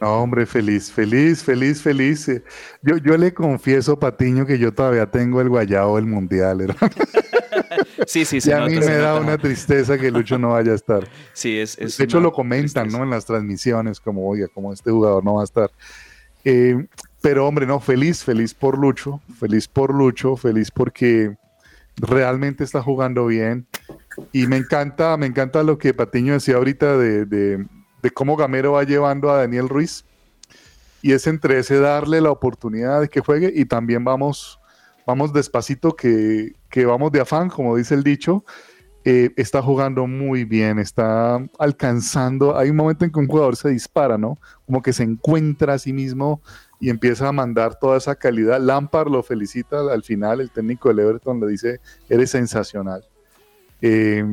No, 0.00 0.22
hombre, 0.22 0.44
feliz, 0.44 0.92
feliz, 0.92 1.42
feliz, 1.42 1.80
feliz. 1.80 2.30
Yo, 2.82 2.98
yo 2.98 3.16
le 3.16 3.32
confieso, 3.32 3.98
Patiño, 3.98 4.44
que 4.44 4.58
yo 4.58 4.72
todavía 4.72 5.06
tengo 5.06 5.40
el 5.40 5.48
guayabo 5.48 5.96
del 5.96 6.06
mundial, 6.06 6.60
hermano. 6.60 6.94
Sí, 8.06 8.24
sí, 8.24 8.36
y 8.36 8.40
se 8.40 8.54
a 8.54 8.64
mí 8.66 8.76
me 8.76 8.86
da 8.86 9.14
nota. 9.14 9.20
una 9.20 9.38
tristeza 9.38 9.98
que 9.98 10.10
Lucho 10.12 10.38
no 10.38 10.50
vaya 10.50 10.72
a 10.72 10.74
estar. 10.76 11.08
Sí, 11.32 11.58
es, 11.58 11.76
es 11.78 11.96
de 11.96 12.04
hecho, 12.04 12.20
lo 12.20 12.32
comentan, 12.32 12.88
¿no? 12.88 13.02
En 13.02 13.10
las 13.10 13.24
transmisiones, 13.24 13.98
como, 14.00 14.28
oiga, 14.28 14.48
como 14.48 14.72
este 14.72 14.90
jugador 14.90 15.24
no 15.24 15.34
va 15.34 15.40
a 15.40 15.44
estar. 15.44 15.70
Eh, 16.44 16.86
pero, 17.28 17.44
hombre, 17.48 17.66
no, 17.66 17.80
feliz, 17.80 18.22
feliz 18.22 18.54
por 18.54 18.78
Lucho, 18.78 19.20
feliz 19.40 19.66
por 19.66 19.92
Lucho, 19.92 20.36
feliz 20.36 20.70
porque 20.70 21.36
realmente 21.96 22.62
está 22.62 22.80
jugando 22.80 23.26
bien. 23.26 23.66
Y 24.30 24.46
me 24.46 24.58
encanta, 24.58 25.16
me 25.16 25.26
encanta 25.26 25.64
lo 25.64 25.76
que 25.76 25.92
Patiño 25.92 26.34
decía 26.34 26.54
ahorita 26.54 26.96
de, 26.96 27.24
de- 27.26 27.66
de 28.00 28.10
cómo 28.12 28.36
Gamero 28.36 28.74
va 28.74 28.84
llevando 28.84 29.28
a 29.28 29.38
Daniel 29.38 29.68
Ruiz. 29.68 30.04
Y 31.02 31.14
es 31.14 31.26
entre 31.26 31.58
ese 31.58 31.80
darle 31.80 32.20
la 32.20 32.30
oportunidad 32.30 33.00
de 33.00 33.08
que 33.08 33.18
juegue 33.18 33.52
y 33.52 33.64
también 33.64 34.04
vamos, 34.04 34.60
vamos 35.04 35.32
despacito, 35.32 35.96
que, 35.96 36.52
que 36.70 36.86
vamos 36.86 37.10
de 37.10 37.22
afán, 37.22 37.48
como 37.48 37.74
dice 37.74 37.94
el 37.94 38.04
dicho. 38.04 38.44
Eh, 39.04 39.32
está 39.36 39.62
jugando 39.62 40.06
muy 40.06 40.44
bien, 40.44 40.78
está 40.78 41.40
alcanzando. 41.58 42.56
Hay 42.56 42.70
un 42.70 42.76
momento 42.76 43.04
en 43.04 43.10
que 43.10 43.18
un 43.18 43.26
jugador 43.26 43.56
se 43.56 43.70
dispara, 43.70 44.16
¿no? 44.16 44.38
Como 44.64 44.80
que 44.80 44.92
se 44.92 45.02
encuentra 45.02 45.74
a 45.74 45.78
sí 45.78 45.92
mismo 45.92 46.40
y 46.78 46.90
empieza 46.90 47.28
a 47.28 47.32
mandar 47.32 47.78
toda 47.78 47.96
esa 47.96 48.14
calidad. 48.14 48.60
Lampard 48.60 49.08
lo 49.08 49.22
felicita 49.22 49.80
al 49.92 50.02
final, 50.02 50.40
el 50.40 50.50
técnico 50.50 50.88
del 50.88 51.00
Everton 51.00 51.40
le 51.40 51.48
dice, 51.48 51.80
eres 52.08 52.30
sensacional. 52.30 53.04
Eh, 53.82 54.24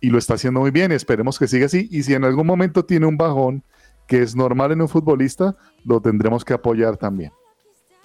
y 0.00 0.10
lo 0.10 0.18
está 0.18 0.34
haciendo 0.34 0.60
muy 0.60 0.70
bien, 0.70 0.92
esperemos 0.92 1.38
que 1.38 1.46
siga 1.46 1.66
así. 1.66 1.88
Y 1.90 2.02
si 2.02 2.14
en 2.14 2.24
algún 2.24 2.46
momento 2.46 2.84
tiene 2.84 3.06
un 3.06 3.16
bajón, 3.16 3.62
que 4.06 4.22
es 4.22 4.34
normal 4.34 4.72
en 4.72 4.82
un 4.82 4.88
futbolista, 4.88 5.56
lo 5.84 6.00
tendremos 6.00 6.44
que 6.44 6.52
apoyar 6.52 6.96
también. 6.96 7.32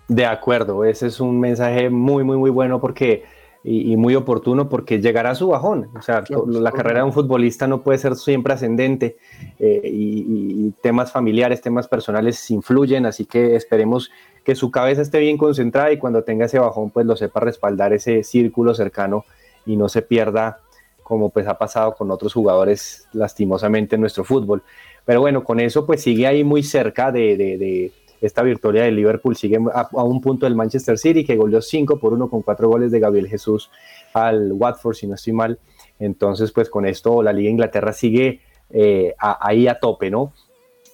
De 0.07 0.25
acuerdo, 0.25 0.85
ese 0.85 1.07
es 1.07 1.19
un 1.19 1.39
mensaje 1.39 1.89
muy, 1.89 2.23
muy, 2.23 2.37
muy 2.37 2.51
bueno 2.51 2.79
porque 2.79 3.23
y, 3.67 3.91
y 3.91 3.97
muy 3.97 4.13
oportuno 4.15 4.69
porque 4.69 5.01
llegará 5.01 5.33
su 5.33 5.47
bajón. 5.47 5.89
O 5.97 6.01
sea, 6.03 6.23
la 6.61 6.71
carrera 6.71 6.99
de 6.99 7.05
un 7.05 7.13
futbolista 7.13 7.65
no 7.67 7.81
puede 7.81 7.97
ser 7.97 8.15
siempre 8.15 8.53
ascendente 8.53 9.17
eh, 9.59 9.81
y, 9.83 10.19
y- 10.19 10.67
y 10.67 10.71
temas 10.81 11.11
familiares, 11.11 11.61
temas 11.61 11.87
personales 11.87 12.49
influyen, 12.51 13.05
así 13.07 13.25
que 13.25 13.55
esperemos 13.55 14.11
que 14.43 14.53
su 14.53 14.69
cabeza 14.69 15.01
esté 15.01 15.19
bien 15.19 15.37
concentrada 15.37 15.91
y 15.91 15.97
cuando 15.97 16.23
tenga 16.23 16.45
ese 16.45 16.59
bajón, 16.59 16.91
pues 16.91 17.07
lo 17.07 17.15
sepa 17.15 17.39
respaldar 17.39 17.91
ese 17.93 18.23
círculo 18.23 18.75
cercano 18.75 19.25
y 19.65 19.75
no 19.77 19.89
se 19.89 20.03
pierda 20.03 20.59
como 21.01 21.29
pues 21.31 21.47
ha 21.47 21.57
pasado 21.57 21.95
con 21.95 22.11
otros 22.11 22.33
jugadores 22.33 23.07
lastimosamente 23.13 23.95
en 23.95 24.01
nuestro 24.01 24.23
fútbol. 24.23 24.61
Pero 25.05 25.21
bueno, 25.21 25.43
con 25.43 25.59
eso 25.59 25.85
pues 25.87 26.01
sigue 26.03 26.27
ahí 26.27 26.43
muy 26.43 26.61
cerca 26.63 27.11
de, 27.11 27.35
de- 27.37 27.57
de 27.57 27.91
esta 28.21 28.41
victoria 28.43 28.83
del 28.83 28.95
Liverpool, 28.95 29.35
sigue 29.35 29.57
a, 29.73 30.03
un 30.03 30.21
punto 30.21 30.45
del 30.45 30.55
Manchester 30.55 30.97
City 30.97 31.23
que 31.25 31.35
goleó 31.35 31.61
5 31.61 31.99
por 31.99 32.13
1 32.13 32.29
con 32.29 32.41
4 32.41 32.67
goles 32.67 32.91
de 32.91 32.99
Gabriel 32.99 33.27
Jesús 33.27 33.69
al 34.13 34.51
Watford, 34.53 34.95
si 34.95 35.07
no 35.07 35.15
estoy 35.15 35.33
mal. 35.33 35.59
Entonces 35.99 36.51
pues 36.51 36.69
con 36.69 36.85
esto 36.85 37.21
la 37.23 37.33
Liga 37.33 37.49
Inglaterra 37.49 37.93
sigue 37.93 38.39
eh, 38.69 39.13
ahí 39.19 39.67
a 39.67 39.79
tope, 39.79 40.09
¿no? 40.09 40.33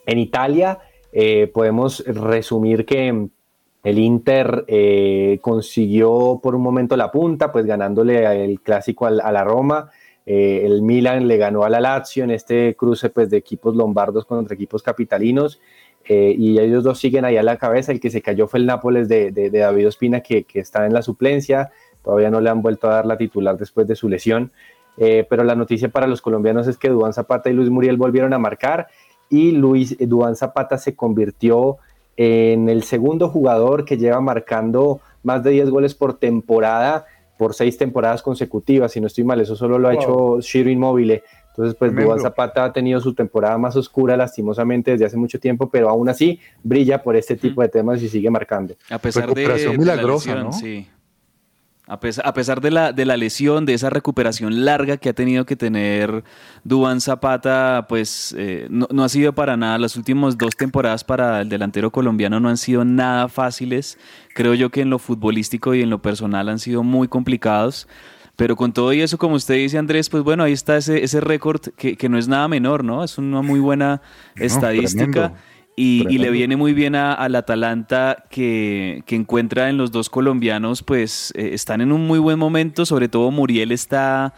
En 0.06 0.20
Italia 0.20 0.80
eh, 1.12 1.50
podemos 1.54 2.04
resumir 2.06 2.86
que 2.86 3.28
el 3.84 4.00
Inter 4.00 4.66
eh, 4.68 5.40
consiguió 5.42 6.40
por 6.42 6.54
un 6.56 6.62
momento 6.62 6.96
la 6.96 7.12
punta, 7.12 7.52
pues 7.52 7.66
ganándole 7.66 8.44
el 8.46 8.62
clásico 8.62 9.06
al- 9.06 9.22
a 9.22 9.32
la 9.32 9.44
Roma. 9.44 9.90
El 10.24 10.84
Milan 10.84 11.28
le 11.28 11.38
ganó 11.38 11.64
a 11.64 11.70
la 11.70 11.82
Lazio 11.82 12.24
en 12.24 12.30
este 12.30 12.76
cruce 12.76 13.10
pues, 13.10 13.32
de 13.32 13.38
equipos 13.38 13.76
lombardos 13.76 14.26
contra 14.26 14.54
equipos 14.54 14.84
capitalinos. 14.84 15.60
Eh, 16.14 16.36
y 16.38 16.60
ellos 16.60 16.84
dos 16.84 17.00
siguen 17.00 17.24
ahí 17.26 17.38
a 17.38 17.44
la 17.44 17.56
cabeza. 17.58 17.92
El 17.94 18.00
que 18.02 18.10
se 18.10 18.22
cayó 18.22 18.48
fue 18.48 18.60
el 18.60 18.66
Nápoles 18.66 19.08
de, 19.08 19.32
de- 19.32 19.50
de 19.50 19.60
David 19.60 19.88
Ospina, 19.88 20.20
que, 20.22 20.44
que 20.44 20.60
está 20.60 20.86
en 20.86 20.94
la 20.94 21.02
suplencia. 21.02 21.72
Todavía 22.04 22.30
no 22.30 22.42
le 22.42 22.50
han 22.50 22.62
vuelto 22.62 22.90
a 22.90 22.96
dar 22.96 23.06
la 23.06 23.18
titular 23.18 23.56
después 23.58 23.88
de 23.88 23.96
su 23.96 24.10
lesión. 24.10 24.52
Eh, 24.98 25.26
pero 25.30 25.44
la 25.44 25.56
noticia 25.56 25.88
para 25.90 26.08
los 26.08 26.22
colombianos 26.22 26.68
es 26.68 26.78
que 26.78 26.90
Duván 26.90 27.14
Zapata 27.14 27.50
y 27.50 27.54
Luis 27.54 27.70
Muriel 27.70 27.96
volvieron 27.98 28.34
a 28.34 28.40
marcar 28.40 28.88
y 29.30 29.52
Luis 29.52 29.96
Duván 30.00 30.36
Zapata 30.36 30.78
se 30.78 30.96
convirtió 30.96 31.78
en 32.18 32.68
el 32.68 32.84
segundo 32.84 33.30
jugador 33.30 33.86
que 33.86 33.98
lleva 33.98 34.20
marcando 34.20 35.00
más 35.24 35.44
de 35.44 35.52
10 35.52 35.70
goles 35.70 35.96
por 35.96 36.18
temporada 36.20 37.06
por 37.38 37.56
seis 37.56 37.76
temporadas 37.78 38.22
consecutivas, 38.22 38.92
si 38.92 39.02
no 39.02 39.08
estoy 39.08 39.24
mal, 39.24 39.42
eso 39.42 39.56
solo 39.56 39.80
lo 39.80 39.88
ha 39.88 39.96
hecho 39.96 40.40
Shiro 40.42 40.70
Inmóvil. 40.70 41.24
Entonces, 41.52 41.76
pues. 41.78 41.96
Duván 41.96 42.20
Zapata 42.20 42.66
ha 42.66 42.74
tenido 42.74 43.00
su 43.00 43.14
temporada 43.14 43.58
más 43.58 43.76
oscura, 43.76 44.16
lastimosamente, 44.18 44.92
desde 44.92 45.06
hace 45.06 45.18
mucho 45.18 45.40
tiempo, 45.40 45.70
pero 45.70 45.90
aún 45.90 46.10
así 46.10 46.40
brilla 46.64 47.04
por 47.04 47.16
este 47.16 47.36
tipo 47.36 47.62
de 47.62 47.70
temas 47.70 48.02
y 48.02 48.10
sigue 48.10 48.30
marcando. 48.30 48.76
A 48.90 48.98
pesar 48.98 49.24
de, 49.24 49.28
Recuperación 49.28 49.74
de 49.74 49.78
milagrosa, 49.78 50.36
la 50.36 50.44
lesión, 50.44 50.52
¿no? 50.52 50.58
sí. 50.58 50.88
A 51.88 52.00
pesar, 52.00 52.26
a 52.26 52.34
pesar 52.34 52.62
de, 52.62 52.72
la, 52.72 52.94
de 52.94 53.06
la 53.06 53.18
lesión, 53.18 53.66
de 53.66 53.74
esa 53.74 53.90
recuperación 53.90 54.64
larga 54.64 54.96
que 54.96 55.10
ha 55.10 55.14
tenido 55.14 55.46
que 55.46 55.58
tener 55.58 56.24
Dubán 56.64 57.02
Zapata, 57.02 57.86
pues 57.90 58.34
eh, 58.38 58.68
no, 58.70 58.88
no 58.92 59.04
ha 59.04 59.10
sido 59.10 59.34
para 59.34 59.58
nada. 59.58 59.78
Las 59.78 59.98
últimas 59.98 60.38
dos 60.38 60.56
temporadas 60.56 61.04
para 61.04 61.42
el 61.42 61.50
delantero 61.50 61.92
colombiano 61.92 62.40
no 62.40 62.48
han 62.48 62.56
sido 62.56 62.86
nada 62.86 63.28
fáciles. 63.28 63.98
Creo 64.34 64.54
yo 64.54 64.70
que 64.70 64.82
en 64.82 64.90
lo 64.90 65.00
futbolístico 65.00 65.74
y 65.74 65.82
en 65.82 65.90
lo 65.90 66.02
personal 66.02 66.48
han 66.48 66.60
sido 66.60 66.82
muy 66.82 67.10
complicados. 67.10 67.90
Pero 68.42 68.56
con 68.56 68.74
todo 68.74 68.92
y 68.92 69.02
eso, 69.02 69.20
como 69.20 69.36
usted 69.36 69.54
dice, 69.54 69.78
Andrés, 69.78 70.10
pues 70.10 70.24
bueno, 70.24 70.42
ahí 70.42 70.52
está 70.54 70.76
ese, 70.76 71.04
ese 71.04 71.22
récord 71.22 71.62
que, 71.78 71.96
que 71.96 72.10
no 72.10 72.18
es 72.18 72.28
nada 72.28 72.48
menor, 72.48 72.84
¿no? 72.84 73.04
Es 73.04 73.20
una 73.20 73.44
muy 73.44 73.60
buena 73.60 74.02
estadística. 74.36 75.12
tremendo. 75.12 75.38
Y, 75.76 76.08
y 76.10 76.18
le 76.18 76.32
viene 76.32 76.56
muy 76.56 76.74
bien 76.74 76.96
a- 76.96 77.14
al 77.14 77.36
Atalanta 77.36 78.26
que, 78.32 79.04
que 79.06 79.16
encuentra 79.16 79.70
en 79.70 79.78
los 79.78 79.92
dos 79.92 80.10
colombianos, 80.10 80.82
pues 80.82 81.32
eh, 81.36 81.52
están 81.54 81.82
en 81.82 81.92
un 81.92 82.08
muy 82.08 82.18
buen 82.18 82.40
momento, 82.40 82.84
sobre 82.88 83.10
todo 83.10 83.30
Muriel 83.30 83.72
está, 83.72 84.34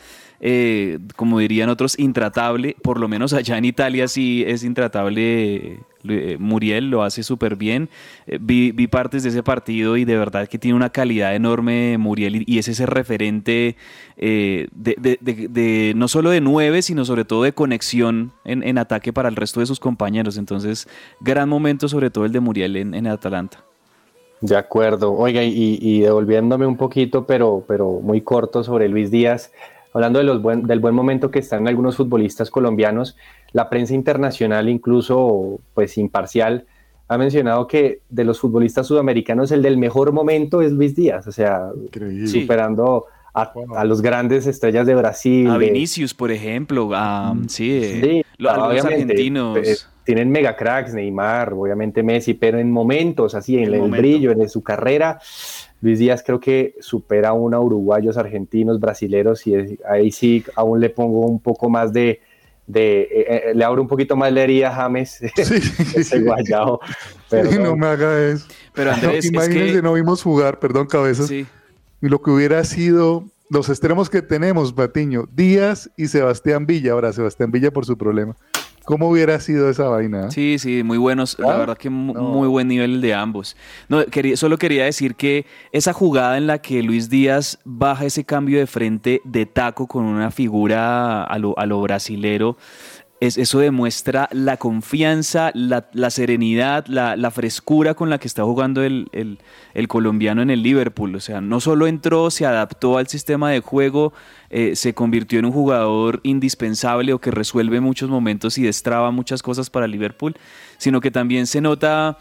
eh, 0.45 0.99
como 1.15 1.39
dirían 1.39 1.69
otros, 1.69 1.97
intratable, 1.97 2.75
por 2.83 2.99
lo 2.99 3.07
menos 3.07 3.31
allá 3.31 3.57
en 3.57 3.63
Italia 3.63 4.09
sí 4.09 4.43
es 4.45 4.65
intratable. 4.65 5.79
eh, 6.03 6.35
Muriel 6.37 6.89
lo 6.89 7.01
hace 7.01 7.23
súper 7.23 7.55
bien. 7.55 7.87
Eh, 8.27 8.39
vi, 8.41 8.73
vi 8.73 8.87
partes 8.87 9.23
de 9.23 9.29
ese 9.29 9.41
partido 9.41 9.95
y 9.95 10.03
de 10.03 10.17
verdad 10.17 10.49
que 10.49 10.59
tiene 10.59 10.75
una 10.75 10.89
calidad 10.89 11.33
enorme 11.33 11.97
Muriel 11.97 12.43
y, 12.45 12.59
es 12.59 12.67
ese 12.67 12.85
referente 12.85 13.77
eh, 14.17 14.67
de, 14.73 15.93
no 15.95 16.09
solo 16.09 16.29
de 16.29 16.41
nueve, 16.41 16.81
sino 16.81 17.05
sobre 17.05 17.23
todo 17.23 17.43
de 17.43 17.53
conexión 17.53 18.33
en, 18.43 18.77
ataque 18.77 19.13
para 19.13 19.29
el 19.29 19.37
resto 19.37 19.61
de 19.61 19.65
sus 19.65 19.79
compañeros. 19.79 20.35
Entonces, 20.35 20.89
gran 21.21 21.47
momento 21.47 21.87
sobre 21.87 22.09
todo 22.09 22.25
el 22.25 22.33
de 22.33 22.41
Muriel 22.41 22.75
en, 22.75 22.93
en 22.93 23.07
Atalanta. 23.07 23.63
De 24.41 24.57
acuerdo. 24.57 25.13
Oiga, 25.13 25.41
y, 25.41 25.79
y 25.81 26.01
devolviéndome 26.01 26.65
un 26.65 26.75
poquito, 26.75 27.25
pero, 27.25 27.63
pero 27.65 28.01
muy 28.01 28.19
corto 28.19 28.61
sobre 28.61 28.89
Luis 28.89 29.09
Díaz, 29.09 29.53
hablando 29.93 30.19
de 30.19 30.25
los 30.25 30.41
buen- 30.41 30.63
del 30.63 30.79
buen 30.79 30.95
momento 30.95 31.29
que 31.31 31.39
están 31.39 31.67
algunos 31.67 31.95
futbolistas 31.97 32.49
colombianos, 32.49 33.15
la 33.51 33.69
prensa 33.69 33.93
internacional, 33.93 34.67
incluso 34.69 35.59
pues 35.73 35.97
imparcial, 35.97 36.65
ha 37.07 37.17
mencionado 37.17 37.67
que 37.67 37.99
de 38.09 38.23
los 38.23 38.39
futbolistas 38.39 38.87
sudamericanos 38.87 39.51
el 39.51 39.61
del 39.61 39.77
mejor 39.77 40.11
momento 40.11 40.61
es 40.61 40.71
Luis 40.71 40.95
Díaz, 40.95 41.27
o 41.27 41.31
sea, 41.31 41.69
Increíble. 41.75 42.27
superando 42.27 43.05
a, 43.35 43.51
a 43.75 43.83
los 43.83 44.01
grandes 44.01 44.45
estrellas 44.47 44.85
de 44.87 44.95
Brasil. 44.95 45.49
A 45.49 45.57
de- 45.57 45.65
Vinicius, 45.71 46.13
por 46.13 46.31
ejemplo, 46.31 46.89
a, 46.93 47.35
sí, 47.47 47.71
eh, 47.83 48.01
Sí, 48.01 48.25
lo- 48.37 48.51
a 48.51 48.73
los 48.73 48.85
argentinos. 48.85 49.57
eh, 49.57 49.75
tienen 50.05 50.29
mega 50.31 50.55
cracks, 50.55 50.93
Neymar, 50.93 51.53
obviamente 51.53 52.03
Messi, 52.03 52.33
pero 52.33 52.59
en 52.59 52.69
momentos 52.71 53.35
así, 53.35 53.57
en 53.57 53.65
el 53.73 53.79
momento. 53.79 53.97
brillo, 53.97 54.31
en 54.31 54.49
su 54.49 54.61
carrera, 54.61 55.19
Luis 55.83 55.99
Díaz 55.99 56.23
creo 56.25 56.39
que 56.39 56.75
supera 56.79 57.29
aún 57.29 57.53
a 57.53 57.59
uruguayos, 57.59 58.17
argentinos, 58.17 58.79
brasileros, 58.79 59.45
y 59.45 59.53
es- 59.55 59.73
ahí 59.87 60.11
sí 60.11 60.43
aún 60.55 60.79
le 60.79 60.89
pongo 60.89 61.27
un 61.27 61.39
poco 61.41 61.69
más 61.69 61.91
de, 61.91 62.21
de 62.65 63.01
eh, 63.01 63.07
eh, 63.27 63.51
le 63.53 63.65
abro 63.65 63.81
un 63.81 63.87
poquito 63.89 64.15
más 64.15 64.31
la 64.31 64.41
herida 64.43 64.69
a 64.69 64.75
James, 64.75 65.21
ese 65.37 66.21
guayao, 66.21 66.79
pero 67.29 67.51
Sí, 67.51 67.57
no. 67.57 67.63
no 67.65 67.75
me 67.75 67.87
haga 67.87 68.17
eso. 68.29 68.47
Pero 68.73 68.91
Andrés, 68.93 69.25
es 69.25 69.31
imagínense, 69.31 69.73
que- 69.73 69.81
no 69.81 69.93
vimos 69.93 70.23
jugar, 70.23 70.57
perdón, 70.59 70.87
cabezas. 70.87 71.27
Sí. 71.27 71.45
Y 72.01 72.07
lo 72.07 72.21
que 72.21 72.31
hubiera 72.31 72.63
sido 72.63 73.25
los 73.49 73.67
extremos 73.69 74.09
que 74.09 74.21
tenemos, 74.21 74.73
Batiño, 74.75 75.25
Díaz 75.33 75.91
y 75.97 76.07
Sebastián 76.07 76.65
Villa. 76.65 76.93
Ahora, 76.93 77.11
Sebastián 77.13 77.51
Villa 77.51 77.71
por 77.71 77.85
su 77.85 77.97
problema. 77.97 78.35
¿Cómo 78.85 79.07
hubiera 79.09 79.39
sido 79.39 79.69
esa 79.69 79.85
vaina? 79.87 80.29
Sí, 80.29 80.57
sí, 80.59 80.83
muy 80.83 80.97
buenos. 80.97 81.37
La 81.39 81.55
verdad 81.57 81.77
que 81.77 81.89
mu- 81.89 82.13
muy 82.13 82.47
buen 82.47 82.67
nivel 82.67 82.95
el 82.95 83.01
de 83.01 83.13
ambos. 83.13 83.55
No, 83.87 84.05
quería, 84.05 84.35
solo 84.35 84.57
quería 84.57 84.83
decir 84.85 85.15
que 85.15 85.45
esa 85.71 85.93
jugada 85.93 86.37
en 86.37 86.47
la 86.47 86.57
que 86.59 86.83
Luis 86.83 87.09
Díaz 87.09 87.59
baja 87.63 88.05
ese 88.05 88.25
cambio 88.25 88.59
de 88.59 88.67
frente 88.67 89.21
de 89.23 89.45
taco 89.45 89.87
con 89.87 90.03
una 90.03 90.31
figura 90.31 91.23
a 91.23 91.39
lo, 91.39 91.57
a 91.57 91.65
lo 91.65 91.81
brasilero, 91.81 92.57
es, 93.25 93.37
eso 93.37 93.59
demuestra 93.59 94.27
la 94.31 94.57
confianza, 94.57 95.51
la, 95.53 95.87
la 95.93 96.09
serenidad, 96.09 96.85
la, 96.87 97.15
la 97.15 97.31
frescura 97.31 97.93
con 97.93 98.09
la 98.09 98.17
que 98.17 98.27
está 98.27 98.43
jugando 98.43 98.83
el, 98.83 99.07
el- 99.13 99.87
colombiano 99.87 100.41
en 100.41 100.49
el 100.49 100.61
Liverpool. 100.63 101.15
O 101.15 101.19
sea, 101.19 101.39
no 101.41 101.59
solo 101.59 101.87
entró, 101.87 102.29
se 102.31 102.45
adaptó 102.45 102.97
al 102.97 103.07
sistema 103.07 103.51
de 103.51 103.61
juego, 103.61 104.13
eh, 104.49 104.75
se 104.75 104.93
convirtió 104.93 105.39
en 105.39 105.45
un 105.45 105.51
jugador 105.51 106.19
indispensable 106.23 107.13
o 107.13 107.19
que 107.19 107.31
resuelve 107.31 107.79
muchos 107.79 108.09
momentos 108.09 108.57
y 108.57 108.63
destraba 108.63 109.11
muchas 109.11 109.41
cosas 109.41 109.69
para 109.69 109.87
Liverpool, 109.87 110.35
sino 110.77 110.99
que 110.99 111.11
también 111.11 111.47
se 111.47 111.61
nota 111.61 112.17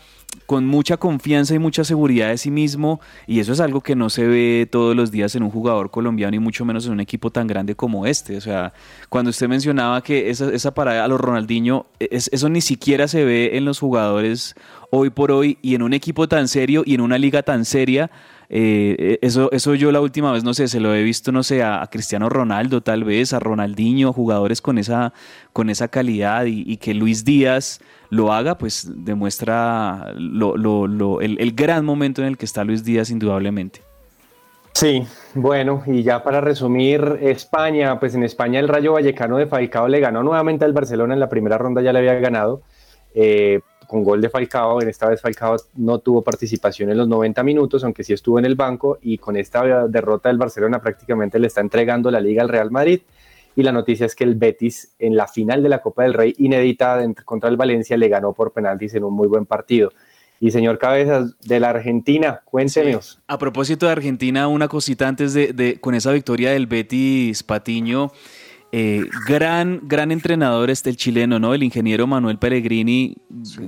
con 0.47 0.67
mucha 0.67 0.97
confianza 0.97 1.55
y 1.55 1.59
mucha 1.59 1.85
seguridad 1.85 2.29
de 2.29 2.39
sí 2.39 2.51
mismo 2.51 3.01
y 3.27 3.41
eso 3.41 3.53
es 3.53 3.61
algo 3.61 3.81
que 3.81 3.95
no 3.97 4.11
se 4.11 4.27
ve 4.27 4.69
todos 4.71 4.95
los 4.97 5.11
días 5.11 5.35
en 5.35 5.43
un 5.43 5.51
jugador 5.51 5.91
colombiano 5.91 6.37
y 6.37 6.39
mucho 6.39 6.65
menos 6.65 6.87
en 6.87 6.93
un 6.93 7.01
equipo 7.01 7.31
tan 7.31 7.47
grande 7.47 7.75
como 7.75 8.07
este. 8.07 8.37
O 8.37 8.41
sea, 8.41 8.73
cuando 9.09 9.31
usted 9.31 9.49
mencionaba 9.49 10.03
que 10.03 10.31
esa, 10.31 10.51
esa 10.53 10.75
parada 10.75 11.05
a 11.05 11.09
los 11.09 11.21
Ronaldinho, 11.21 11.87
es- 12.01 12.29
eso 12.33 12.49
ni 12.49 12.61
siquiera 12.61 13.09
se 13.09 13.25
ve 13.25 13.57
en 13.57 13.65
los 13.65 13.79
jugadores 13.79 14.55
hoy 14.91 15.11
por 15.11 15.31
hoy 15.33 15.59
y 15.63 15.75
en 15.75 15.83
un 15.83 15.93
equipo 15.95 16.29
tan 16.29 16.49
serio 16.49 16.83
y 16.85 16.95
en 16.95 17.01
una 17.01 17.19
liga 17.19 17.43
tan 17.43 17.65
seria. 17.65 18.11
Eh, 18.55 19.19
eso, 19.23 19.51
eso 19.51 19.75
yo 19.75 19.91
la 19.93 20.03
última 20.03 20.31
vez, 20.31 20.45
no 20.45 20.53
sé, 20.53 20.69
se 20.69 20.79
lo 20.79 20.95
he 20.95 21.03
visto, 21.03 21.33
no 21.33 21.43
sé, 21.43 21.63
a, 21.63 21.89
Cristiano 21.91 22.29
Ronaldo 22.29 22.83
tal 22.83 23.03
vez, 23.03 23.33
a 23.33 23.41
Ronaldinho, 23.41 24.11
a 24.11 24.13
jugadores 24.13 24.61
con 24.61 24.77
esa, 24.77 25.15
con 25.55 25.71
esa 25.71 25.89
calidad 25.89 26.45
y, 26.45 26.77
que 26.77 26.93
Luis 26.93 27.25
Díaz 27.25 27.81
lo 28.11 28.31
haga, 28.31 28.59
pues 28.59 28.91
demuestra 28.95 30.13
lo, 30.17 31.21
el 31.23 31.53
gran 31.53 31.87
momento 31.87 32.21
en 32.21 32.29
el 32.29 32.37
que 32.37 32.45
está 32.45 32.63
Luis 32.63 32.85
Díaz 32.85 33.09
indudablemente. 33.09 33.81
Sí, 34.75 35.03
bueno, 35.35 35.83
y 35.87 36.03
ya 36.03 36.23
para 36.23 36.43
resumir, 36.43 37.21
España, 37.23 37.99
pues 37.99 38.15
en 38.15 38.23
España 38.23 38.61
el 38.61 38.69
Rayo 38.69 38.93
Vallecano 38.93 39.39
de 39.39 39.47
Falcao 39.47 39.89
le 39.89 40.01
ganó 40.01 40.23
nuevamente 40.23 40.67
al 40.67 40.75
Barcelona 40.75 41.15
en 41.15 41.21
la 41.21 41.31
primera 41.31 41.57
ronda, 41.57 41.81
ya 41.81 41.93
le 41.93 42.01
había 42.01 42.15
ganado 42.15 42.63
eh, 43.15 43.61
con 43.93 44.03
gol 44.05 44.23
de 44.23 44.31
Falcao, 44.31 44.81
en 44.81 44.89
esta 44.89 45.07
vez 45.07 45.21
Falcao 45.21 45.55
no 45.77 45.99
tuvo 45.99 46.23
participación 46.23 46.89
en 46.89 46.97
los 46.97 47.07
90 47.07 47.43
minutos, 47.43 47.85
aunque 47.85 48.03
sí 48.05 48.15
estuvo 48.15 48.39
en 48.39 48.47
el 48.47 48.55
banco, 48.55 48.97
y 49.03 49.19
con 49.19 49.37
esta 49.37 49.87
derrota 49.87 50.31
del 50.31 50.39
Barcelona 50.39 50.81
prácticamente 50.81 51.39
le 51.39 51.49
está 51.49 51.61
entregando 51.61 52.11
la 52.11 52.19
liga 52.19 52.41
al 52.43 52.49
Real 52.49 52.71
Madrid. 52.71 53.03
Y 53.55 53.63
la 53.63 53.71
noticia 53.71 54.07
es 54.07 54.15
que 54.15 54.25
el 54.25 54.35
Betis 54.35 54.95
en 54.99 55.15
la 55.15 55.27
final 55.29 55.63
de 55.63 55.69
la 55.69 55.83
Copa 55.83 56.05
del 56.05 56.15
Rey, 56.15 56.35
inédita 56.39 56.99
contra 57.27 57.51
el 57.51 57.59
Valencia, 57.59 57.99
le 57.99 58.09
ganó 58.09 58.33
por 58.33 58.53
penaltis 58.53 58.95
en 58.95 59.05
un 59.05 59.13
muy 59.13 59.29
buen 59.29 59.45
partido. 59.45 59.93
Y 60.41 60.51
señor 60.53 60.79
Cabezas, 60.79 61.35
de 61.47 61.61
la 61.61 61.69
Argentina, 61.69 62.41
cuéntenos. 62.47 63.21
A 63.29 63.37
propósito 63.37 63.85
de 63.85 63.93
Argentina, 63.93 64.49
una 64.49 64.69
cosita 64.69 65.07
antes 65.07 65.35
de, 65.35 65.53
de- 65.53 65.79
con 65.81 65.95
esa 65.95 66.13
victoria 66.13 66.51
del 66.53 66.67
Betis 66.67 67.43
Patiño. 67.43 68.11
Eh, 68.73 69.05
gran, 69.29 69.81
gran 69.85 70.11
entrenador 70.11 70.71
este 70.71 70.89
el 70.91 70.97
chileno, 70.97 71.39
¿no? 71.39 71.53
El 71.55 71.63
ingeniero 71.63 72.07
Manuel 72.07 72.39
Pellegrini 72.39 73.17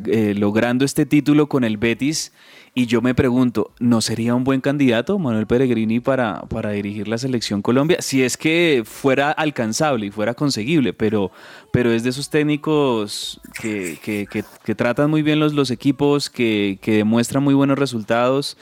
eh, 0.07 0.35
logrando 0.37 0.85
este 0.85 1.05
título 1.07 1.47
con 1.49 1.63
el 1.63 1.77
Betis. 1.77 2.33
Y 2.77 2.87
yo 2.87 3.01
me 3.01 3.15
pregunto, 3.15 3.71
¿no 3.79 4.01
sería 4.01 4.35
un 4.35 4.43
buen 4.43 4.61
candidato 4.61 5.17
Manuel 5.17 5.47
Pellegrini 5.47 6.01
para, 6.01 6.41
para 6.49 6.71
dirigir 6.71 7.07
la 7.07 7.19
selección 7.19 7.63
Colombia? 7.63 7.99
Si 8.01 8.21
es 8.25 8.37
que 8.37 8.83
fuera 8.85 9.31
alcanzable 9.31 10.07
y 10.07 10.11
fuera 10.11 10.35
conseguible, 10.35 10.93
pero, 10.93 11.31
pero 11.71 11.93
es 11.93 12.03
de 12.03 12.11
esos 12.11 12.31
técnicos 12.31 13.41
que, 13.63 13.99
que- 14.03 14.27
que- 14.29 14.43
que 14.65 14.75
tratan 14.75 15.09
muy 15.09 15.23
bien 15.23 15.39
los, 15.39 15.55
los 15.55 15.71
equipos, 15.71 16.29
que, 16.29 16.79
que 16.83 16.97
demuestran 16.97 17.45
muy 17.45 17.55
buenos 17.55 17.79
resultados. 17.79 18.57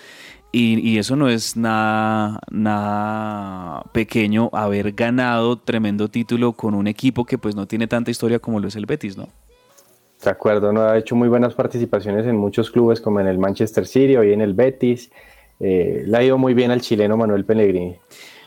Y, 0.52 0.78
y 0.86 0.98
eso 0.98 1.16
no 1.16 1.30
es 1.30 1.56
nada, 1.56 2.38
nada 2.50 3.84
pequeño 3.92 4.50
haber 4.52 4.92
ganado 4.92 5.56
tremendo 5.56 6.08
título 6.08 6.52
con 6.52 6.74
un 6.74 6.86
equipo 6.86 7.24
que 7.24 7.38
pues 7.38 7.56
no 7.56 7.66
tiene 7.66 7.86
tanta 7.86 8.10
historia 8.10 8.38
como 8.38 8.60
lo 8.60 8.68
es 8.68 8.76
el 8.76 8.84
Betis, 8.84 9.16
¿no? 9.16 9.28
De 10.22 10.30
acuerdo, 10.30 10.72
no 10.72 10.82
ha 10.82 10.98
hecho 10.98 11.16
muy 11.16 11.28
buenas 11.28 11.54
participaciones 11.54 12.26
en 12.26 12.36
muchos 12.36 12.70
clubes 12.70 13.00
como 13.00 13.18
en 13.18 13.26
el 13.26 13.38
Manchester 13.38 13.86
City, 13.86 14.16
hoy 14.16 14.32
en 14.32 14.40
el 14.40 14.54
Betis. 14.54 15.10
Eh, 15.58 16.04
le 16.06 16.16
ha 16.16 16.22
ido 16.22 16.38
muy 16.38 16.54
bien 16.54 16.70
al 16.70 16.80
chileno 16.80 17.16
Manuel 17.16 17.44
Pellegrini. 17.44 17.96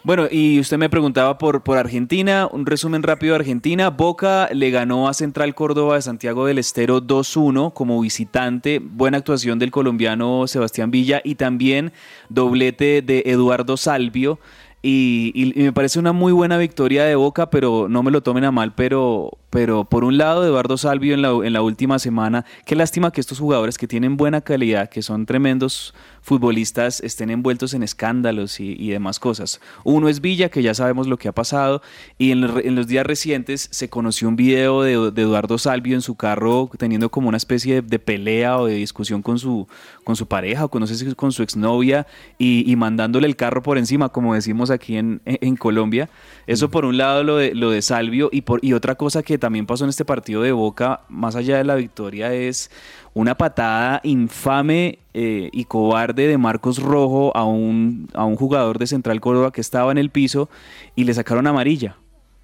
Bueno, 0.06 0.28
y 0.30 0.60
usted 0.60 0.78
me 0.78 0.88
preguntaba 0.88 1.39
por, 1.39 1.64
por 1.64 1.80
Argentina, 1.80 2.47
un 2.51 2.68
resumen 2.68 3.01
rápido 3.01 3.34
de 3.34 3.39
Argentina. 3.39 3.89
Boca 3.89 4.47
le 4.53 4.70
ganó 4.70 5.08
a 5.10 5.16
Central 5.16 5.56
Córdoba 5.56 5.95
de 5.95 6.03
Santiago 6.03 6.45
del 6.45 6.60
Estero 6.60 7.01
2-1 7.01 7.74
como 7.74 7.99
visitante. 7.99 8.80
Buena 8.84 9.18
actuación 9.18 9.58
del 9.58 9.72
colombiano 9.72 10.45
Sebastián 10.45 10.91
Villa 10.91 11.22
y 11.24 11.36
también 11.36 11.91
doblete 12.30 13.01
de 13.01 13.24
Eduardo 13.26 13.78
Salvio. 13.78 14.38
Y, 14.84 15.32
y- 15.34 15.60
y 15.60 15.64
me 15.64 15.74
parece 15.74 15.97
una 15.97 16.14
muy 16.14 16.32
buena 16.32 16.60
victoria 16.60 17.03
de 17.06 17.16
Boca, 17.16 17.49
pero 17.49 17.88
no 17.89 18.03
me 18.03 18.12
lo 18.12 18.22
tomen 18.22 18.43
a 18.43 18.51
mal, 18.51 18.76
pero, 18.76 19.32
pero 19.56 19.86
por 19.86 20.03
un 20.03 20.18
lado 20.18 20.43
Eduardo 20.45 20.76
Salvio 20.76 21.14
en 21.14 21.22
la, 21.22 21.30
en 21.30 21.53
la 21.53 21.62
última 21.62 21.97
semana, 21.97 22.43
qué 22.66 22.76
lástima 22.76 23.12
que 23.12 23.22
estos 23.22 23.39
jugadores 23.39 23.78
que 23.78 23.88
tienen 23.88 24.18
buena 24.18 24.41
calidad, 24.41 24.89
que 24.89 25.01
son 25.01 25.26
tremendos 25.26 25.93
futbolistas, 26.22 26.99
estén 27.01 27.30
envueltos 27.30 27.74
en 27.74 27.82
escándalos 27.82 28.60
y, 28.60 28.76
y 28.78 28.89
demás 28.89 29.18
cosas. 29.20 29.62
Uno 29.86 30.10
es 30.10 30.20
Villa, 30.20 30.49
que 30.49 30.62
ya 30.62 30.74
sabemos 30.74 31.08
lo 31.08 31.16
que 31.18 31.30
ha 31.30 31.32
pasado, 31.32 31.82
y 32.18 32.32
en, 32.32 32.41
los- 32.41 32.66
en 32.66 32.76
los 32.76 32.88
días 32.88 33.06
recientes 33.06 33.70
se 33.72 33.88
conoció 33.89 34.28
un 34.28 34.36
video 34.36 34.82
de, 34.82 35.12
de 35.12 35.22
Eduardo 35.22 35.58
Salvio 35.58 35.95
en 35.95 36.01
su 36.01 36.16
carro 36.16 36.70
teniendo 36.78 37.10
como 37.10 37.30
una 37.30 37.38
especie 37.38 37.76
de, 37.76 37.82
de 37.84 37.99
pelea 37.99 38.58
o 38.58 38.66
de 38.66 38.74
discusión 38.76 39.22
con 39.22 39.39
su, 39.39 39.68
con 40.03 40.18
su 40.18 40.28
pareja 40.28 40.66
o 40.66 40.70
con, 40.70 40.82
no 40.82 40.88
sé 40.88 40.95
si 40.95 41.06
con 41.16 41.32
su 41.32 41.43
exnovia 41.43 42.08
y, 42.38 42.70
y 42.70 42.76
mandándole 42.76 43.28
el 43.28 43.38
carro 43.38 43.64
por 43.64 43.78
encima, 43.78 44.10
como 44.10 44.34
decimos 44.34 44.70
aquí 44.70 44.97
en, 44.97 45.22
en- 45.24 45.38
en 45.39 45.56
Colombia. 45.56 46.10
Eso 46.45 46.70
por 46.70 46.84
un 46.84 46.97
lado 46.97 47.24
lo 47.24 47.38
de, 47.38 47.56
lo 47.56 47.70
de 47.72 47.82
Salvio 47.82 48.30
y, 48.34 48.41
por, 48.41 48.60
y 48.66 48.74
otra 48.74 48.95
cosa 48.95 49.24
que 49.24 49.38
también 49.46 49.68
pasó 49.68 49.84
en 49.84 49.91
este 49.91 50.06
partido 50.06 50.41
de 50.41 50.52
Boca, 50.52 51.02
más 51.08 51.36
allá 51.36 51.58
de 51.58 51.64
la 51.64 51.76
victoria, 51.76 52.34
es 52.34 52.72
una 53.14 53.36
patada 53.36 54.02
infame 54.04 54.98
eh, 55.14 55.50
y 55.54 55.66
cobarde 55.66 56.26
de 56.28 56.36
Marcos 56.39 56.82
Rojo 56.82 57.32
a 57.38 57.43
un, 57.43 58.10
a 58.16 58.26
un 58.26 58.38
jugador 58.38 58.80
de 58.80 58.88
Central 58.88 59.22
Córdoba 59.22 59.52
que 59.52 59.62
estaba 59.62 59.91
en 59.91 60.00
el 60.00 60.10
piso 60.10 60.50
y 60.96 61.04
le 61.04 61.14
sacaron 61.14 61.46
amarilla. 61.46 61.96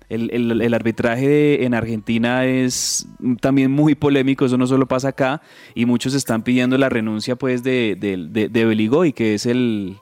El, 0.09 0.29
el- 0.61 0.73
arbitraje 0.75 1.65
en 1.65 1.73
Argentina 1.73 2.45
es 2.45 3.07
también 3.39 3.71
muy 3.71 3.95
polémico, 3.95 4.45
eso 4.45 4.59
no 4.59 4.67
solo 4.67 4.85
pasa 4.85 5.07
acá, 5.07 5.41
y 5.73 5.87
muchos 5.87 6.13
están 6.13 6.43
pidiendo 6.43 6.77
la 6.77 6.89
renuncia 6.89 7.35
pues 7.35 7.63
de, 7.63 7.97
de, 7.99 8.27
de, 8.29 8.47
de 8.47 8.65
Beligoy, 8.65 9.11
que 9.11 9.33
es 9.33 9.47
el 9.47 9.95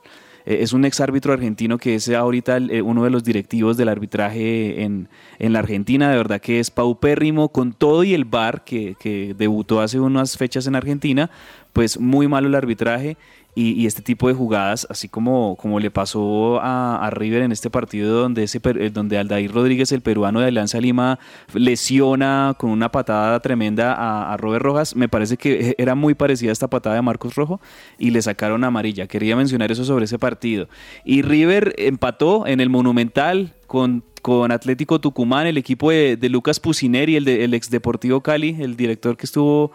es 0.49 0.73
un 0.73 0.83
ex 0.83 0.99
árbitro 0.99 1.31
argentino 1.31 1.77
que 1.77 1.95
es 1.95 2.09
ahorita 2.09 2.57
eh, 2.57 2.81
uno 2.81 3.03
de 3.03 3.11
los 3.11 3.23
directivos 3.23 3.77
del 3.77 3.87
arbitraje 3.87 4.81
en, 4.83 5.07
en 5.37 5.53
la 5.53 5.59
Argentina, 5.59 6.09
de 6.09 6.17
verdad 6.17 6.41
que 6.41 6.59
es 6.59 6.71
paupérrimo, 6.71 7.49
con 7.49 7.73
todo 7.73 8.03
y 8.03 8.15
el 8.15 8.25
VAR 8.25 8.63
que, 8.63 8.95
que 8.99 9.35
debutó 9.37 9.79
hace 9.79 9.99
unas 9.99 10.37
fechas 10.37 10.65
en 10.65 10.75
Argentina, 10.75 11.29
pues 11.71 11.99
muy 11.99 12.27
malo 12.27 12.47
el 12.47 12.55
arbitraje. 12.55 13.15
Y, 13.61 13.85
este 13.87 14.01
tipo 14.01 14.29
de 14.29 14.33
jugadas, 14.33 14.87
así 14.89 15.09
como, 15.09 15.57
como 15.57 15.81
le 15.81 15.91
pasó 15.91 16.61
a, 16.61 17.09
River 17.11 17.41
en 17.41 17.51
este 17.51 17.69
partido 17.69 18.21
donde, 18.21 18.43
ese, 18.43 18.61
eh, 18.63 18.89
donde 18.89 19.17
Aldair 19.17 19.51
Rodríguez, 19.51 19.91
el 19.91 19.99
peruano 19.99 20.39
de 20.39 20.47
Alianza 20.47 20.79
Lima, 20.79 21.19
lesiona 21.53 22.55
con 22.57 22.69
una 22.69 22.89
patada 22.89 23.37
tremenda 23.41 24.31
a, 24.31 24.37
Robert 24.37 24.63
Rojas, 24.63 24.95
me 24.95 25.09
parece 25.09 25.35
que 25.35 25.75
era 25.77 25.93
muy 25.93 26.13
parecida 26.13 26.51
a 26.51 26.53
esta 26.53 26.69
patada 26.69 26.95
de 26.95 27.01
Marcos 27.01 27.35
Rojo 27.35 27.59
y 27.97 28.11
le 28.11 28.21
sacaron 28.21 28.63
amarilla. 28.63 29.07
Quería 29.07 29.35
mencionar 29.35 29.73
eso 29.73 29.83
sobre 29.83 30.05
ese 30.05 30.17
partido. 30.17 30.69
Y 31.03 31.21
River 31.21 31.75
empató 31.79 32.47
en 32.47 32.61
el 32.61 32.69
Monumental 32.69 33.55
con, 33.67 34.05
con 34.21 34.53
Atlético 34.53 35.01
Tucumán, 35.01 35.47
el 35.47 35.57
equipo 35.57 35.91
de, 35.91 36.15
de 36.15 36.29
Lucas 36.29 36.61
de, 36.61 37.43
el 37.43 37.53
ex 37.53 37.69
Deportivo 37.69 38.21
Cali, 38.21 38.55
el 38.57 38.77
director 38.77 39.17
que 39.17 39.25
estuvo 39.25 39.73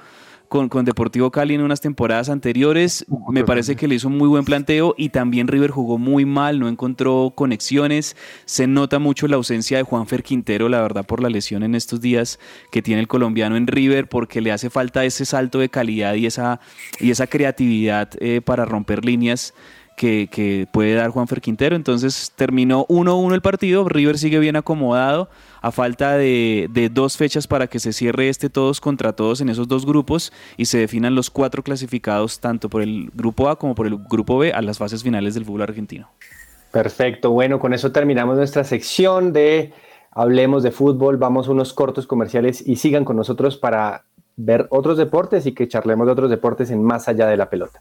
con, 0.54 0.68
con 0.68 0.84
Deportivo 0.84 1.32
Cali 1.32 1.54
en 1.54 1.62
unas 1.62 1.80
temporadas 1.80 2.28
anteriores. 2.28 3.04
Me 3.28 3.42
parece 3.42 3.74
que 3.74 3.88
le 3.88 3.96
hizo 3.96 4.06
un 4.06 4.16
muy 4.16 4.28
buen 4.28 4.44
planteo 4.44 4.94
y 4.96 5.08
también 5.08 5.48
River 5.48 5.72
jugó 5.72 5.98
muy 5.98 6.26
mal, 6.26 6.60
no 6.60 6.68
encontró 6.68 7.32
conexiones. 7.34 8.16
Se 8.44 8.68
nota 8.68 9.00
mucho 9.00 9.26
la 9.26 9.34
ausencia 9.34 9.78
de 9.78 9.82
Juanfer 9.82 10.22
Quintero, 10.22 10.68
la 10.68 10.80
verdad, 10.80 11.04
por 11.04 11.20
la 11.20 11.28
lesión 11.28 11.64
en 11.64 11.74
estos 11.74 12.00
días 12.00 12.38
que 12.70 12.82
tiene 12.82 13.00
el 13.00 13.08
colombiano 13.08 13.56
en 13.56 13.66
River, 13.66 14.08
porque 14.08 14.40
le 14.40 14.52
hace 14.52 14.70
falta 14.70 15.04
ese 15.04 15.24
salto 15.24 15.58
de 15.58 15.70
calidad 15.70 16.14
y 16.14 16.26
esa, 16.26 16.60
y 17.00 17.10
esa 17.10 17.26
creatividad 17.26 18.10
eh, 18.20 18.40
para 18.40 18.64
romper 18.64 19.04
líneas 19.04 19.54
que, 19.96 20.68
puede 20.72 20.94
dar 20.94 21.10
Juanfer 21.10 21.40
Quintero. 21.40 21.76
Entonces 21.76 22.32
terminó 22.34 22.86
1-1 22.86 23.34
el 23.34 23.42
partido, 23.42 23.88
River 23.88 24.18
sigue 24.18 24.38
bien 24.38 24.56
acomodado, 24.56 25.28
a 25.62 25.70
falta 25.70 26.16
de, 26.16 26.68
de 26.70 26.88
dos 26.88 27.16
fechas 27.16 27.46
para 27.46 27.66
que 27.66 27.78
se 27.78 27.92
cierre 27.92 28.28
este 28.28 28.50
todos 28.50 28.80
contra 28.80 29.12
todos 29.14 29.40
en 29.40 29.48
esos 29.48 29.68
dos 29.68 29.86
grupos 29.86 30.32
y 30.56 30.66
se 30.66 30.78
definan 30.78 31.14
los 31.14 31.30
cuatro 31.30 31.62
clasificados 31.62 32.40
tanto 32.40 32.68
por 32.68 32.82
el 32.82 33.10
grupo 33.14 33.48
A 33.48 33.58
como 33.58 33.74
por 33.74 33.86
el 33.86 33.96
grupo 33.96 34.38
B 34.38 34.52
a 34.52 34.62
las 34.62 34.78
fases 34.78 35.02
finales 35.02 35.34
del 35.34 35.44
fútbol 35.44 35.62
argentino. 35.62 36.08
Perfecto, 36.70 37.30
bueno, 37.30 37.60
con 37.60 37.72
eso 37.72 37.92
terminamos 37.92 38.36
nuestra 38.36 38.64
sección 38.64 39.32
de 39.32 39.72
Hablemos 40.16 40.62
de 40.62 40.70
fútbol, 40.70 41.16
vamos 41.16 41.48
unos 41.48 41.72
cortos 41.72 42.06
comerciales 42.06 42.64
y 42.64 42.76
sigan 42.76 43.04
con 43.04 43.16
nosotros 43.16 43.56
para 43.56 44.04
ver 44.36 44.68
otros 44.70 44.96
deportes 44.96 45.44
y 45.46 45.54
que 45.54 45.66
charlemos 45.66 46.06
de 46.06 46.12
otros 46.12 46.30
deportes 46.30 46.70
en 46.70 46.84
más 46.84 47.08
allá 47.08 47.26
de 47.26 47.36
la 47.36 47.50
pelota. 47.50 47.80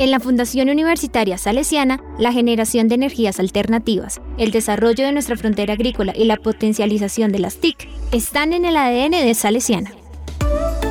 En 0.00 0.10
la 0.10 0.18
Fundación 0.18 0.68
Universitaria 0.70 1.36
Salesiana, 1.36 2.00
la 2.18 2.32
generación 2.32 2.88
de 2.88 2.94
energías 2.94 3.38
alternativas, 3.38 4.22
el 4.38 4.50
desarrollo 4.50 5.04
de 5.04 5.12
nuestra 5.12 5.36
frontera 5.36 5.74
agrícola 5.74 6.14
y 6.16 6.24
la 6.24 6.38
potencialización 6.38 7.32
de 7.32 7.38
las 7.38 7.58
TIC 7.58 7.86
están 8.10 8.54
en 8.54 8.64
el 8.64 8.78
ADN 8.78 9.10
de 9.10 9.34
Salesiana. 9.34 9.92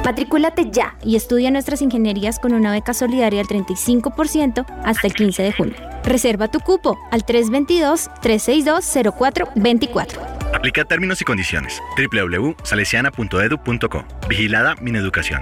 Matricúlate 0.05 0.70
ya 0.72 0.95
y 1.03 1.16
estudia 1.16 1.49
nuestras 1.49 1.82
ingenierías 1.82 2.38
con 2.38 2.53
una 2.53 2.72
beca 2.72 2.93
solidaria 2.93 3.43
del 3.43 3.47
35% 3.47 4.64
hasta 4.86 5.07
el 5.07 5.16
15 5.16 5.41
de 5.41 5.53
junio. 5.53 5.74
Reserva 6.03 6.51
tu 6.51 6.60
cupo 6.60 6.99
al 7.10 7.26
322-362-0424. 7.26 10.20
Aplica 10.53 10.86
términos 10.86 11.20
y 11.20 11.26
condiciones. 11.26 11.82
www.salesiana.edu.co. 11.97 14.05
Vigilada 14.28 14.76
Mineducación. 14.82 15.41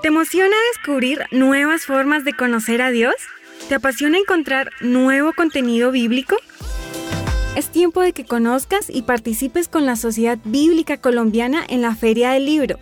¿Te 0.02 0.08
emociona 0.08 0.56
descubrir 0.74 1.24
nuevas 1.30 1.86
formas 1.86 2.26
de 2.26 2.34
conocer 2.34 2.82
a 2.82 2.90
Dios? 2.90 3.14
¿Te 3.70 3.76
apasiona 3.76 4.18
encontrar 4.18 4.68
nuevo 4.82 5.32
contenido 5.32 5.90
bíblico? 5.90 6.36
Es 7.56 7.68
tiempo 7.68 8.00
de 8.00 8.12
que 8.12 8.24
conozcas 8.24 8.86
y 8.88 9.02
participes 9.02 9.66
con 9.66 9.84
la 9.84 9.96
Sociedad 9.96 10.38
Bíblica 10.44 10.98
Colombiana 10.98 11.64
en 11.68 11.82
la 11.82 11.96
Feria 11.96 12.30
del 12.30 12.46
Libro. 12.46 12.78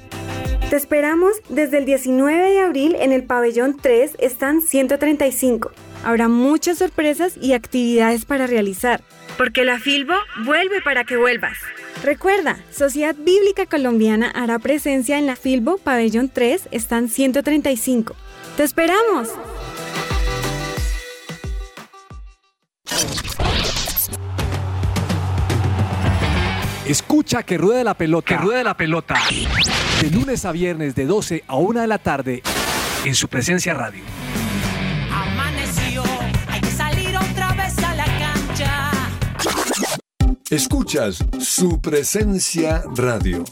Te 0.69 0.77
esperamos 0.77 1.33
desde 1.49 1.79
el 1.79 1.87
19 1.87 2.51
de 2.51 2.61
abril 2.61 2.95
en 3.01 3.13
el 3.13 3.25
pabellón 3.25 3.79
3, 3.81 4.17
están 4.19 4.61
135. 4.61 5.71
Habrá 6.05 6.29
muchas 6.29 6.79
sorpresas 6.79 7.39
y 7.41 7.55
actividades 7.55 8.27
para 8.27 8.47
realizar. 8.47 9.03
Porque 9.39 9.65
la 9.65 9.79
Filbo 9.79 10.15
vuelve 10.45 10.83
para 10.83 11.05
que 11.05 11.17
vuelvas. 11.17 11.57
Recuerda, 12.05 12.59
Sociedad 12.71 13.17
Bíblica 13.19 13.65
Colombiana 13.65 14.31
hará 14.31 14.59
presencia 14.59 15.19
en 15.19 15.27
la 15.27 15.37
Filbo 15.37 15.79
Pabellón 15.79 16.29
3, 16.29 16.69
están 16.71 17.09
135. 17.09 18.15
¡Te 18.59 18.65
esperamos! 18.65 19.31
Escucha 26.89 27.43
que 27.43 27.59
ruede 27.59 27.85
la 27.85 27.93
pelota. 27.93 28.27
Que 28.27 28.39
ruede 28.39 28.65
la 28.65 28.75
pelota. 28.75 29.17
De 30.01 30.11
lunes 30.11 30.47
a 30.47 30.53
viernes 30.53 30.95
de 30.95 31.05
12 31.05 31.45
a 31.47 31.57
1 31.57 31.83
de 31.83 31.87
la 31.87 31.99
tarde 31.99 32.43
en 33.05 33.15
su 33.15 33.29
presencia 33.29 33.75
radio. 33.75 34.03
Amaneció, 35.13 36.03
hay 36.47 36.63
que 36.63 36.71
salir 36.71 37.15
otra 37.15 37.53
vez 37.53 37.77
a 37.85 37.95
la 37.95 38.07
cancha. 38.07 38.91
Escuchas 40.49 41.23
su 41.39 41.79
presencia 41.79 42.83
radio. 42.97 43.45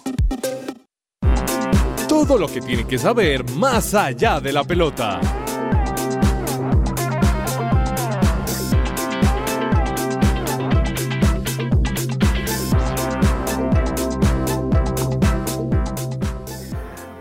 Todo 2.08 2.38
lo 2.38 2.48
que 2.48 2.62
tiene 2.62 2.86
que 2.86 2.96
saber 2.96 3.44
más 3.50 3.92
allá 3.92 4.40
de 4.40 4.54
la 4.54 4.64
pelota. 4.64 5.20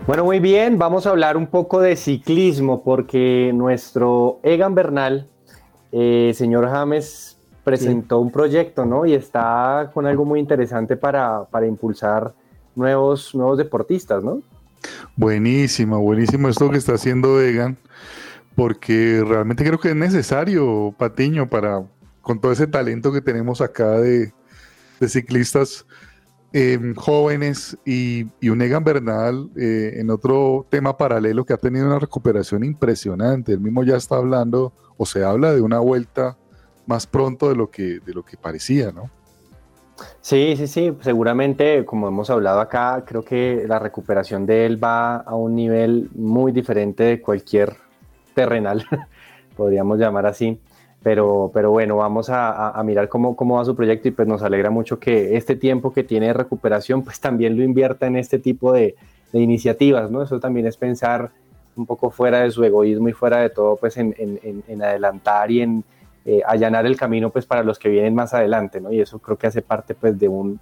Bueno, 0.06 0.24
muy 0.24 0.38
bien, 0.38 0.78
vamos 0.78 1.04
a 1.04 1.10
hablar 1.10 1.36
un 1.36 1.48
poco 1.48 1.80
de 1.80 1.96
ciclismo 1.96 2.84
porque 2.84 3.50
nuestro 3.52 4.38
Egan 4.44 4.72
Bernal, 4.72 5.28
eh, 5.90 6.30
señor 6.32 6.68
James, 6.68 7.38
presentó 7.64 8.20
un 8.20 8.30
proyecto, 8.30 8.84
¿no? 8.84 9.04
Y 9.04 9.14
está 9.14 9.90
con 9.92 10.06
algo 10.06 10.24
muy 10.24 10.38
interesante 10.38 10.96
para, 10.96 11.46
para 11.46 11.66
impulsar 11.66 12.32
nuevos, 12.76 13.34
nuevos 13.34 13.58
deportistas, 13.58 14.22
¿no? 14.22 14.42
Buenísimo, 15.16 16.00
buenísimo 16.00 16.48
esto 16.48 16.70
que 16.70 16.78
está 16.78 16.94
haciendo 16.94 17.40
Egan, 17.40 17.76
porque 18.54 19.24
realmente 19.26 19.64
creo 19.64 19.80
que 19.80 19.88
es 19.88 19.96
necesario, 19.96 20.94
Patiño, 20.96 21.48
para 21.50 21.82
con 22.22 22.40
todo 22.40 22.52
ese 22.52 22.68
talento 22.68 23.12
que 23.12 23.22
tenemos 23.22 23.60
acá 23.60 23.98
de, 23.98 24.32
de 25.00 25.08
ciclistas 25.08 25.84
eh, 26.52 26.78
jóvenes 26.96 27.76
y, 27.84 28.26
y, 28.40 28.48
un 28.48 28.62
Egan 28.62 28.84
Bernal 28.84 29.50
eh, 29.56 29.96
en 29.96 30.10
otro 30.10 30.66
tema 30.70 30.96
paralelo 30.96 31.44
que 31.44 31.52
ha 31.52 31.58
tenido 31.58 31.86
una 31.86 31.98
recuperación 31.98 32.64
impresionante. 32.64 33.52
Él 33.52 33.60
mismo 33.60 33.82
ya 33.84 33.96
está 33.96 34.16
hablando 34.16 34.72
o 34.96 35.04
se 35.04 35.24
habla 35.24 35.52
de 35.52 35.60
una 35.60 35.80
vuelta 35.80 36.36
más 36.86 37.06
pronto 37.06 37.48
de 37.48 37.56
lo 37.56 37.70
que, 37.70 38.00
de 38.00 38.14
lo 38.14 38.24
que 38.24 38.36
parecía, 38.36 38.92
¿no? 38.92 39.10
Sí, 40.20 40.54
sí, 40.56 40.66
sí, 40.66 40.92
seguramente, 41.00 41.84
como 41.84 42.08
hemos 42.08 42.28
hablado 42.30 42.60
acá, 42.60 43.04
creo 43.06 43.22
que 43.22 43.64
la 43.66 43.78
recuperación 43.78 44.44
de 44.44 44.66
él 44.66 44.82
va 44.82 45.16
a 45.16 45.34
un 45.34 45.54
nivel 45.54 46.10
muy 46.14 46.52
diferente 46.52 47.04
de 47.04 47.20
cualquier 47.20 47.76
terrenal, 48.34 48.84
podríamos 49.56 49.98
llamar 49.98 50.26
así. 50.26 50.60
Pero, 51.02 51.50
pero 51.54 51.70
bueno, 51.70 51.96
vamos 51.96 52.28
a, 52.30 52.82
mirar 52.84 53.08
cómo, 53.08 53.36
cómo 53.36 53.56
va 53.56 53.64
su 53.64 53.76
proyecto 53.76 54.08
y 54.08 54.10
pues 54.10 54.26
nos 54.26 54.42
alegra 54.42 54.70
mucho 54.70 54.98
que 54.98 55.36
este 55.36 55.54
tiempo 55.54 55.92
que 55.92 56.02
tiene 56.02 56.26
de 56.26 56.32
recuperación 56.32 57.02
pues 57.02 57.20
también 57.20 57.56
lo 57.56 57.62
invierta 57.62 58.06
en 58.06 58.16
este 58.16 58.38
tipo 58.38 58.72
de, 58.72 58.96
iniciativas, 59.32 60.10
¿no? 60.10 60.22
Eso 60.22 60.40
también 60.40 60.66
es 60.66 60.76
pensar 60.76 61.30
un 61.76 61.84
poco 61.84 62.10
fuera 62.10 62.40
de 62.40 62.50
su 62.50 62.64
egoísmo 62.64 63.08
y 63.08 63.12
fuera 63.12 63.38
de 63.38 63.50
todo 63.50 63.76
pues 63.76 63.98
en, 63.98 64.14
adelantar 64.82 65.50
y 65.50 65.60
en, 65.60 65.84
eh, 66.24 66.40
allanar 66.46 66.86
el 66.86 66.96
camino 66.96 67.30
pues 67.30 67.44
para 67.44 67.62
los 67.62 67.78
que 67.78 67.88
vienen 67.88 68.14
más 68.14 68.34
adelante, 68.34 68.80
¿no? 68.80 68.90
Y 68.90 69.00
eso 69.00 69.18
creo 69.18 69.36
que 69.36 69.46
hace 69.46 69.62
parte 69.62 69.94
pues 69.94 70.18
de 70.18 70.26
un, 70.26 70.58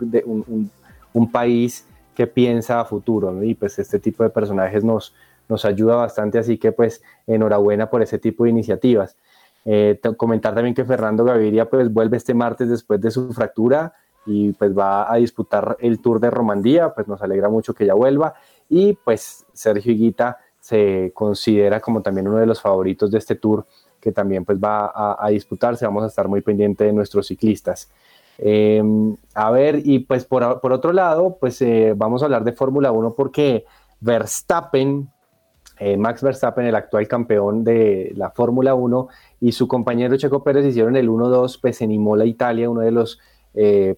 un 1.14 1.30
país 1.30 1.86
que 2.14 2.26
piensa 2.26 2.80
a 2.80 2.84
futuro, 2.84 3.32
¿no? 3.32 3.42
Y 3.42 3.54
pues 3.54 3.78
este 3.78 3.98
tipo 3.98 4.22
de 4.22 4.30
personajes 4.30 4.84
nos, 4.84 5.14
nos 5.48 5.64
ayuda 5.64 5.96
bastante, 5.96 6.38
así 6.38 6.58
que 6.58 6.72
pues 6.72 7.02
enhorabuena 7.26 7.90
por 7.90 8.02
ese 8.02 8.18
tipo 8.18 8.44
de 8.44 8.50
iniciativas. 8.50 9.16
Eh, 9.64 10.00
comentar 10.16 10.54
también 10.54 10.74
que 10.74 10.84
Fernando 10.84 11.24
Gaviria 11.24 11.68
pues 11.68 11.92
vuelve 11.92 12.18
este 12.18 12.34
martes 12.34 12.68
después 12.68 13.00
de 13.00 13.10
su 13.10 13.32
fractura 13.32 13.94
y 14.26 14.52
pues 14.52 14.76
va 14.76 15.10
a 15.10 15.16
disputar 15.16 15.76
el 15.80 16.00
Tour 16.00 16.20
de 16.20 16.30
Romandía, 16.30 16.94
pues 16.94 17.08
nos 17.08 17.22
alegra 17.22 17.48
mucho 17.48 17.74
que 17.74 17.86
ya 17.86 17.94
vuelva 17.94 18.34
y 18.68 18.92
pues 18.92 19.46
Sergio 19.52 19.92
Higuita 19.92 20.38
se 20.60 21.12
considera 21.14 21.80
como 21.80 22.02
también 22.02 22.28
uno 22.28 22.38
de 22.38 22.46
los 22.46 22.60
favoritos 22.60 23.10
de 23.10 23.18
este 23.18 23.36
Tour 23.36 23.66
que 24.00 24.12
también 24.12 24.44
pues 24.44 24.58
va 24.58 24.86
a, 24.86 25.16
a 25.18 25.28
disputarse, 25.30 25.86
vamos 25.86 26.04
a 26.04 26.08
estar 26.08 26.28
muy 26.28 26.42
pendientes 26.42 26.86
de 26.86 26.92
nuestros 26.92 27.26
ciclistas. 27.26 27.90
Eh, 28.38 28.82
a 29.34 29.50
ver, 29.50 29.80
y 29.84 30.00
pues 30.00 30.24
por, 30.24 30.60
por 30.60 30.72
otro 30.72 30.92
lado, 30.92 31.36
pues 31.38 31.60
eh, 31.62 31.94
vamos 31.96 32.22
a 32.22 32.26
hablar 32.26 32.44
de 32.44 32.52
Fórmula 32.52 32.92
1 32.92 33.14
porque 33.14 33.64
Verstappen, 34.00 35.08
eh, 35.78 35.96
Max 35.96 36.22
Verstappen, 36.22 36.66
el 36.66 36.74
actual 36.74 37.08
campeón 37.08 37.64
de 37.64 38.12
la 38.16 38.30
Fórmula 38.30 38.74
1, 38.74 39.08
y 39.40 39.52
su 39.52 39.66
compañero 39.66 40.16
Checo 40.16 40.44
Pérez 40.44 40.66
hicieron 40.66 40.96
el 40.96 41.08
1-2 41.08 41.58
pues, 41.60 41.80
en 41.82 41.90
Imola, 41.90 42.24
Italia, 42.24 42.70
uno 42.70 42.80
de 42.80 42.92
los 42.92 43.18
eh, 43.54 43.96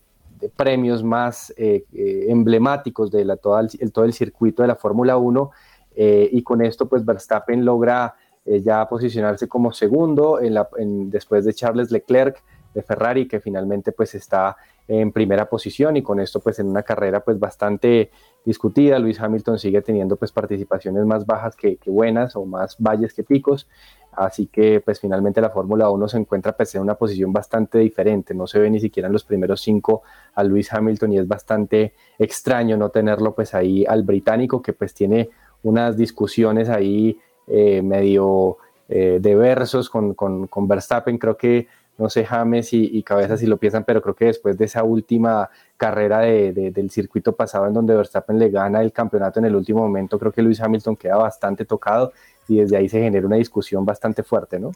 premios 0.57 1.05
más 1.05 1.53
eh, 1.57 1.85
emblemáticos 2.29 3.11
de 3.11 3.25
la, 3.25 3.37
todo, 3.37 3.59
el, 3.59 4.13
circuito 4.13 4.63
de 4.63 4.69
la 4.69 4.77
Fórmula 4.77 5.17
1, 5.17 5.51
y 5.99 6.43
con 6.43 6.63
esto 6.63 6.87
pues 6.91 7.07
Verstappen 7.07 7.65
logra 7.65 8.17
ya 8.45 8.87
posicionarse 8.87 9.49
como 9.49 9.73
segundo 9.73 10.43
en 10.43 10.53
la, 10.53 10.69
después 10.77 11.47
de 11.47 11.55
Charles 11.55 11.91
Leclerc 11.91 12.43
de 12.77 12.83
Ferrari, 12.83 13.27
que 13.27 13.41
finalmente 13.41 13.91
pues 13.91 14.15
está 14.15 14.57
en 14.87 15.11
primera 15.11 15.49
posición 15.49 15.97
y 15.97 16.03
con 16.03 16.21
esto 16.21 16.41
pues 16.41 16.59
en 16.59 16.69
una 16.69 16.83
carrera 16.83 17.21
pues 17.21 17.41
bastante 17.41 18.11
discutida, 18.45 18.99
Luis 18.99 19.19
Hamilton 19.19 19.59
sigue 19.59 19.81
teniendo 19.81 20.17
pues 20.17 20.31
participaciones 20.31 21.05
más 21.07 21.27
bajas 21.27 21.57
que, 21.57 21.79
buenas 21.87 22.37
o 22.37 22.45
más 22.45 22.77
valles 22.79 23.15
que 23.15 23.25
picos, 23.25 23.67
así 24.13 24.47
que 24.47 24.81
pues 24.81 25.01
finalmente 25.01 25.41
la 25.41 25.51
Fórmula 25.51 25.89
1 25.89 26.07
se 26.09 26.19
encuentra 26.19 26.55
pues 26.55 26.75
en 26.75 26.83
una 26.83 26.95
posición 26.97 27.33
bastante 27.33 27.79
diferente, 27.79 28.35
no 28.35 28.47
se 28.47 28.59
ve 28.59 28.71
ni 28.71 28.79
siquiera 28.79 29.07
en 29.07 29.15
los 29.15 29.25
primeros 29.25 29.63
cinco 29.63 30.03
a 30.35 30.45
Luis 30.45 30.73
Hamilton 30.73 31.15
y 31.15 31.19
es 31.19 31.27
bastante 31.27 31.95
extraño 32.19 32.77
no 32.77 32.91
tenerlo 32.91 33.35
pues 33.35 33.55
ahí 33.55 33.87
al 33.87 34.03
británico 34.03 34.61
que 34.61 34.75
pues 34.75 34.93
tiene 34.93 35.31
unas 35.63 35.97
discusiones 35.97 36.69
ahí 36.69 37.19
eh, 37.49 37.81
medio 37.81 38.59
eh, 38.89 39.19
de 39.21 39.35
versos 39.35 39.89
con, 39.89 40.15
con, 40.15 40.47
con 40.47 40.69
Verstappen, 40.69 41.19
creo 41.19 41.37
que 41.37 41.67
no 41.99 42.11
sé 42.11 42.25
James 42.25 42.73
y, 42.73 42.91
y 42.97 43.03
Cabeza 43.03 43.37
si 43.37 43.47
lo 43.47 43.57
piensan, 43.57 43.85
pero 43.85 44.03
creo 44.03 44.15
que 44.15 44.27
después 44.27 44.57
de 44.59 44.67
esa 44.67 44.83
última 44.85 45.51
carrera 45.77 46.21
de, 46.21 46.53
de, 46.53 46.71
del 46.71 46.91
circuito 46.91 47.35
pasado 47.35 47.67
en 47.67 47.75
donde 47.75 47.95
Verstappen 47.95 48.39
le 48.39 48.51
gana 48.51 48.83
el 48.83 48.93
campeonato 48.93 49.39
en 49.39 49.47
el 49.47 49.57
último 49.57 49.81
momento, 49.81 50.19
creo 50.19 50.33
que 50.33 50.43
Luis 50.43 50.61
Hamilton 50.61 50.97
queda 50.97 51.17
bastante 51.17 51.65
tocado 51.65 52.13
y 52.49 52.59
desde 52.59 52.77
ahí 52.77 52.89
se 52.89 53.01
genera 53.01 53.27
una 53.27 53.37
discusión 53.37 53.85
bastante 53.85 54.23
fuerte, 54.23 54.59
¿no? 54.59 54.73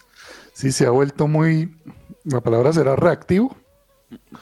Sí, 0.53 0.73
se 0.73 0.87
ha 0.87 0.91
vuelto 0.91 1.29
muy, 1.29 1.75
la 2.25 2.41
palabra 2.41 2.73
será 2.73 2.97
reactivo. 2.97 3.57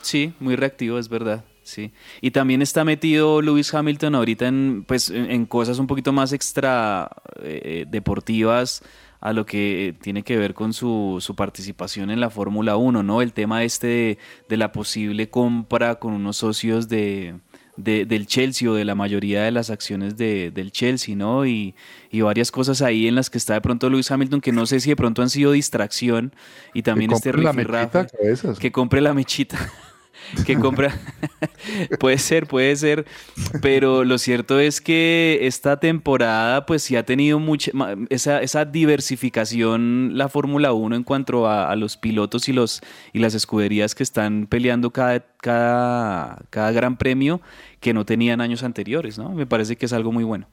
Sí, 0.01 0.35
muy 0.41 0.57
reactivo, 0.57 0.99
es 0.99 1.09
verdad. 1.09 1.45
Sí. 1.63 1.93
Y 2.23 2.31
también 2.31 2.63
está 2.63 2.83
metido 2.83 3.43
Lewis 3.43 3.75
Hamilton 3.75 4.15
ahorita 4.15 4.49
en, 4.49 4.85
pues, 4.89 5.11
en, 5.11 5.31
en 5.31 5.45
cosas 5.45 5.79
un 5.79 5.87
poquito 5.87 6.13
más 6.13 6.33
extra 6.33 7.11
eh, 7.43 7.85
deportivas 7.87 8.83
a 9.21 9.33
lo 9.33 9.47
que 9.47 9.95
tiene 10.01 10.23
que 10.23 10.37
ver 10.37 10.55
con 10.55 10.73
su, 10.73 11.19
su 11.21 11.35
participación 11.35 12.11
en 12.11 12.21
la 12.21 12.31
Fórmula 12.31 12.77
1, 12.77 13.03
¿no? 13.03 13.23
El 13.23 13.33
tema 13.33 13.65
este 13.65 13.87
de, 13.87 14.19
de, 14.49 14.57
la 14.57 14.71
posible 14.73 15.29
compra 15.29 15.97
con 15.97 16.13
unos 16.13 16.37
socios 16.37 16.89
de, 16.89 17.35
de, 17.77 18.05
del 18.05 18.27
Chelsea 18.27 18.71
o 18.71 18.75
de 18.75 18.85
la 18.85 18.95
mayoría 18.95 19.43
de 19.43 19.51
las 19.51 19.71
acciones 19.71 20.17
de, 20.17 20.51
del 20.53 20.71
Chelsea, 20.71 21.17
¿no? 21.17 21.47
Y, 21.47 21.75
y, 22.11 22.21
varias 22.21 22.51
cosas 22.51 22.83
ahí 22.83 23.09
en 23.09 23.15
las 23.15 23.31
que 23.31 23.39
está 23.39 23.55
de 23.55 23.61
pronto 23.61 23.89
Lewis 23.91 24.11
Hamilton 24.11 24.41
que 24.41 24.53
no 24.53 24.67
sé 24.67 24.81
si 24.81 24.91
de 24.91 24.97
pronto 24.97 25.23
han 25.23 25.31
sido 25.31 25.53
distracción 25.53 26.35
y 26.75 26.83
también 26.83 27.13
este 27.13 27.33
rifirrafe 27.33 28.07
que 28.61 28.73
compre 28.73 29.01
la 29.01 29.15
mechita 29.15 29.59
que 30.47 30.59
compra. 30.59 30.95
puede 32.01 32.19
ser, 32.19 32.47
puede 32.47 32.75
ser. 32.77 33.07
Pero 33.63 34.05
lo 34.05 34.19
cierto 34.19 34.61
es 34.61 34.81
que 34.81 35.39
esta 35.43 35.79
temporada, 35.79 36.67
pues 36.67 36.83
sí 36.83 36.97
ha 36.97 37.05
tenido 37.05 37.39
mucha 37.39 37.71
esa, 38.11 38.41
esa 38.41 38.65
diversificación 38.65 40.13
la 40.15 40.29
Fórmula 40.29 40.73
1 40.73 40.97
en 40.97 41.05
cuanto 41.05 41.47
a, 41.47 41.71
a, 41.71 41.77
los 41.77 41.97
pilotos 41.97 42.49
y 42.49 42.53
los 42.53 42.81
y 43.13 43.19
las 43.19 43.35
escuderías 43.35 43.95
que 43.95 44.03
están 44.03 44.47
peleando 44.47 44.91
cada, 44.91 45.25
cada, 45.41 46.39
cada 46.51 46.73
gran 46.73 46.97
premio 46.97 47.41
que 47.81 47.95
no 47.95 48.05
tenían 48.05 48.41
años 48.41 48.63
anteriores, 48.63 49.19
¿no? 49.19 49.31
Me 49.31 49.47
parece 49.47 49.77
que 49.77 49.87
es 49.87 49.93
algo 49.93 50.13
muy 50.13 50.25
bueno. 50.25 50.47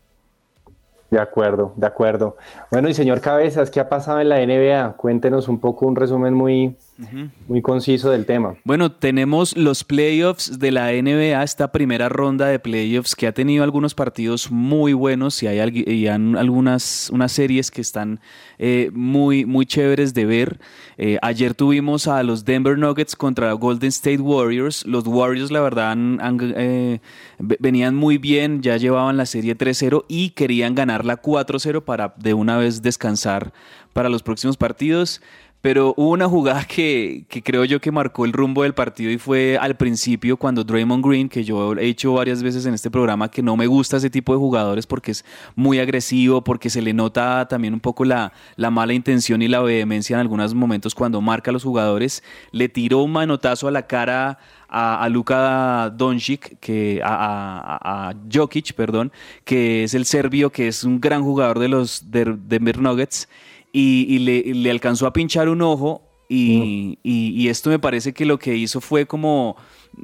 De 1.12 1.20
acuerdo, 1.20 1.74
de 1.76 1.88
acuerdo. 1.88 2.36
Bueno, 2.72 2.90
y 2.90 2.94
señor 2.94 3.22
Cabezas, 3.22 3.70
¿qué 3.70 3.80
ha 3.80 3.88
pasado 3.88 4.20
en 4.20 4.30
la 4.30 4.46
NBA? 4.46 4.98
Cuéntenos 4.98 5.48
un 5.48 5.60
poco 5.60 5.86
un 5.86 5.96
resumen 5.96 6.34
muy, 6.34 6.76
uh 7.00 7.04
-huh. 7.04 7.30
muy 7.48 7.62
conciso 7.62 8.10
del 8.10 8.26
tema. 8.26 8.56
Bueno, 8.64 8.92
tenemos 8.92 9.56
los 9.58 9.84
playoffs 9.84 10.60
de 10.60 10.72
la 10.72 10.92
NBA, 10.92 11.44
esta 11.44 11.72
primera 11.72 12.10
ronda 12.10 12.48
de 12.48 12.60
playoffs 12.60 13.16
que 13.16 13.28
ha 13.28 13.34
tenido 13.34 13.64
algunos 13.64 13.94
partidos 13.94 14.52
muy 14.52 14.94
buenos 14.94 15.42
y 15.44 15.48
hay, 15.48 15.84
y 15.88 16.08
algunas 16.08 17.10
unas 17.12 17.32
series 17.32 17.72
que 17.72 17.82
están 17.82 18.20
eh, 18.58 18.90
muy, 18.94 19.46
muy 19.46 19.66
chéveres 19.66 20.14
de 20.14 20.26
ver. 20.26 20.60
Eh, 20.98 21.18
ayer 21.22 21.54
tuvimos 21.54 22.08
a 22.08 22.24
los 22.24 22.46
Denver 22.46 22.78
Nuggets 22.78 23.16
contra 23.16 23.52
Golden 23.54 23.90
State 23.90 24.22
Warriors. 24.22 24.86
Los 24.86 25.06
Warriors, 25.08 25.52
la 25.52 25.62
verdad, 25.62 25.92
han, 25.92 26.20
han, 26.22 26.54
eh, 26.56 27.00
venían 27.40 27.96
muy 27.96 28.18
bien, 28.18 28.62
ya 28.62 28.78
llevaban 28.78 29.18
la 29.18 29.26
serie 29.26 29.58
3-0 29.58 30.06
y 30.08 30.30
querían 30.32 30.76
ganar 30.76 31.06
la 31.06 31.22
4-0 31.22 31.84
para 31.84 32.14
de 32.18 32.34
una 32.34 32.58
vez 32.58 32.82
descansar 32.82 33.54
para 33.94 34.10
los 34.10 34.24
próximos 34.24 34.58
partidos. 34.58 35.22
Pero 35.66 35.96
hubo 35.98 36.12
una 36.12 36.30
jugada 36.30 36.64
que, 36.64 37.26
que, 37.28 37.42
creo 37.42 37.66
yo 37.66 37.82
que 37.82 37.90
marcó 37.90 38.26
el 38.26 38.34
rumbo 38.34 38.62
del 38.62 38.76
partido 38.76 39.10
y 39.10 39.18
fue 39.18 39.58
al 39.60 39.76
principio 39.76 40.38
cuando 40.38 40.64
Draymond 40.64 41.04
Green, 41.04 41.28
que 41.28 41.44
yo 41.44 41.74
he 41.74 41.88
hecho 41.88 42.14
varias 42.14 42.44
veces 42.44 42.68
en 42.68 42.76
este 42.76 42.92
programa 42.92 43.32
que 43.32 43.42
no 43.42 43.58
me 43.58 43.66
gusta 43.66 43.98
ese 43.98 44.12
tipo 44.12 44.32
de 44.32 44.38
jugadores 44.38 44.86
porque 44.86 45.10
es 45.10 45.26
muy 45.56 45.80
agresivo, 45.80 46.44
porque 46.44 46.70
se 46.70 46.84
le 46.84 46.94
nota 46.94 47.48
también 47.48 47.74
un 47.74 47.80
poco 47.80 48.06
la, 48.06 48.32
la 48.58 48.70
mala 48.70 48.94
intención 48.94 49.42
y 49.42 49.48
la 49.48 49.60
vehemencia 49.62 50.14
en 50.14 50.20
algunos 50.20 50.54
momentos 50.54 50.94
cuando 50.94 51.20
marca 51.20 51.50
a 51.50 51.54
los 51.54 51.64
jugadores, 51.64 52.22
le 52.52 52.70
tiró 52.70 53.00
un 53.00 53.14
manotazo 53.14 53.68
a 53.68 53.72
la 53.72 53.88
cara 53.88 54.38
a, 54.70 55.04
a 55.04 55.10
Luka 55.10 55.90
Doncic, 55.90 56.60
que 56.60 57.02
a, 57.04 58.14
Jokic, 58.32 58.74
perdón, 58.74 59.12
que 59.44 59.86
es 59.86 59.96
el 59.96 60.06
serbio, 60.06 60.52
que 60.52 60.68
es 60.68 60.84
un 60.84 61.02
gran 61.02 61.24
jugador 61.24 61.58
de 61.58 61.70
los 61.70 62.12
Denver 62.12 62.78
Nuggets 62.80 63.28
y, 63.76 64.06
y 64.08 64.20
le, 64.20 64.42
le, 64.54 64.72
alcanzó 64.72 65.06
a 65.06 65.12
pinchar 65.12 65.50
un 65.50 65.62
ojo 65.62 66.02
y, 66.30 66.98
y, 67.04 67.32
y, 67.36 67.50
esto 67.50 67.70
me 67.70 67.78
parece 67.78 68.14
que 68.14 68.24
lo 68.24 68.40
que 68.40 68.56
hizo 68.56 68.80
fue 68.80 69.06
como 69.06 69.58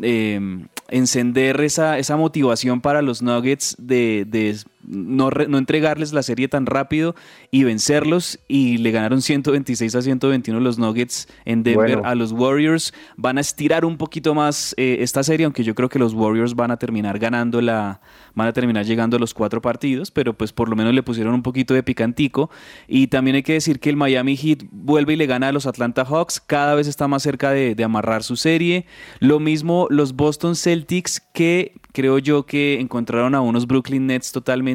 eh, 0.03 0.41
encender 0.89 1.61
esa, 1.61 1.97
esa 1.97 2.17
motivación 2.17 2.82
para 2.82 3.01
los 3.01 3.22
Nuggets 3.22 3.78
de, 3.80 4.26
de 4.28 4.57
no, 4.88 5.29
re- 5.29 5.47
no 5.47 5.57
entregarles 5.57 6.13
la 6.13 6.23
serie 6.23 6.47
tan 6.47 6.65
rápido 6.65 7.15
y 7.51 7.63
vencerlos 7.63 8.39
y 8.47 8.77
le 8.77 8.91
ganaron 8.91 9.21
126 9.21 9.95
a 9.95 10.01
121 10.01 10.59
los 10.59 10.77
Nuggets 10.79 11.27
en 11.45 11.63
Denver 11.63 11.91
Bueno. 11.97 12.07
a 12.07 12.15
los 12.15 12.32
Warriors. 12.32 12.93
Van 13.17 13.38
a 13.38 13.41
estirar 13.41 13.86
un 13.86 13.97
poquito 13.97 14.34
más 14.34 14.73
eh, 14.77 14.97
esta 15.01 15.23
serie, 15.23 15.45
aunque 15.45 15.63
yo 15.63 15.75
creo 15.75 15.89
que 15.89 15.99
los 15.99 16.13
Warriors 16.13 16.55
van 16.55 16.71
a 16.71 16.77
terminar 16.77 17.19
ganando 17.19 17.61
la, 17.61 18.01
van 18.36 18.47
a 18.47 18.53
terminar 18.53 18.86
llegando 18.86 19.17
a 19.17 19.19
los 19.19 19.34
cuatro 19.34 19.61
partidos, 19.61 20.11
pero 20.11 20.34
pues 20.38 20.53
por 20.53 20.69
lo 20.69 20.75
menos 20.75 20.93
le 20.93 21.03
pusieron 21.03 21.34
un 21.34 21.43
poquito 21.43 21.73
de 21.73 21.84
picantico. 21.84 22.49
Y 22.88 23.07
también 23.07 23.36
hay 23.36 23.43
que 23.43 23.53
decir 23.53 23.79
que 23.79 23.89
el 23.89 23.95
Miami 23.97 24.36
Heat 24.38 24.63
vuelve 24.71 25.13
y 25.13 25.15
le 25.17 25.25
gana 25.25 25.49
a 25.49 25.51
los 25.51 25.65
Atlanta 25.65 26.05
Hawks, 26.05 26.39
cada 26.39 26.75
vez 26.75 26.88
está 26.88 27.07
más 27.07 27.23
cerca 27.23 27.51
de, 27.51 27.75
de 27.75 27.84
amarrar 27.84 28.23
su 28.23 28.36
serie. 28.36 28.86
Lo 29.19 29.39
mismo 29.39 29.88
los 29.89 30.15
Boston 30.15 30.55
Celtics 30.55 31.21
que 31.34 31.73
creo 31.93 32.17
yo 32.19 32.45
que 32.45 32.79
encontraron 32.79 33.36
a 33.36 33.41
unos 33.41 33.67
Brooklyn 33.67 34.07
Nets 34.07 34.32
totalmente 34.32 34.70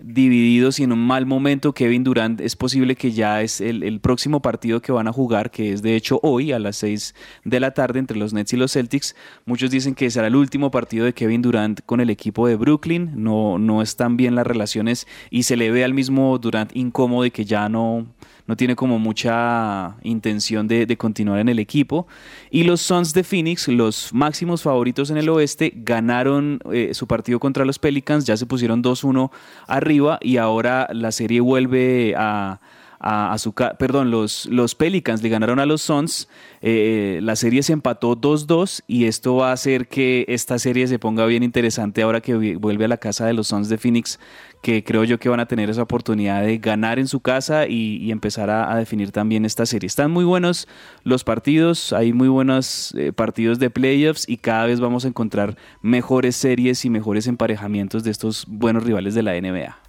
divididos 0.00 0.78
y 0.78 0.84
en 0.84 0.92
un 0.92 1.06
mal 1.06 1.26
momento. 1.26 1.72
Kevin 1.72 2.04
Durant 2.04 2.40
es 2.40 2.56
posible 2.56 2.96
que 2.96 3.12
ya 3.12 3.42
es 3.42 3.60
el, 3.60 4.00
próximo 4.00 4.40
partido 4.40 4.80
que 4.80 4.92
van 4.92 5.08
a 5.08 5.12
jugar, 5.12 5.50
que 5.50 5.72
es 5.72 5.82
de 5.82 5.96
hecho 5.96 6.20
hoy 6.22 6.52
a 6.52 6.58
las 6.58 6.76
6 6.76 7.14
de 7.44 7.60
la 7.60 7.72
tarde 7.72 7.98
entre 7.98 8.16
los 8.16 8.32
Nets 8.32 8.52
y 8.52 8.56
los 8.56 8.72
Celtics. 8.72 9.16
Muchos 9.44 9.70
dicen 9.70 9.94
que 9.94 10.10
será 10.10 10.28
el 10.28 10.36
último 10.36 10.70
partido 10.70 11.04
de 11.04 11.14
Kevin 11.14 11.42
Durant 11.42 11.80
con 11.84 12.00
el 12.00 12.10
equipo 12.10 12.46
de 12.46 12.56
Brooklyn. 12.56 13.12
No, 13.16 13.58
no 13.58 13.82
están 13.82 14.16
bien 14.16 14.34
las 14.34 14.46
relaciones 14.46 15.06
y 15.30 15.44
se 15.44 15.56
le 15.56 15.70
ve 15.70 15.84
al 15.84 15.94
mismo 15.94 16.38
Durant 16.38 16.74
incómodo 16.76 17.24
y 17.24 17.30
que 17.30 17.44
ya 17.44 17.68
no, 17.68 18.06
no 18.48 18.56
tiene 18.56 18.74
como 18.74 18.98
mucha 18.98 19.96
intención 20.02 20.66
de, 20.66 20.96
continuar 20.96 21.38
en 21.38 21.50
el 21.50 21.58
equipo. 21.58 22.08
Y 22.50 22.64
los 22.64 22.80
Suns 22.80 23.12
de 23.12 23.22
Phoenix, 23.22 23.68
los 23.68 24.12
máximos 24.12 24.62
favoritos 24.62 25.10
en 25.10 25.18
el 25.18 25.28
oeste, 25.28 25.72
ganaron 25.76 26.58
eh, 26.72 26.94
su 26.94 27.06
partido 27.06 27.38
contra 27.38 27.66
los 27.66 27.78
Pelicans, 27.78 28.24
ya 28.24 28.36
se 28.36 28.46
pusieron 28.46 28.82
2-1 28.82 29.30
arriba 29.66 30.18
y 30.22 30.38
ahora 30.38 30.88
la 30.92 31.12
serie 31.12 31.40
vuelve 31.40 32.14
a... 32.16 32.58
A, 33.00 33.32
a 33.32 33.38
su 33.38 33.52
perdón, 33.52 34.10
los, 34.10 34.46
los 34.46 34.74
Pelicans 34.74 35.22
le 35.22 35.28
ganaron 35.28 35.60
a 35.60 35.66
los 35.66 35.82
Suns, 35.82 36.28
eh, 36.60 37.20
la 37.22 37.36
serie 37.36 37.62
se 37.62 37.72
empató 37.72 38.20
2-2 38.20 38.82
y 38.88 39.04
esto 39.04 39.36
va 39.36 39.50
a 39.50 39.52
hacer 39.52 39.86
que 39.86 40.24
esta 40.26 40.58
serie 40.58 40.88
se 40.88 40.98
ponga 40.98 41.24
bien 41.26 41.44
interesante 41.44 42.02
ahora 42.02 42.20
que 42.20 42.56
vuelve 42.56 42.86
a 42.86 42.88
la 42.88 42.96
casa 42.96 43.24
de 43.24 43.34
los 43.34 43.46
Suns 43.46 43.68
de 43.68 43.78
Phoenix, 43.78 44.18
que 44.62 44.84
creo 44.84 45.04
yo 45.04 45.18
que 45.18 45.28
van 45.28 45.40
a 45.40 45.46
tener 45.46 45.70
esa 45.70 45.82
oportunidad 45.82 46.42
de 46.42 46.58
ganar 46.58 46.98
en 46.98 47.08
su 47.08 47.20
casa 47.20 47.66
y, 47.66 48.10
empezar 48.10 48.50
a, 48.50 48.72
a 48.72 48.76
definir 48.76 49.12
también 49.12 49.44
esta 49.44 49.66
serie. 49.66 49.86
Están 49.86 50.10
muy 50.10 50.24
buenos 50.24 50.68
los 51.04 51.24
partidos, 51.24 51.92
hay 51.92 52.12
muy 52.12 52.28
buenos 52.28 52.94
eh, 52.96 53.12
partidos 53.12 53.58
de 53.58 53.70
playoffs 53.70 54.28
y 54.28 54.38
cada 54.38 54.66
vez 54.66 54.80
vamos 54.80 55.04
a 55.04 55.08
encontrar 55.08 55.56
mejores 55.82 56.36
series 56.36 56.84
y 56.84 56.90
mejores 56.90 57.26
emparejamientos 57.26 58.04
de 58.04 58.10
estos 58.10 58.44
buenos 58.48 58.84
rivales 58.84 59.14
de 59.14 59.22
la 59.22 59.40
NBA. 59.40 59.87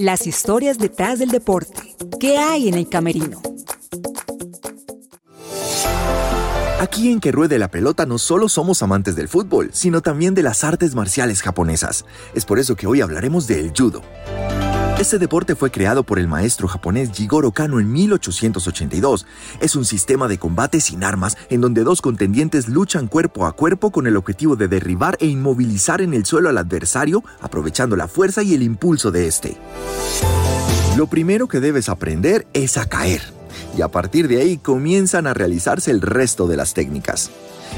Las 0.00 0.26
historias 0.26 0.78
detrás 0.78 1.18
del 1.18 1.28
deporte. 1.28 1.94
¿Qué 2.18 2.38
hay 2.38 2.70
en 2.70 2.74
el 2.74 2.88
camerino? 2.88 3.42
Aquí 6.80 7.12
en 7.12 7.20
Que 7.20 7.30
Ruede 7.30 7.58
la 7.58 7.70
Pelota 7.70 8.06
no 8.06 8.16
solo 8.16 8.48
somos 8.48 8.82
amantes 8.82 9.14
del 9.14 9.28
fútbol, 9.28 9.68
sino 9.74 10.00
también 10.00 10.32
de 10.32 10.42
las 10.42 10.64
artes 10.64 10.94
marciales 10.94 11.42
japonesas. 11.42 12.06
Es 12.34 12.46
por 12.46 12.58
eso 12.58 12.76
que 12.76 12.86
hoy 12.86 13.02
hablaremos 13.02 13.46
del 13.46 13.74
judo. 13.76 14.00
Este 15.00 15.18
deporte 15.18 15.54
fue 15.54 15.70
creado 15.70 16.02
por 16.02 16.18
el 16.18 16.28
maestro 16.28 16.68
japonés 16.68 17.10
Jigoro 17.10 17.52
Kano 17.52 17.80
en 17.80 17.90
1882. 17.90 19.26
Es 19.58 19.74
un 19.74 19.86
sistema 19.86 20.28
de 20.28 20.36
combate 20.36 20.78
sin 20.78 21.04
armas 21.04 21.38
en 21.48 21.62
donde 21.62 21.84
dos 21.84 22.02
contendientes 22.02 22.68
luchan 22.68 23.06
cuerpo 23.06 23.46
a 23.46 23.52
cuerpo 23.52 23.92
con 23.92 24.06
el 24.06 24.18
objetivo 24.18 24.56
de 24.56 24.68
derribar 24.68 25.16
e 25.18 25.26
inmovilizar 25.26 26.02
en 26.02 26.12
el 26.12 26.26
suelo 26.26 26.50
al 26.50 26.58
adversario, 26.58 27.24
aprovechando 27.40 27.96
la 27.96 28.08
fuerza 28.08 28.42
y 28.42 28.52
el 28.52 28.62
impulso 28.62 29.10
de 29.10 29.26
este. 29.26 29.56
Lo 30.98 31.06
primero 31.06 31.48
que 31.48 31.60
debes 31.60 31.88
aprender 31.88 32.46
es 32.52 32.76
a 32.76 32.86
caer, 32.86 33.22
y 33.76 33.82
a 33.82 33.88
partir 33.88 34.28
de 34.28 34.40
ahí 34.40 34.58
comienzan 34.58 35.26
a 35.26 35.34
realizarse 35.34 35.90
el 35.90 36.00
resto 36.00 36.46
de 36.46 36.56
las 36.56 36.74
técnicas. 36.74 37.30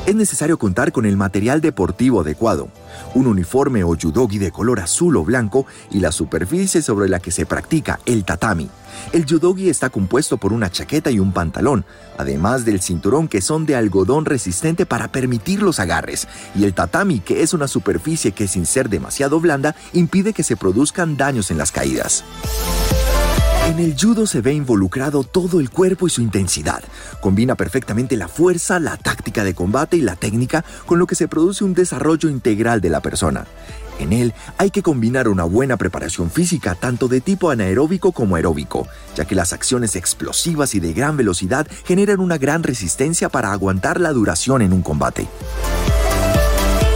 Es 0.06 0.14
necesario 0.14 0.58
contar 0.58 0.90
con 0.90 1.06
el 1.06 1.16
material 1.16 1.60
deportivo 1.60 2.22
adecuado, 2.22 2.68
un 3.14 3.26
uniforme 3.26 3.84
o 3.84 3.94
judogi 3.94 4.38
de 4.38 4.50
color 4.50 4.80
azul 4.80 5.16
o 5.16 5.24
blanco 5.24 5.66
y 5.90 6.00
la 6.00 6.12
superficie 6.12 6.82
sobre 6.82 7.08
la 7.08 7.20
que 7.20 7.30
se 7.30 7.46
practica, 7.46 8.00
el 8.06 8.24
tatami. 8.24 8.68
El 9.12 9.26
judogi 9.26 9.68
está 9.68 9.90
compuesto 9.90 10.38
por 10.38 10.52
una 10.52 10.70
chaqueta 10.70 11.10
y 11.10 11.18
un 11.18 11.32
pantalón, 11.32 11.84
además 12.18 12.64
del 12.64 12.80
cinturón 12.80 13.28
que 13.28 13.40
son 13.40 13.64
de 13.64 13.76
algodón 13.76 14.24
resistente 14.24 14.86
para 14.86 15.08
permitir 15.08 15.62
los 15.62 15.78
agarres, 15.78 16.26
y 16.54 16.64
el 16.64 16.74
tatami, 16.74 17.20
que 17.20 17.42
es 17.42 17.54
una 17.54 17.68
superficie 17.68 18.32
que 18.32 18.48
sin 18.48 18.66
ser 18.66 18.88
demasiado 18.88 19.40
blanda 19.40 19.76
impide 19.92 20.32
que 20.32 20.42
se 20.42 20.56
produzcan 20.56 21.16
daños 21.16 21.50
en 21.50 21.58
las 21.58 21.70
caídas. 21.70 22.24
En 23.66 23.78
el 23.78 23.96
judo 23.98 24.26
se 24.26 24.40
ve 24.40 24.52
involucrado 24.52 25.22
todo 25.22 25.60
el 25.60 25.70
cuerpo 25.70 26.08
y 26.08 26.10
su 26.10 26.20
intensidad. 26.20 26.82
Combina 27.20 27.54
perfectamente 27.54 28.16
la 28.16 28.26
fuerza, 28.26 28.80
la 28.80 28.96
táctica 28.96 29.44
de 29.44 29.54
combate 29.54 29.96
y 29.96 30.00
la 30.00 30.16
técnica, 30.16 30.64
con 30.84 30.98
lo 30.98 31.06
que 31.06 31.14
se 31.14 31.28
produce 31.28 31.62
un 31.62 31.72
desarrollo 31.72 32.28
integral 32.28 32.80
de 32.80 32.90
la 32.90 33.00
persona. 33.00 33.46
En 34.00 34.12
él 34.12 34.34
hay 34.58 34.70
que 34.70 34.82
combinar 34.82 35.28
una 35.28 35.44
buena 35.44 35.76
preparación 35.76 36.28
física 36.28 36.74
tanto 36.74 37.06
de 37.06 37.20
tipo 37.20 37.50
anaeróbico 37.50 38.10
como 38.10 38.34
aeróbico, 38.34 38.88
ya 39.14 39.26
que 39.26 39.36
las 39.36 39.52
acciones 39.52 39.94
explosivas 39.94 40.74
y 40.74 40.80
de 40.80 40.92
gran 40.92 41.16
velocidad 41.16 41.68
generan 41.84 42.18
una 42.18 42.38
gran 42.38 42.64
resistencia 42.64 43.28
para 43.28 43.52
aguantar 43.52 44.00
la 44.00 44.12
duración 44.12 44.62
en 44.62 44.72
un 44.72 44.82
combate. 44.82 45.28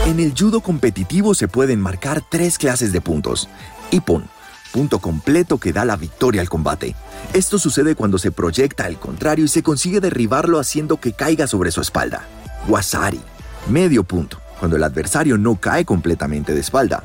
En 0.06 0.18
el 0.18 0.34
judo 0.36 0.60
competitivo 0.60 1.34
se 1.34 1.46
pueden 1.46 1.80
marcar 1.80 2.22
tres 2.28 2.58
clases 2.58 2.92
de 2.92 3.00
puntos. 3.00 3.48
Ippon, 3.92 4.28
punto 4.76 4.98
completo 4.98 5.56
que 5.56 5.72
da 5.72 5.86
la 5.86 5.96
victoria 5.96 6.42
al 6.42 6.50
combate. 6.50 6.94
Esto 7.32 7.58
sucede 7.58 7.94
cuando 7.94 8.18
se 8.18 8.30
proyecta 8.30 8.84
al 8.84 8.98
contrario 8.98 9.46
y 9.46 9.48
se 9.48 9.62
consigue 9.62 10.00
derribarlo 10.00 10.58
haciendo 10.58 10.98
que 10.98 11.14
caiga 11.14 11.46
sobre 11.46 11.70
su 11.70 11.80
espalda. 11.80 12.24
Wasari, 12.68 13.22
medio 13.70 14.04
punto, 14.04 14.38
cuando 14.58 14.76
el 14.76 14.84
adversario 14.84 15.38
no 15.38 15.56
cae 15.56 15.86
completamente 15.86 16.52
de 16.52 16.60
espalda. 16.60 17.04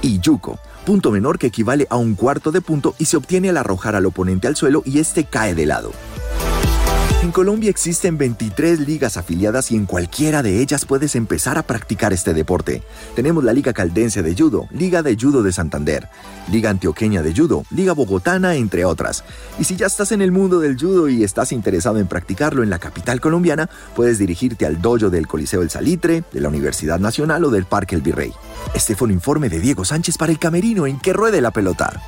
Y 0.00 0.18
Yuko, 0.18 0.58
punto 0.84 1.12
menor 1.12 1.38
que 1.38 1.46
equivale 1.46 1.86
a 1.90 1.96
un 1.96 2.16
cuarto 2.16 2.50
de 2.50 2.60
punto 2.60 2.96
y 2.98 3.04
se 3.04 3.16
obtiene 3.16 3.50
al 3.50 3.56
arrojar 3.56 3.94
al 3.94 4.06
oponente 4.06 4.48
al 4.48 4.56
suelo 4.56 4.82
y 4.84 4.98
este 4.98 5.22
cae 5.22 5.54
de 5.54 5.66
lado. 5.66 5.92
En 7.22 7.30
Colombia 7.30 7.70
existen 7.70 8.18
23 8.18 8.80
ligas 8.80 9.16
afiliadas 9.16 9.70
y 9.70 9.76
en 9.76 9.86
cualquiera 9.86 10.42
de 10.42 10.60
ellas 10.60 10.84
puedes 10.84 11.14
empezar 11.14 11.56
a 11.56 11.62
practicar 11.62 12.12
este 12.12 12.34
deporte. 12.34 12.82
Tenemos 13.14 13.44
la 13.44 13.52
Liga 13.52 13.72
Caldense 13.72 14.24
de 14.24 14.34
Judo, 14.34 14.66
Liga 14.72 15.04
de 15.04 15.16
Judo 15.16 15.44
de 15.44 15.52
Santander, 15.52 16.08
Liga 16.50 16.70
Antioqueña 16.70 17.22
de 17.22 17.32
Judo, 17.32 17.62
Liga 17.70 17.92
Bogotana, 17.92 18.56
entre 18.56 18.84
otras. 18.84 19.22
Y 19.60 19.62
si 19.62 19.76
ya 19.76 19.86
estás 19.86 20.10
en 20.10 20.20
el 20.20 20.32
mundo 20.32 20.58
del 20.58 20.76
judo 20.76 21.08
y 21.08 21.22
estás 21.22 21.52
interesado 21.52 22.00
en 22.00 22.08
practicarlo 22.08 22.64
en 22.64 22.70
la 22.70 22.80
capital 22.80 23.20
colombiana, 23.20 23.70
puedes 23.94 24.18
dirigirte 24.18 24.66
al 24.66 24.82
dojo 24.82 25.08
del 25.08 25.28
Coliseo 25.28 25.62
El 25.62 25.70
Salitre, 25.70 26.24
de 26.32 26.40
la 26.40 26.48
Universidad 26.48 26.98
Nacional 26.98 27.44
o 27.44 27.50
del 27.50 27.66
Parque 27.66 27.94
El 27.94 28.02
Virrey. 28.02 28.32
Este 28.74 28.96
fue 28.96 29.06
un 29.06 29.12
informe 29.12 29.48
de 29.48 29.60
Diego 29.60 29.84
Sánchez 29.84 30.18
para 30.18 30.32
el 30.32 30.40
Camerino 30.40 30.88
en 30.88 30.98
que 30.98 31.12
ruede 31.12 31.40
la 31.40 31.52
pelota. 31.52 32.02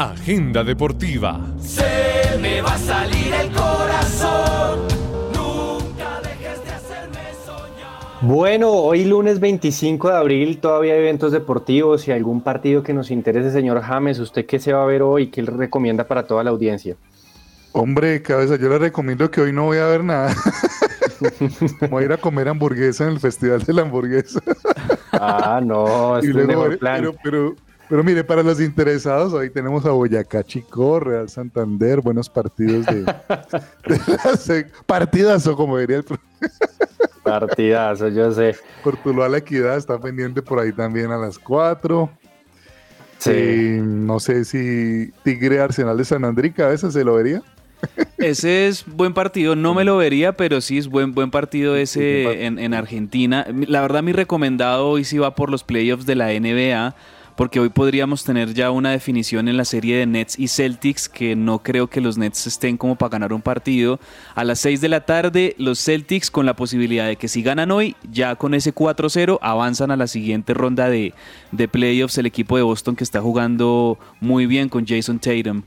Agenda 0.00 0.64
deportiva. 0.64 1.38
Se 1.60 2.38
me 2.40 2.62
va 2.62 2.72
a 2.72 2.78
salir 2.78 3.34
el 3.34 3.52
corazón. 3.52 4.88
Nunca 5.34 6.22
dejes 6.22 6.64
de 6.64 6.70
hacerme 6.70 7.20
soñar. 7.44 8.22
Bueno, 8.22 8.70
hoy 8.70 9.04
lunes 9.04 9.40
25 9.40 10.08
de 10.08 10.16
abril 10.16 10.58
todavía 10.58 10.94
hay 10.94 11.00
eventos 11.00 11.32
deportivos 11.32 12.08
y 12.08 12.12
algún 12.12 12.40
partido 12.40 12.82
que 12.82 12.94
nos 12.94 13.10
interese, 13.10 13.50
señor 13.50 13.82
James. 13.82 14.18
¿Usted 14.20 14.46
qué 14.46 14.58
se 14.58 14.72
va 14.72 14.84
a 14.84 14.86
ver 14.86 15.02
hoy? 15.02 15.26
¿Qué 15.26 15.42
le 15.42 15.50
recomienda 15.50 16.04
para 16.04 16.26
toda 16.26 16.42
la 16.44 16.48
audiencia? 16.48 16.96
Hombre, 17.72 18.22
cabeza, 18.22 18.56
yo 18.56 18.70
le 18.70 18.78
recomiendo 18.78 19.30
que 19.30 19.42
hoy 19.42 19.52
no 19.52 19.64
voy 19.64 19.76
a 19.76 19.86
ver 19.86 20.02
nada. 20.02 20.34
voy 21.90 22.04
a 22.04 22.06
ir 22.06 22.12
a 22.14 22.16
comer 22.16 22.48
hamburguesa 22.48 23.04
en 23.04 23.10
el 23.10 23.20
Festival 23.20 23.64
de 23.64 23.74
la 23.74 23.82
Hamburguesa. 23.82 24.40
Ah, 25.12 25.60
no, 25.62 26.16
es 26.18 26.24
Y 26.24 26.28
un 26.28 26.32
luego 26.32 26.48
mejor 26.48 26.78
plan. 26.78 26.96
Pero, 26.96 27.14
pero, 27.22 27.69
pero 27.90 28.04
mire, 28.04 28.22
para 28.22 28.44
los 28.44 28.60
interesados, 28.60 29.32
hoy 29.32 29.50
tenemos 29.50 29.84
a 29.84 29.90
Boyacá 29.90 30.44
Chico, 30.44 31.00
Real 31.00 31.28
Santander, 31.28 32.00
buenos 32.00 32.30
partidos 32.30 32.86
de, 32.86 33.02
de 34.54 34.66
partidazo, 34.86 35.56
como 35.56 35.76
diría 35.76 35.96
el 35.96 36.04
Partidazo, 37.24 38.08
yo 38.08 38.30
sé. 38.30 38.54
Portuloa 38.84 39.28
La 39.28 39.38
Equidad 39.38 39.76
está 39.76 39.98
pendiente 39.98 40.40
por 40.40 40.60
ahí 40.60 40.72
también 40.72 41.10
a 41.10 41.18
las 41.18 41.36
4. 41.40 42.08
Sí. 43.18 43.30
Eh, 43.34 43.80
no 43.84 44.20
sé 44.20 44.44
si 44.44 45.12
Tigre 45.24 45.60
Arsenal 45.60 45.96
de 45.96 46.04
San 46.04 46.24
Andrica, 46.24 46.66
a 46.66 46.68
veces 46.68 46.92
se 46.92 47.02
lo 47.02 47.16
vería. 47.16 47.42
Ese 48.18 48.68
es 48.68 48.84
buen 48.86 49.14
partido, 49.14 49.56
no 49.56 49.74
me 49.74 49.84
lo 49.84 49.96
vería, 49.96 50.36
pero 50.36 50.60
sí 50.60 50.78
es 50.78 50.86
buen, 50.86 51.12
buen 51.12 51.32
partido 51.32 51.74
ese 51.74 52.44
en, 52.46 52.60
en 52.60 52.72
Argentina. 52.72 53.46
La 53.66 53.80
verdad, 53.80 54.04
mi 54.04 54.12
recomendado 54.12 54.86
hoy 54.86 55.02
sí 55.02 55.18
va 55.18 55.34
por 55.34 55.50
los 55.50 55.64
playoffs 55.64 56.06
de 56.06 56.14
la 56.14 56.28
NBA, 56.28 56.94
porque 57.40 57.58
hoy 57.58 57.70
podríamos 57.70 58.22
tener 58.22 58.52
ya 58.52 58.70
una 58.70 58.90
definición 58.90 59.48
en 59.48 59.56
la 59.56 59.64
serie 59.64 59.96
de 59.96 60.04
Nets 60.04 60.38
y 60.38 60.46
Celtics, 60.46 61.08
que 61.08 61.34
no 61.34 61.60
creo 61.60 61.86
que 61.86 62.02
los 62.02 62.18
Nets 62.18 62.46
estén 62.46 62.76
como 62.76 62.96
para 62.96 63.12
ganar 63.12 63.32
un 63.32 63.40
partido. 63.40 63.98
A 64.34 64.44
las 64.44 64.58
6 64.58 64.82
de 64.82 64.90
la 64.90 65.06
tarde, 65.06 65.54
los 65.56 65.82
Celtics 65.82 66.30
con 66.30 66.44
la 66.44 66.54
posibilidad 66.54 67.06
de 67.06 67.16
que 67.16 67.28
si 67.28 67.42
ganan 67.42 67.70
hoy, 67.70 67.96
ya 68.12 68.36
con 68.36 68.52
ese 68.52 68.74
4-0, 68.74 69.38
avanzan 69.40 69.90
a 69.90 69.96
la 69.96 70.06
siguiente 70.06 70.52
ronda 70.52 70.90
de, 70.90 71.14
de 71.50 71.66
playoffs 71.66 72.18
el 72.18 72.26
equipo 72.26 72.58
de 72.58 72.62
Boston 72.62 72.94
que 72.94 73.04
está 73.04 73.22
jugando 73.22 73.98
muy 74.20 74.44
bien 74.44 74.68
con 74.68 74.86
Jason 74.86 75.18
Tatum. 75.18 75.62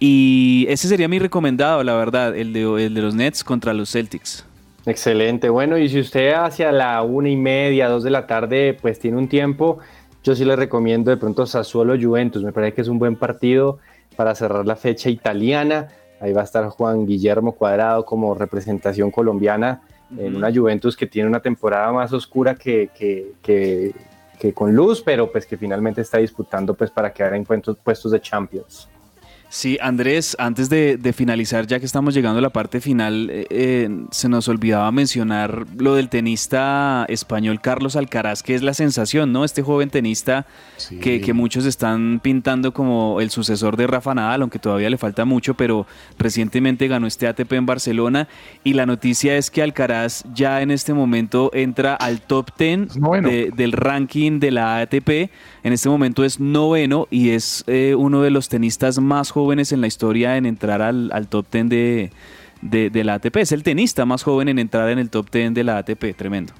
Y 0.00 0.64
ese 0.70 0.88
sería 0.88 1.08
mi 1.08 1.18
recomendado, 1.18 1.84
la 1.84 1.92
verdad, 1.92 2.34
el 2.34 2.54
de, 2.54 2.86
el 2.86 2.94
de 2.94 3.02
los 3.02 3.14
Nets 3.14 3.44
contra 3.44 3.74
los 3.74 3.92
Celtics. 3.92 4.46
Excelente. 4.86 5.50
Bueno, 5.50 5.76
y 5.76 5.90
si 5.90 6.00
usted 6.00 6.32
hacia 6.32 6.72
la 6.72 7.02
una 7.02 7.28
y 7.28 7.36
media, 7.36 7.90
dos 7.90 8.02
de 8.02 8.08
la 8.08 8.26
tarde, 8.26 8.72
pues 8.80 8.98
tiene 8.98 9.18
un 9.18 9.28
tiempo, 9.28 9.80
yo 10.22 10.34
sí 10.34 10.44
le 10.44 10.56
recomiendo 10.56 11.10
de 11.10 11.16
pronto 11.16 11.46
Sassuolo 11.46 11.94
Juventus. 12.00 12.42
Me 12.42 12.52
parece 12.52 12.74
que 12.74 12.80
es 12.82 12.88
un 12.88 12.98
buen 12.98 13.16
partido 13.16 13.78
para 14.16 14.34
cerrar 14.34 14.66
la 14.66 14.76
fecha 14.76 15.08
italiana. 15.10 15.88
Ahí 16.20 16.32
va 16.32 16.40
a 16.40 16.44
estar 16.44 16.66
Juan 16.68 17.06
Guillermo 17.06 17.52
Cuadrado 17.52 18.04
como 18.04 18.34
representación 18.34 19.10
colombiana 19.10 19.82
en 20.16 20.36
una 20.36 20.52
Juventus 20.52 20.96
que 20.96 21.06
tiene 21.06 21.28
una 21.28 21.40
temporada 21.40 21.92
más 21.92 22.12
oscura 22.12 22.54
que, 22.54 22.90
que, 22.96 23.32
que- 23.42 23.94
que 24.38 24.54
con 24.54 24.72
luz, 24.72 25.02
pero 25.02 25.32
pues 25.32 25.44
que 25.46 25.56
finalmente 25.56 26.00
está 26.00 26.18
disputando 26.18 26.72
pues 26.74 26.92
para 26.92 27.12
quedar 27.12 27.34
en 27.34 27.44
puestos 27.44 28.12
de 28.12 28.20
Champions. 28.20 28.88
Sí, 29.50 29.78
Andrés, 29.80 30.36
antes 30.38 30.68
de, 30.68 30.98
de 30.98 31.12
finalizar, 31.14 31.66
ya 31.66 31.80
que 31.80 31.86
estamos 31.86 32.12
llegando 32.12 32.38
a 32.38 32.42
la 32.42 32.50
parte 32.50 32.82
final, 32.82 33.30
eh, 33.32 33.46
eh, 33.48 33.88
se 34.10 34.28
nos 34.28 34.46
olvidaba 34.46 34.92
mencionar 34.92 35.64
lo 35.78 35.94
del 35.94 36.10
tenista 36.10 37.06
español 37.08 37.58
Carlos 37.62 37.96
Alcaraz, 37.96 38.42
que 38.42 38.54
es 38.54 38.60
la 38.62 38.74
sensación, 38.74 39.32
¿no? 39.32 39.44
Este 39.46 39.62
joven 39.62 39.88
tenista 39.88 40.44
que, 41.00 41.20
que 41.22 41.32
muchos 41.32 41.64
están 41.64 42.20
pintando 42.22 42.74
como 42.74 43.22
el 43.22 43.30
sucesor 43.30 43.78
de 43.78 43.86
Rafa 43.86 44.14
Nadal, 44.14 44.42
aunque 44.42 44.58
todavía 44.58 44.90
le 44.90 44.98
falta 44.98 45.24
mucho, 45.24 45.54
pero 45.54 45.86
recientemente 46.18 46.86
ganó 46.86 47.06
este 47.06 47.26
ATP 47.26 47.52
en 47.54 47.64
Barcelona 47.64 48.28
y 48.64 48.74
la 48.74 48.84
noticia 48.84 49.36
es 49.38 49.50
que 49.50 49.62
Alcaraz 49.62 50.24
ya 50.34 50.60
en 50.60 50.70
este 50.70 50.92
momento 50.92 51.50
entra 51.54 51.94
al 51.94 52.20
top 52.20 52.50
10 52.58 52.98
de- 53.30 53.50
del 53.56 53.72
ranking 53.72 54.40
de 54.40 54.50
la 54.50 54.80
ATP. 54.80 55.30
En 55.68 55.74
este 55.74 55.90
momento 55.90 56.24
es 56.24 56.40
noveno 56.40 57.08
y 57.10 57.32
es 57.32 57.62
eh, 57.66 57.94
uno 57.94 58.22
de 58.22 58.30
los 58.30 58.48
tenistas 58.48 58.98
más 59.00 59.30
jóvenes 59.30 59.70
en 59.70 59.82
la 59.82 59.86
historia 59.86 60.38
en 60.38 60.46
entrar 60.46 60.80
al, 60.80 61.28
top 61.28 61.44
10 61.52 62.10
de, 62.62 63.04
la 63.04 63.12
ATP. 63.12 63.36
Es 63.36 63.52
el 63.52 63.62
tenista 63.62 64.06
más 64.06 64.22
joven 64.22 64.48
en 64.48 64.58
entrar 64.58 64.88
en 64.88 64.98
el 64.98 65.10
top 65.10 65.30
10 65.30 65.52
de 65.52 65.64
la 65.64 65.76
ATP. 65.76 66.16
Tremendo. 66.16 66.54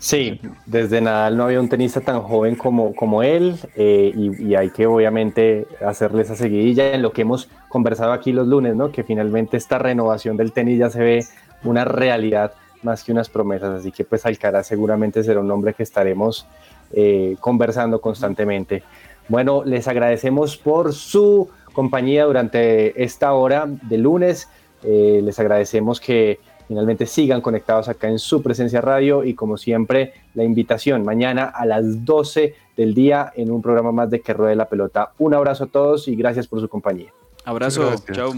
Sí, 0.00 0.40
desde 0.66 1.00
Nadal 1.00 1.36
no 1.36 1.44
había 1.44 1.60
un 1.60 1.68
tenista 1.68 2.00
tan 2.00 2.20
joven 2.22 2.56
como, 2.56 2.92
como 2.92 3.22
él 3.22 3.54
eh, 3.76 4.12
y, 4.12 4.48
y 4.48 4.56
hay 4.56 4.70
que 4.70 4.88
obviamente 4.88 5.68
hacerle 5.86 6.22
esa 6.22 6.34
seguidilla 6.34 6.94
en 6.94 7.02
lo 7.02 7.12
que 7.12 7.22
hemos 7.22 7.48
conversado 7.68 8.12
aquí 8.12 8.32
los 8.32 8.48
lunes, 8.48 8.74
¿no? 8.74 8.90
Que 8.90 9.04
finalmente 9.04 9.56
esta 9.56 9.78
renovación 9.78 10.36
del 10.36 10.50
tenis 10.50 10.80
ya 10.80 10.90
se 10.90 10.98
ve 10.98 11.24
una 11.62 11.84
realidad 11.84 12.52
más 12.82 13.04
que 13.04 13.12
unas 13.12 13.28
promesas, 13.28 13.70
así 13.78 13.92
que 13.92 14.04
pues 14.04 14.26
Alcaraz 14.26 14.66
seguramente 14.66 15.22
será 15.22 15.38
un 15.38 15.48
nombre 15.48 15.72
que 15.74 15.84
estaremos 15.84 16.48
eh, 16.92 17.36
conversando 17.40 18.00
constantemente. 18.00 18.82
Bueno, 19.28 19.62
les 19.64 19.86
agradecemos 19.88 20.56
por 20.56 20.92
su 20.92 21.48
compañía 21.72 22.24
durante 22.24 23.02
esta 23.02 23.32
hora 23.32 23.66
de 23.66 23.98
lunes, 23.98 24.48
Eh, 24.84 25.20
les 25.24 25.36
agradecemos 25.40 25.98
que 25.98 26.38
finalmente 26.68 27.04
sigan 27.04 27.40
conectados 27.40 27.88
acá 27.88 28.08
en 28.08 28.20
su 28.20 28.42
presencia 28.42 28.80
radio 28.80 29.24
y 29.24 29.34
como 29.34 29.56
siempre 29.56 30.12
la 30.34 30.44
invitación 30.44 31.04
mañana 31.04 31.46
a 31.46 31.66
las 31.66 32.04
12 32.04 32.54
del 32.76 32.94
día 32.94 33.32
en 33.34 33.50
un 33.50 33.60
programa 33.60 33.90
más 33.90 34.08
de 34.08 34.20
Que 34.20 34.34
Ruede 34.34 34.54
la 34.54 34.68
Pelota. 34.68 35.10
Un 35.18 35.34
abrazo 35.34 35.64
a 35.64 35.66
todos 35.66 36.06
y 36.06 36.14
gracias 36.14 36.46
por 36.46 36.60
su 36.60 36.68
compañía. 36.68 37.12
Abrazo, 37.44 37.94
chao. 38.12 38.34